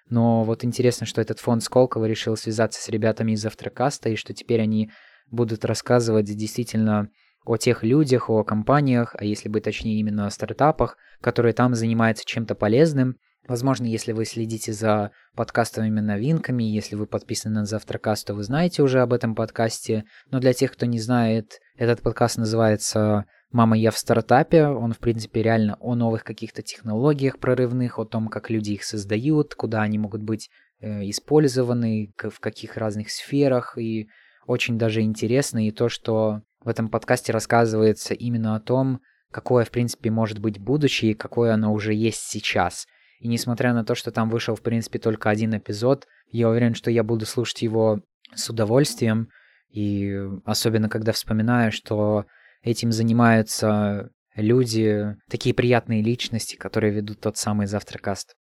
Но 0.10 0.44
вот 0.44 0.64
интересно, 0.64 1.06
что 1.06 1.22
этот 1.22 1.40
фонд 1.40 1.64
Сколково 1.64 2.06
решил 2.06 2.36
связаться 2.38 2.82
с 2.82 2.90
ребятами 2.90 3.34
из 3.34 3.46
Автрокаста, 3.46 4.10
и 4.10 4.16
что 4.16 4.34
теперь 4.34 4.62
они 4.62 4.92
будут 5.30 5.64
рассказывать 5.66 6.26
действительно 6.26 7.10
о 7.46 7.58
тех 7.58 7.84
людях, 7.84 8.30
о 8.30 8.44
компаниях, 8.44 9.16
а 9.18 9.24
если 9.24 9.50
быть 9.50 9.64
точнее 9.64 10.00
именно 10.00 10.26
о 10.26 10.32
стартапах, 10.32 10.98
которые 11.22 11.54
там 11.54 11.76
занимаются 11.76 12.26
чем-то 12.26 12.56
полезным, 12.56 13.18
Возможно, 13.48 13.86
если 13.86 14.12
вы 14.12 14.26
следите 14.26 14.74
за 14.74 15.12
подкастовыми 15.36 16.00
новинками, 16.00 16.64
если 16.64 16.96
вы 16.96 17.06
подписаны 17.06 17.60
на 17.60 17.66
Завтракаст, 17.66 18.26
то 18.26 18.34
вы 18.34 18.44
знаете 18.44 18.82
уже 18.82 19.02
об 19.02 19.14
этом 19.14 19.36
подкасте. 19.36 20.06
Но 20.32 20.40
для 20.40 20.54
тех, 20.54 20.72
кто 20.72 20.88
не 20.88 21.00
знает, 21.00 21.60
этот 21.78 22.02
подкаст 22.02 22.38
называется 22.38 23.26
«Мама, 23.52 23.78
я 23.78 23.92
в 23.92 23.98
стартапе». 24.00 24.66
Он, 24.66 24.94
в 24.94 25.00
принципе, 25.00 25.44
реально 25.44 25.78
о 25.80 25.94
новых 25.94 26.24
каких-то 26.24 26.64
технологиях 26.64 27.38
прорывных, 27.38 28.00
о 28.00 28.06
том, 28.06 28.30
как 28.30 28.50
люди 28.50 28.72
их 28.72 28.84
создают, 28.84 29.54
куда 29.54 29.84
они 29.84 30.00
могут 30.00 30.24
быть 30.24 30.50
э, 30.80 31.08
использованы, 31.08 32.14
в 32.18 32.40
каких 32.40 32.78
разных 32.78 33.12
сферах, 33.12 33.78
и 33.78 34.08
очень 34.48 34.80
даже 34.80 35.02
интересно 35.02 35.68
и 35.68 35.72
то, 35.72 35.88
что 35.88 36.42
в 36.64 36.68
этом 36.68 36.90
подкасте 36.90 37.32
рассказывается 37.32 38.16
именно 38.16 38.56
о 38.56 38.60
том, 38.60 39.02
какое, 39.32 39.66
в 39.66 39.70
принципе, 39.70 40.10
может 40.10 40.40
быть 40.40 40.60
будущее 40.60 41.12
и 41.12 41.16
какое 41.16 41.54
оно 41.54 41.72
уже 41.74 41.94
есть 41.94 42.22
сейчас. 42.22 42.88
И 43.20 43.28
несмотря 43.28 43.74
на 43.74 43.84
то, 43.84 43.96
что 43.96 44.12
там 44.12 44.30
вышел, 44.30 44.56
в 44.56 44.62
принципе, 44.62 45.00
только 45.00 45.30
один 45.30 45.58
эпизод, 45.58 46.08
я 46.32 46.50
уверен, 46.50 46.76
что 46.76 46.92
я 46.92 47.04
буду 47.04 47.26
слушать 47.26 47.62
его 47.62 48.02
с 48.34 48.50
удовольствием, 48.50 49.30
и 49.70 50.14
особенно 50.46 50.90
когда 50.90 51.12
вспоминаю, 51.12 51.72
что 51.72 52.26
этим 52.62 52.92
занимаются 52.92 54.10
люди, 54.36 55.16
такие 55.30 55.56
приятные 55.56 56.02
личности, 56.02 56.56
которые 56.56 56.94
ведут 56.94 57.22
тот 57.22 57.38
самый 57.38 57.68
Завтракаст. 57.68 58.36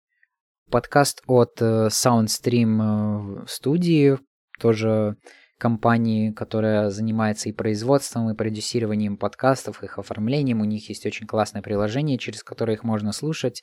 Подкаст 0.70 1.22
от 1.26 1.60
э, 1.60 1.88
Soundstream 1.88 3.42
э, 3.42 3.46
студии, 3.46 4.18
тоже 4.58 5.16
компании, 5.58 6.32
которая 6.32 6.90
занимается 6.90 7.48
и 7.48 7.52
производством, 7.52 8.30
и 8.30 8.34
продюсированием 8.34 9.16
подкастов, 9.16 9.82
их 9.82 9.98
оформлением. 9.98 10.60
У 10.60 10.64
них 10.64 10.88
есть 10.88 11.06
очень 11.06 11.26
классное 11.26 11.62
приложение, 11.62 12.18
через 12.18 12.42
которое 12.42 12.74
их 12.74 12.82
можно 12.82 13.12
слушать. 13.12 13.62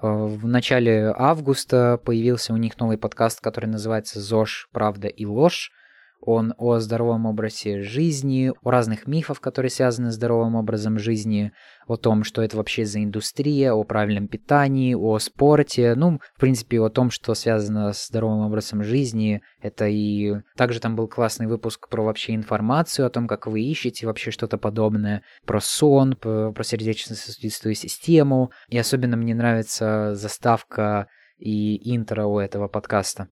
Э, 0.00 0.06
в 0.06 0.46
начале 0.46 1.12
августа 1.16 2.00
появился 2.04 2.52
у 2.52 2.56
них 2.56 2.78
новый 2.78 2.98
подкаст, 2.98 3.40
который 3.40 3.66
называется 3.66 4.20
«ЗОЖ. 4.20 4.68
Правда 4.72 5.08
и 5.08 5.24
ложь». 5.24 5.72
Он 6.20 6.54
о 6.58 6.78
здоровом 6.78 7.26
образе 7.26 7.82
жизни, 7.82 8.52
о 8.62 8.70
разных 8.70 9.06
мифах, 9.06 9.40
которые 9.40 9.70
связаны 9.70 10.10
с 10.10 10.16
здоровым 10.16 10.56
образом 10.56 10.98
жизни, 10.98 11.52
о 11.86 11.96
том, 11.96 12.24
что 12.24 12.42
это 12.42 12.56
вообще 12.56 12.84
за 12.84 13.02
индустрия, 13.02 13.72
о 13.72 13.84
правильном 13.84 14.28
питании, 14.28 14.94
о 14.94 15.18
спорте, 15.18 15.94
ну, 15.94 16.20
в 16.36 16.40
принципе, 16.40 16.80
о 16.80 16.88
том, 16.90 17.10
что 17.10 17.34
связано 17.34 17.92
с 17.92 18.08
здоровым 18.08 18.46
образом 18.46 18.82
жизни. 18.82 19.42
Это 19.62 19.86
и... 19.86 20.34
Также 20.56 20.80
там 20.80 20.96
был 20.96 21.08
классный 21.08 21.46
выпуск 21.46 21.88
про 21.88 22.02
вообще 22.02 22.34
информацию 22.34 23.06
о 23.06 23.10
том, 23.10 23.26
как 23.26 23.46
вы 23.46 23.62
ищете 23.62 24.06
вообще 24.06 24.30
что-то 24.30 24.58
подобное, 24.58 25.22
про 25.46 25.60
сон, 25.60 26.16
про, 26.16 26.52
сердечно-сосудистую 26.62 27.74
систему. 27.74 28.50
И 28.68 28.76
особенно 28.76 29.16
мне 29.16 29.34
нравится 29.34 30.14
заставка 30.14 31.06
и 31.38 31.94
интро 31.94 32.26
у 32.26 32.38
этого 32.38 32.68
подкаста. 32.68 33.28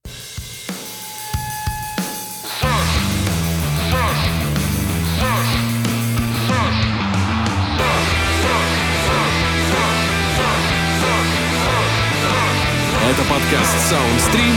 Это 13.17 13.31
подкаст 13.31 13.95
Soundstream 13.95 14.57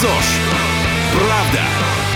ЗОЖ. 0.00 0.40
Правда 1.12 1.60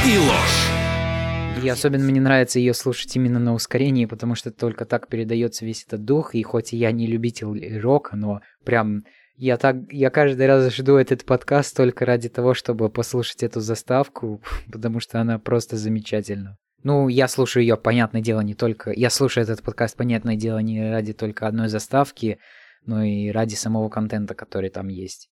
и 0.06 0.16
ложь. 0.16 1.64
И 1.64 1.68
особенно 1.68 2.04
мне 2.04 2.20
нравится 2.20 2.60
ее 2.60 2.72
слушать 2.72 3.16
именно 3.16 3.40
на 3.40 3.52
ускорении, 3.52 4.06
потому 4.06 4.36
что 4.36 4.52
только 4.52 4.84
так 4.84 5.08
передается 5.08 5.66
весь 5.66 5.84
этот 5.84 6.04
дух. 6.04 6.36
И 6.36 6.42
хоть 6.44 6.72
я 6.72 6.92
не 6.92 7.08
любитель 7.08 7.80
рока, 7.80 8.14
но 8.14 8.42
прям 8.64 9.02
я 9.36 9.56
так, 9.56 9.76
я 9.90 10.10
каждый 10.10 10.46
раз 10.46 10.72
жду 10.72 10.94
этот 10.94 11.24
подкаст 11.24 11.76
только 11.76 12.06
ради 12.06 12.28
того, 12.28 12.54
чтобы 12.54 12.88
послушать 12.88 13.42
эту 13.42 13.58
заставку, 13.58 14.40
потому 14.72 15.00
что 15.00 15.20
она 15.20 15.40
просто 15.40 15.76
замечательна. 15.76 16.58
Ну, 16.84 17.08
я 17.08 17.26
слушаю 17.26 17.64
ее, 17.64 17.76
понятное 17.76 18.20
дело, 18.20 18.40
не 18.40 18.54
только... 18.54 18.92
Я 18.92 19.10
слушаю 19.10 19.42
этот 19.42 19.64
подкаст, 19.64 19.96
понятное 19.96 20.36
дело, 20.36 20.58
не 20.58 20.92
ради 20.92 21.12
только 21.12 21.48
одной 21.48 21.68
заставки, 21.68 22.38
но 22.86 23.02
и 23.02 23.30
ради 23.30 23.54
самого 23.54 23.88
контента, 23.88 24.34
который 24.34 24.70
там 24.70 24.88
есть. 24.88 25.28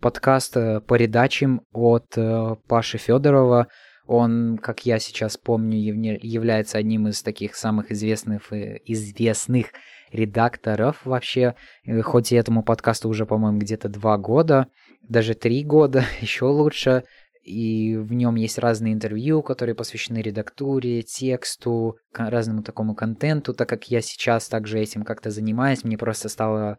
Подкаст 0.00 0.56
э, 0.56 0.80
по 0.80 0.94
редачам 0.94 1.62
от 1.72 2.16
э, 2.16 2.56
Паши 2.68 2.98
Федорова. 2.98 3.68
Он, 4.06 4.58
как 4.58 4.84
я 4.86 4.98
сейчас 4.98 5.36
помню, 5.36 5.78
является 5.78 6.78
одним 6.78 7.08
из 7.08 7.22
таких 7.22 7.56
самых 7.56 7.90
известных, 7.90 8.52
э, 8.52 8.78
известных 8.84 9.68
редакторов 10.12 11.00
вообще. 11.04 11.54
Хоть 12.02 12.30
и 12.30 12.36
этому 12.36 12.62
подкасту 12.62 13.08
уже, 13.08 13.26
по-моему, 13.26 13.58
где-то 13.58 13.88
два 13.88 14.18
года, 14.18 14.68
даже 15.08 15.34
три 15.34 15.64
года, 15.64 16.04
еще 16.20 16.44
лучше 16.44 17.04
и 17.46 17.96
в 17.96 18.12
нем 18.12 18.34
есть 18.34 18.58
разные 18.58 18.92
интервью, 18.92 19.40
которые 19.40 19.76
посвящены 19.76 20.18
редактуре, 20.18 21.02
тексту, 21.02 21.96
разному 22.12 22.64
такому 22.64 22.96
контенту, 22.96 23.54
так 23.54 23.68
как 23.68 23.88
я 23.88 24.00
сейчас 24.00 24.48
также 24.48 24.80
этим 24.80 25.04
как-то 25.04 25.30
занимаюсь, 25.30 25.84
мне 25.84 25.96
просто 25.96 26.28
стало 26.28 26.78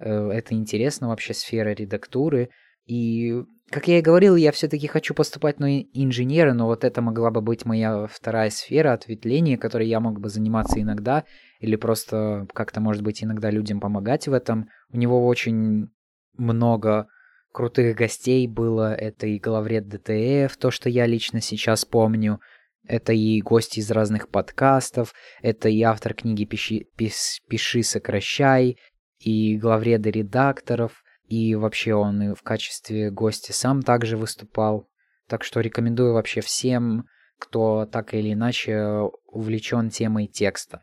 э, 0.00 0.30
это 0.30 0.54
интересно 0.54 1.08
вообще, 1.08 1.32
сфера 1.32 1.70
редактуры, 1.70 2.50
и, 2.86 3.44
как 3.70 3.86
я 3.86 4.00
и 4.00 4.02
говорил, 4.02 4.34
я 4.34 4.50
все-таки 4.50 4.88
хочу 4.88 5.14
поступать 5.14 5.60
на 5.60 5.80
инженера, 5.80 6.54
но 6.54 6.66
вот 6.66 6.82
это 6.82 7.00
могла 7.02 7.30
бы 7.30 7.40
быть 7.40 7.64
моя 7.64 8.08
вторая 8.08 8.50
сфера 8.50 8.94
ответвления, 8.94 9.56
которой 9.56 9.86
я 9.86 10.00
мог 10.00 10.18
бы 10.18 10.28
заниматься 10.28 10.80
иногда, 10.82 11.24
или 11.60 11.76
просто 11.76 12.48
как-то, 12.52 12.80
может 12.80 13.04
быть, 13.04 13.22
иногда 13.22 13.48
людям 13.48 13.78
помогать 13.78 14.26
в 14.26 14.32
этом. 14.32 14.70
У 14.92 14.96
него 14.96 15.24
очень 15.24 15.88
много 16.36 17.06
крутых 17.52 17.96
гостей 17.96 18.46
было. 18.46 18.94
Это 18.94 19.26
и 19.26 19.38
главред 19.38 19.88
ДТФ, 19.88 20.56
то, 20.56 20.70
что 20.70 20.88
я 20.88 21.06
лично 21.06 21.40
сейчас 21.40 21.84
помню. 21.84 22.40
Это 22.86 23.12
и 23.12 23.40
гости 23.40 23.80
из 23.80 23.90
разных 23.90 24.28
подкастов. 24.28 25.14
Это 25.42 25.68
и 25.68 25.82
автор 25.82 26.14
книги 26.14 26.44
«Пиши, 26.44 26.86
пиш, 26.96 27.40
пиши 27.48 27.82
сокращай», 27.82 28.78
и 29.18 29.56
главреды 29.56 30.10
редакторов. 30.10 31.02
И 31.24 31.54
вообще 31.54 31.94
он 31.94 32.22
и 32.22 32.34
в 32.34 32.42
качестве 32.42 33.10
гостя 33.10 33.52
сам 33.52 33.82
также 33.82 34.16
выступал. 34.16 34.88
Так 35.28 35.44
что 35.44 35.60
рекомендую 35.60 36.14
вообще 36.14 36.40
всем, 36.40 37.04
кто 37.38 37.86
так 37.86 38.14
или 38.14 38.32
иначе 38.32 39.08
увлечен 39.26 39.90
темой 39.90 40.26
текста. 40.26 40.82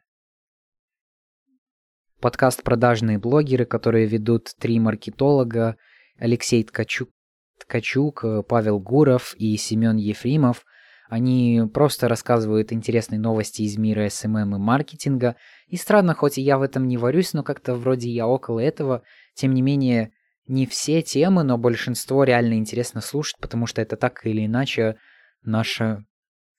Подкаст 2.22 2.64
«Продажные 2.64 3.20
блогеры», 3.20 3.66
которые 3.66 4.08
ведут 4.08 4.54
три 4.58 4.80
маркетолога, 4.80 5.78
Алексей 6.20 6.64
Ткачук, 6.64 7.10
Ткачук, 7.60 8.24
э, 8.24 8.44
Павел 8.44 8.80
Гуров 8.80 9.36
и 9.38 9.56
Семен 9.58 9.98
Ефримов. 9.98 10.66
Они 11.10 11.62
просто 11.74 12.10
рассказывают 12.10 12.74
интересные 12.74 13.20
новости 13.20 13.62
из 13.62 13.78
мира 13.78 14.10
SMM 14.10 14.56
и 14.56 14.60
маркетинга. 14.60 15.36
И 15.68 15.78
странно, 15.78 16.14
хоть 16.14 16.38
и 16.38 16.42
я 16.42 16.58
в 16.58 16.62
этом 16.62 16.88
не 16.88 16.98
варюсь, 16.98 17.34
но 17.34 17.44
как-то 17.44 17.76
вроде 17.76 18.10
я 18.10 18.28
около 18.28 18.60
этого. 18.60 19.04
Тем 19.34 19.54
не 19.54 19.62
менее, 19.62 20.12
не 20.48 20.66
все 20.66 21.02
темы, 21.02 21.44
но 21.44 21.58
большинство 21.58 22.24
реально 22.24 22.56
интересно 22.56 23.02
слушать, 23.02 23.38
потому 23.40 23.68
что 23.68 23.82
это 23.82 23.96
так 23.96 24.26
или 24.26 24.46
иначе 24.46 24.98
наша 25.44 26.06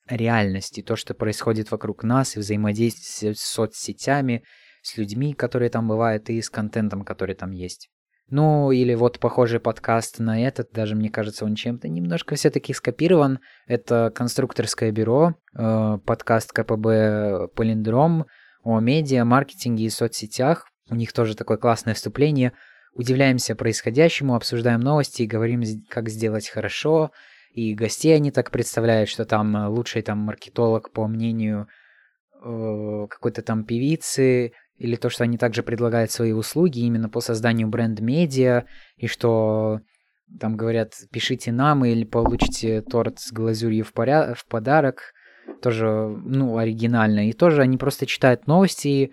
реальность 0.07 0.79
и 0.79 0.81
то, 0.81 0.95
что 0.95 1.13
происходит 1.13 1.69
вокруг 1.69 2.03
нас, 2.03 2.35
и 2.35 2.39
взаимодействие 2.39 3.35
с 3.35 3.41
соцсетями, 3.41 4.43
с 4.81 4.97
людьми, 4.97 5.33
которые 5.33 5.69
там 5.69 5.87
бывают, 5.87 6.29
и 6.29 6.41
с 6.41 6.49
контентом, 6.49 7.03
который 7.03 7.35
там 7.35 7.51
есть. 7.51 7.89
Ну, 8.31 8.71
или 8.71 8.93
вот 8.93 9.19
похожий 9.19 9.59
подкаст 9.59 10.19
на 10.19 10.39
этот, 10.45 10.71
даже 10.71 10.95
мне 10.95 11.09
кажется, 11.09 11.45
он 11.45 11.55
чем-то 11.55 11.87
немножко 11.87 12.35
все-таки 12.35 12.73
скопирован. 12.73 13.39
Это 13.65 14.11
«Конструкторское 14.13 14.91
бюро», 14.91 15.33
э, 15.55 15.97
подкаст 16.05 16.51
КПБ 16.51 17.47
«Полиндром» 17.55 18.27
о 18.63 18.79
медиа, 18.79 19.25
маркетинге 19.25 19.85
и 19.85 19.89
соцсетях. 19.89 20.67
У 20.91 20.95
них 20.95 21.11
тоже 21.11 21.35
такое 21.35 21.57
классное 21.57 21.95
вступление. 21.95 22.53
Удивляемся 22.93 23.55
происходящему, 23.55 24.35
обсуждаем 24.35 24.81
новости 24.81 25.23
и 25.23 25.27
говорим, 25.27 25.63
как 25.89 26.09
сделать 26.09 26.49
хорошо. 26.49 27.11
И 27.51 27.73
гостей 27.73 28.15
они 28.15 28.29
так 28.29 28.51
представляют, 28.51 29.09
что 29.09 29.25
там 29.25 29.69
лучший 29.69 30.03
там 30.03 30.19
маркетолог, 30.19 30.91
по 30.91 31.07
мнению 31.07 31.67
э, 32.43 33.07
какой-то 33.09 33.41
там 33.41 33.63
певицы, 33.63 34.51
или 34.79 34.95
то, 34.95 35.09
что 35.09 35.23
они 35.25 35.37
также 35.37 35.61
предлагают 35.61 36.09
свои 36.11 36.31
услуги 36.31 36.79
именно 36.79 37.09
по 37.09 37.19
созданию 37.19 37.67
бренд-медиа, 37.67 38.63
и 38.97 39.07
что 39.07 39.81
там 40.39 40.55
говорят, 40.55 40.93
пишите 41.11 41.51
нам 41.51 41.85
или 41.85 42.03
получите 42.03 42.81
торт 42.81 43.19
с 43.19 43.31
глазурью 43.31 43.83
в, 43.83 43.93
поряд... 43.93 44.37
в 44.37 44.45
подарок, 44.45 45.13
тоже, 45.61 45.87
ну, 45.87 46.57
оригинально. 46.57 47.29
И 47.29 47.33
тоже 47.33 47.61
они 47.61 47.77
просто 47.77 48.05
читают 48.05 48.47
новости, 48.47 48.87
и 48.87 49.11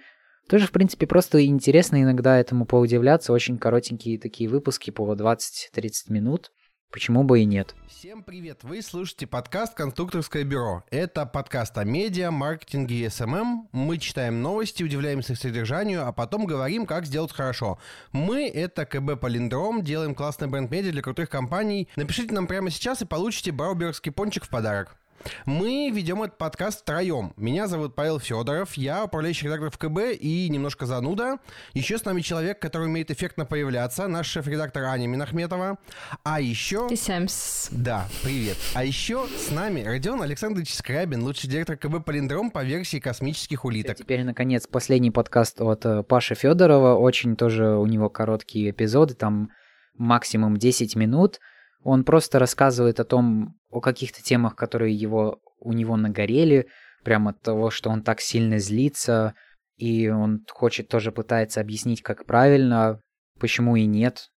тоже, 0.48 0.66
в 0.66 0.70
принципе, 0.70 1.06
просто 1.06 1.44
интересно 1.44 2.00
иногда 2.02 2.38
этому 2.38 2.66
поудивляться. 2.66 3.32
Очень 3.32 3.58
коротенькие 3.58 4.18
такие 4.18 4.48
выпуски 4.48 4.90
по 4.90 5.12
20-30 5.14 5.90
минут. 6.10 6.52
Почему 6.90 7.24
бы 7.24 7.40
и 7.40 7.44
нет? 7.44 7.74
Всем 7.88 8.22
привет! 8.22 8.60
Вы 8.62 8.80
слушаете 8.80 9.26
подкаст 9.26 9.74
«Конструкторское 9.74 10.44
бюро». 10.44 10.84
Это 10.90 11.26
подкаст 11.26 11.76
о 11.76 11.84
медиа, 11.84 12.30
маркетинге 12.30 13.04
и 13.04 13.08
SMM. 13.08 13.68
Мы 13.72 13.98
читаем 13.98 14.40
новости, 14.40 14.82
удивляемся 14.82 15.34
их 15.34 15.38
содержанию, 15.38 16.06
а 16.06 16.12
потом 16.12 16.46
говорим, 16.46 16.86
как 16.86 17.04
сделать 17.04 17.32
хорошо. 17.32 17.78
Мы— 18.12 18.48
это 18.54 18.86
КБ 18.86 19.20
Полиндром, 19.20 19.82
делаем 19.82 20.14
классный 20.14 20.48
бренд-медиа 20.48 20.92
для 20.92 21.02
крутых 21.02 21.28
компаний. 21.28 21.88
Напишите 21.96 22.32
нам 22.32 22.46
прямо 22.46 22.70
сейчас 22.70 23.02
и 23.02 23.06
получите 23.06 23.52
брауберский 23.52 24.12
пончик 24.12 24.44
в 24.44 24.48
подарок. 24.48 24.96
Мы 25.44 25.90
ведем 25.92 26.22
этот 26.22 26.38
подкаст 26.38 26.82
втроем. 26.82 27.32
Меня 27.36 27.66
зовут 27.66 27.94
Павел 27.94 28.18
Федоров, 28.18 28.74
я 28.74 29.04
управляющий 29.04 29.46
редактор 29.46 29.70
в 29.70 29.78
КБ 29.78 30.18
и 30.20 30.48
немножко 30.48 30.86
зануда. 30.86 31.38
Еще 31.74 31.98
с 31.98 32.04
нами 32.04 32.20
человек, 32.20 32.60
который 32.60 32.88
умеет 32.88 33.10
эффектно 33.10 33.44
появляться, 33.44 34.08
наш 34.08 34.28
шеф-редактор 34.28 34.84
Аня 34.84 35.06
Минахметова. 35.06 35.78
А 36.22 36.40
еще... 36.40 36.88
Сямс. 36.94 37.68
Да, 37.70 38.06
привет. 38.22 38.56
А 38.74 38.84
еще 38.84 39.26
с 39.36 39.50
нами 39.50 39.82
Родион 39.82 40.22
Александрович 40.22 40.74
Скрябин, 40.74 41.22
лучший 41.22 41.48
директор 41.48 41.76
КБ 41.76 42.04
«Полиндром» 42.04 42.50
по 42.50 42.64
версии 42.64 42.98
космических 42.98 43.64
улиток. 43.64 43.96
Теперь, 43.96 44.24
наконец, 44.24 44.66
последний 44.66 45.10
подкаст 45.10 45.60
от 45.60 45.84
э, 45.84 46.02
Паши 46.02 46.34
Федорова. 46.34 46.94
Очень 46.94 47.36
тоже 47.36 47.76
у 47.76 47.86
него 47.86 48.08
короткие 48.08 48.70
эпизоды, 48.70 49.14
там 49.14 49.50
максимум 49.98 50.56
10 50.56 50.96
минут. 50.96 51.40
Он 51.88 52.02
просто 52.02 52.40
рассказывает 52.40 52.98
о 52.98 53.04
том, 53.04 53.54
о 53.70 53.80
каких-то 53.80 54.20
темах, 54.20 54.56
которые 54.56 54.92
его, 54.92 55.38
у 55.60 55.72
него 55.72 55.96
нагорели, 55.96 56.66
прямо 57.04 57.30
от 57.30 57.40
того, 57.42 57.70
что 57.70 57.90
он 57.90 58.02
так 58.02 58.20
сильно 58.20 58.58
злится, 58.58 59.34
и 59.76 60.08
он 60.08 60.40
хочет 60.50 60.88
тоже 60.88 61.12
пытается 61.12 61.60
объяснить, 61.60 62.02
как 62.02 62.26
правильно, 62.26 63.00
почему 63.38 63.76
и 63.76 63.86
нет. 63.86 64.30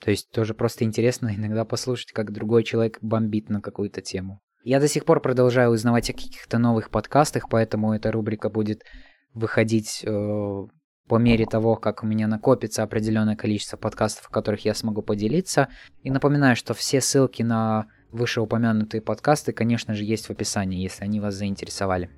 То 0.00 0.12
есть 0.12 0.30
тоже 0.30 0.54
просто 0.54 0.84
интересно 0.84 1.32
иногда 1.36 1.64
послушать, 1.64 2.12
как 2.12 2.30
другой 2.30 2.62
человек 2.62 2.98
бомбит 3.00 3.48
на 3.48 3.60
какую-то 3.60 4.00
тему. 4.00 4.38
Я 4.62 4.78
до 4.78 4.86
сих 4.86 5.04
пор 5.04 5.20
продолжаю 5.20 5.72
узнавать 5.72 6.08
о 6.08 6.12
каких-то 6.12 6.58
новых 6.58 6.90
подкастах, 6.90 7.48
поэтому 7.50 7.92
эта 7.92 8.12
рубрика 8.12 8.48
будет 8.48 8.84
выходить 9.34 10.04
э, 10.04 10.66
по 11.08 11.18
мере 11.18 11.46
того, 11.46 11.76
как 11.76 12.02
у 12.02 12.06
меня 12.06 12.26
накопится 12.26 12.82
определенное 12.82 13.36
количество 13.36 13.76
подкастов, 13.76 14.26
в 14.26 14.30
которых 14.30 14.64
я 14.64 14.74
смогу 14.74 15.02
поделиться. 15.02 15.68
И 16.02 16.10
напоминаю, 16.10 16.56
что 16.56 16.74
все 16.74 17.00
ссылки 17.00 17.42
на 17.42 17.86
вышеупомянутые 18.12 19.00
подкасты, 19.00 19.52
конечно 19.52 19.94
же, 19.94 20.04
есть 20.04 20.26
в 20.26 20.30
описании, 20.30 20.82
если 20.82 21.04
они 21.04 21.20
вас 21.20 21.34
заинтересовали. 21.34 22.10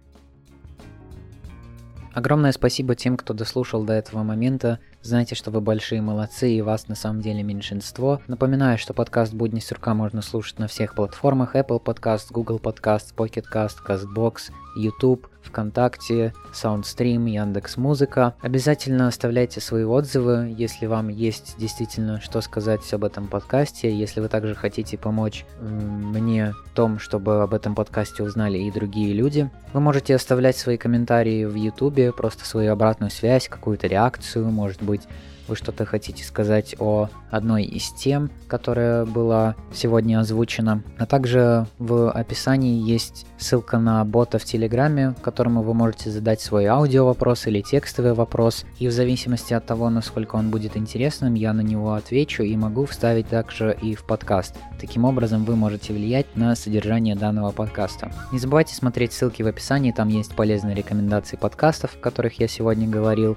Огромное 2.13 2.53
спасибо 2.53 2.95
тем, 2.95 3.17
кто 3.17 3.35
дослушал 3.35 3.85
до 3.85 3.93
этого 3.93 4.23
момента. 4.23 4.79
Знаете, 5.05 5.35
что 5.35 5.51
вы 5.51 5.61
большие 5.61 6.01
молодцы 6.01 6.51
и 6.51 6.63
вас 6.63 6.89
на 6.89 6.95
самом 6.95 7.21
деле 7.21 7.43
меньшинство. 7.43 8.23
Напоминаю, 8.27 8.79
что 8.79 8.95
подкаст 8.95 9.35
«Будни 9.35 9.61
сурка» 9.61 9.93
можно 9.93 10.23
слушать 10.23 10.59
на 10.59 10.67
всех 10.67 10.95
платформах 10.95 11.57
Apple 11.57 11.79
Podcast, 11.79 12.29
Google 12.31 12.57
Podcast, 12.57 13.15
Pocket 13.15 13.45
Cast, 13.53 13.85
CastBox, 13.87 14.51
YouTube, 14.75 15.29
ВКонтакте, 15.43 16.33
Soundstream, 16.53 17.29
Яндекс 17.29 17.77
Музыка. 17.77 18.35
Обязательно 18.41 19.09
оставляйте 19.09 19.61
свои 19.61 19.85
отзывы, 19.85 20.55
если 20.57 20.87
вам 20.87 21.09
есть 21.09 21.57
действительно 21.59 22.21
что 22.21 22.41
сказать 22.41 22.81
об 22.93 23.05
этом 23.05 23.29
подкасте. 23.29 23.95
Если 23.95 24.21
вы 24.21 24.29
также 24.29 24.55
хотите 24.55 24.97
помочь 24.97 25.45
мне 25.61 26.55
в 26.65 26.71
том, 26.75 26.99
чтобы 26.99 27.43
об 27.43 27.55
этом 27.55 27.75
подкасте 27.75 28.23
узнали 28.23 28.59
и 28.59 28.71
другие 28.71 29.13
люди, 29.13 29.51
вы 29.73 29.81
можете 29.81 30.15
оставлять 30.15 30.57
свои 30.57 30.77
комментарии 30.77 31.45
в 31.45 31.55
YouTube, 31.55 32.17
просто 32.17 32.47
свою 32.47 32.73
обратную 32.73 33.11
связь, 33.11 33.49
какую-то 33.49 33.87
реакцию, 33.87 34.47
может 34.47 34.83
быть, 34.95 35.09
вы 35.49 35.57
что-то 35.57 35.85
хотите 35.85 36.25
сказать 36.25 36.75
о 36.79 37.09
одной 37.31 37.65
из 37.65 37.93
тем, 37.93 38.31
которая 38.49 39.05
была 39.05 39.57
сегодня 39.73 40.21
озвучена. 40.21 40.83
А 40.99 41.07
также 41.07 41.67
в 41.79 42.11
описании 42.11 42.83
есть 42.83 43.27
ссылка 43.39 43.79
на 43.79 44.05
бота 44.05 44.39
в 44.39 44.45
Телеграме, 44.45 45.15
которому 45.23 45.63
вы 45.63 45.75
можете 45.75 46.11
задать 46.11 46.41
свой 46.41 46.67
аудио 46.67 47.05
вопрос 47.05 47.47
или 47.47 47.61
текстовый 47.61 48.15
вопрос. 48.15 48.65
И 48.79 48.89
в 48.89 48.93
зависимости 48.93 49.53
от 49.53 49.67
того, 49.67 49.91
насколько 49.91 50.37
он 50.37 50.51
будет 50.51 50.77
интересным, 50.77 51.35
я 51.35 51.53
на 51.53 51.61
него 51.61 51.93
отвечу 51.93 52.43
и 52.43 52.57
могу 52.57 52.87
вставить 52.87 53.29
также 53.29 53.77
и 53.83 53.95
в 53.95 54.05
подкаст. 54.05 54.55
Таким 54.81 55.05
образом, 55.05 55.45
вы 55.45 55.57
можете 55.57 55.93
влиять 55.93 56.37
на 56.37 56.55
содержание 56.55 57.17
данного 57.17 57.51
подкаста. 57.51 58.11
Не 58.33 58.39
забывайте 58.39 58.75
смотреть 58.75 59.13
ссылки 59.13 59.43
в 59.43 59.47
описании, 59.47 59.93
там 59.93 60.09
есть 60.09 60.35
полезные 60.35 60.75
рекомендации 60.75 61.37
подкастов, 61.37 61.97
о 61.97 61.99
которых 61.99 62.41
я 62.41 62.49
сегодня 62.49 62.89
говорил 62.89 63.37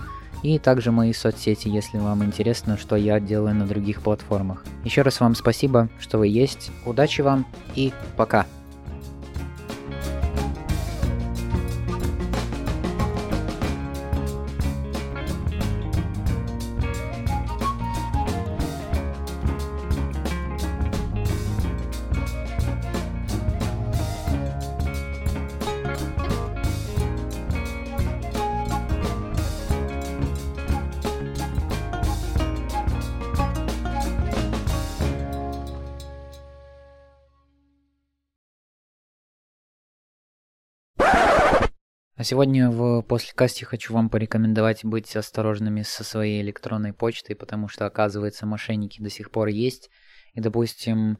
и 0.55 0.59
также 0.59 0.91
мои 0.91 1.13
соцсети, 1.13 1.67
если 1.67 1.97
вам 1.97 2.23
интересно, 2.23 2.77
что 2.77 2.95
я 2.95 3.19
делаю 3.19 3.53
на 3.55 3.65
других 3.65 4.01
платформах. 4.01 4.63
Еще 4.85 5.01
раз 5.01 5.19
вам 5.19 5.35
спасибо, 5.35 5.89
что 5.99 6.17
вы 6.19 6.27
есть. 6.27 6.71
Удачи 6.85 7.21
вам 7.21 7.45
и 7.75 7.91
пока! 8.15 8.45
А 42.18 42.24
сегодня 42.24 42.72
в 42.72 43.03
послекасте 43.03 43.63
хочу 43.63 43.93
вам 43.93 44.09
порекомендовать 44.09 44.84
быть 44.84 45.15
осторожными 45.15 45.84
со 45.84 46.03
своей 46.03 46.41
электронной 46.41 46.91
почтой, 46.91 47.36
потому 47.36 47.68
что, 47.68 47.86
оказывается, 47.86 48.47
мошенники 48.47 48.99
до 48.99 49.11
сих 49.11 49.30
пор 49.30 49.49
есть. 49.49 49.91
И, 50.34 50.41
допустим, 50.41 51.20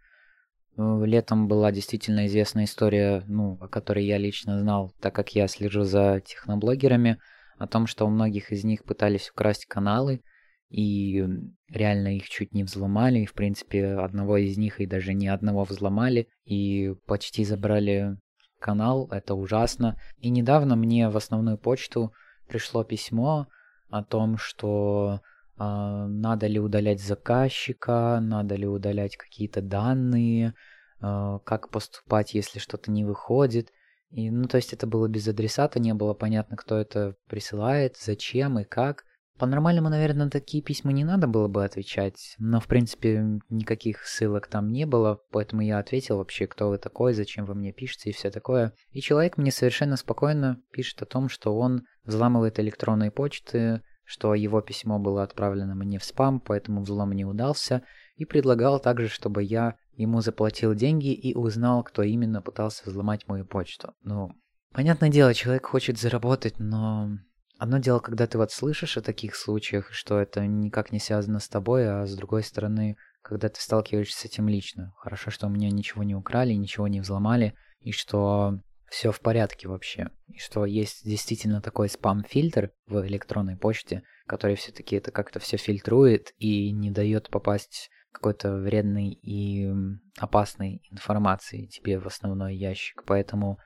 летом 0.76 1.48
была 1.48 1.72
действительно 1.72 2.26
известная 2.26 2.64
история, 2.64 3.24
ну, 3.28 3.60
о 3.62 3.68
которой 3.68 4.06
я 4.06 4.18
лично 4.18 4.60
знал, 4.60 4.91
так 5.00 5.14
как 5.14 5.36
я 5.36 5.48
слежу 5.48 5.84
за 5.84 6.20
техноблогерами, 6.26 7.20
о 7.60 7.68
том, 7.68 7.86
что 7.86 8.06
у 8.06 8.10
многих 8.10 8.52
из 8.52 8.64
них 8.64 8.84
пытались 8.84 9.30
украсть 9.30 9.68
каналы, 9.68 10.22
и 10.70 11.24
реально 11.70 12.18
их 12.18 12.28
чуть 12.28 12.56
не 12.56 12.64
взломали, 12.64 13.20
и, 13.20 13.26
в 13.28 13.34
принципе, 13.34 13.86
одного 13.86 14.38
из 14.38 14.58
них 14.58 14.82
и 14.82 14.88
даже 14.88 15.14
не 15.14 15.28
одного 15.28 15.64
взломали, 15.64 16.28
и 16.43 16.95
почти 17.06 17.45
забрали 17.45 18.18
канал, 18.60 19.08
это 19.12 19.36
ужасно. 19.36 19.97
И 20.20 20.30
недавно 20.30 20.76
мне 20.76 21.10
в 21.10 21.18
основную 21.18 21.58
почту 21.58 22.14
пришло 22.47 22.84
письмо 22.84 23.47
о 23.89 24.03
том, 24.03 24.38
что 24.38 25.22
э, 25.58 25.64
надо 25.64 26.47
ли 26.47 26.60
удалять 26.60 27.01
заказчика, 27.01 28.20
надо 28.22 28.55
ли 28.55 28.68
удалять 28.68 29.18
какие-то 29.18 29.62
данные, 29.62 30.53
э, 31.01 31.39
как 31.43 31.70
поступать, 31.70 32.34
если 32.34 32.60
что-то 32.60 32.91
не 32.91 33.05
выходит. 33.05 33.72
И, 34.12 34.30
ну, 34.32 34.47
то 34.47 34.58
есть 34.58 34.74
это 34.74 34.88
было 34.88 35.08
без 35.08 35.28
адресата, 35.28 35.80
не 35.80 35.93
было 35.93 36.14
понятно, 36.14 36.55
кто 36.55 36.78
это 36.78 37.16
присылает, 37.28 37.97
зачем 37.97 38.60
и 38.60 38.64
как. 38.64 39.03
По-нормальному, 39.38 39.89
наверное, 39.89 40.25
на 40.25 40.31
такие 40.31 40.63
письма 40.63 40.91
не 40.91 41.03
надо 41.03 41.27
было 41.27 41.47
бы 41.47 41.63
отвечать, 41.63 42.35
но, 42.39 42.59
в 42.59 42.67
принципе, 42.67 43.39
никаких 43.49 44.05
ссылок 44.05 44.47
там 44.47 44.69
не 44.71 44.85
было, 44.85 45.19
поэтому 45.31 45.61
я 45.61 45.77
ответил 45.77 46.17
вообще, 46.17 46.47
кто 46.47 46.69
вы 46.69 46.77
такой, 46.79 47.13
зачем 47.13 47.45
вы 47.45 47.53
мне 47.53 47.71
пишете 47.71 48.09
и 48.09 48.13
все 48.13 48.31
такое. 48.31 48.73
И 48.91 49.01
человек 49.01 49.38
мне 49.38 49.51
совершенно 49.51 49.95
спокойно 49.95 50.59
пишет 50.71 51.01
о 51.03 51.05
том, 51.05 51.29
что 51.29 51.55
он 51.55 51.83
взламывает 52.03 52.59
электронные 52.59 53.11
почты, 53.11 53.81
что 54.03 54.33
его 54.33 54.61
письмо 54.61 54.99
было 54.99 55.21
отправлено 55.21 55.75
мне 55.75 55.99
в 55.99 56.03
спам, 56.03 56.39
поэтому 56.39 56.81
взлом 56.81 57.11
не 57.11 57.25
удался, 57.25 57.83
и 58.15 58.25
предлагал 58.25 58.79
также, 58.79 59.09
чтобы 59.09 59.43
я 59.43 59.75
ему 59.93 60.21
заплатил 60.21 60.73
деньги 60.73 61.13
и 61.13 61.35
узнал, 61.35 61.83
кто 61.83 62.01
именно 62.03 62.41
пытался 62.41 62.83
взломать 62.85 63.27
мою 63.27 63.45
почту. 63.45 63.93
Ну, 64.01 64.31
понятное 64.73 65.09
дело, 65.09 65.33
человек 65.33 65.67
хочет 65.67 65.99
заработать, 65.99 66.57
но 66.57 67.09
Одно 67.58 67.80
дело, 67.80 67.99
когда 67.99 68.28
ты 68.28 68.38
вот 68.38 68.51
слышишь 68.51 68.97
о 68.97 69.01
таких 69.01 69.36
случаях, 69.36 69.91
что 69.91 70.20
это 70.20 70.45
никак 70.45 70.91
не 70.91 70.99
связано 70.99 71.39
с 71.39 71.49
тобой, 71.49 71.89
а 71.89 72.05
с 72.05 72.16
другой 72.16 72.43
стороны, 72.43 72.97
когда 73.22 73.49
ты 73.49 73.60
сталкиваешься 73.60 74.20
с 74.20 74.26
этим 74.26 74.47
лично. 74.47 74.93
Хорошо, 74.97 75.32
что 75.32 75.47
у 75.47 75.49
меня 75.49 75.72
ничего 75.72 76.03
не 76.03 76.16
украли, 76.16 76.53
ничего 76.53 76.88
не 76.88 77.01
взломали, 77.01 77.55
и 77.82 77.91
что 77.91 78.60
все 78.89 79.12
в 79.12 79.20
порядке 79.20 79.68
вообще. 79.68 80.10
И 80.28 80.38
что 80.38 80.66
есть 80.66 81.03
действительно 81.03 81.62
такой 81.62 81.89
спам-фильтр 81.89 82.72
в 82.86 83.05
электронной 83.05 83.58
почте, 83.58 84.03
который 84.28 84.55
все-таки 84.55 84.95
это 84.95 85.12
как-то 85.12 85.39
все 85.39 85.58
фильтрует 85.58 86.34
и 86.38 86.72
не 86.72 86.91
дает 86.91 87.30
попасть 87.30 87.89
какой-то 88.12 88.55
вредной 88.55 89.10
и 89.10 89.72
опасной 90.18 90.82
информации 90.91 91.66
тебе 91.66 91.99
в 91.99 92.08
основной 92.08 92.55
ящик. 92.55 93.03
Поэтому 93.05 93.60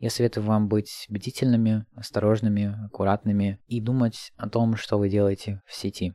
я 0.00 0.10
советую 0.10 0.44
вам 0.44 0.68
быть 0.68 1.06
бдительными, 1.08 1.84
осторожными, 1.94 2.84
аккуратными 2.86 3.60
и 3.66 3.80
думать 3.80 4.32
о 4.36 4.48
том, 4.48 4.76
что 4.76 4.98
вы 4.98 5.08
делаете 5.08 5.62
в 5.66 5.74
сети. 5.74 6.14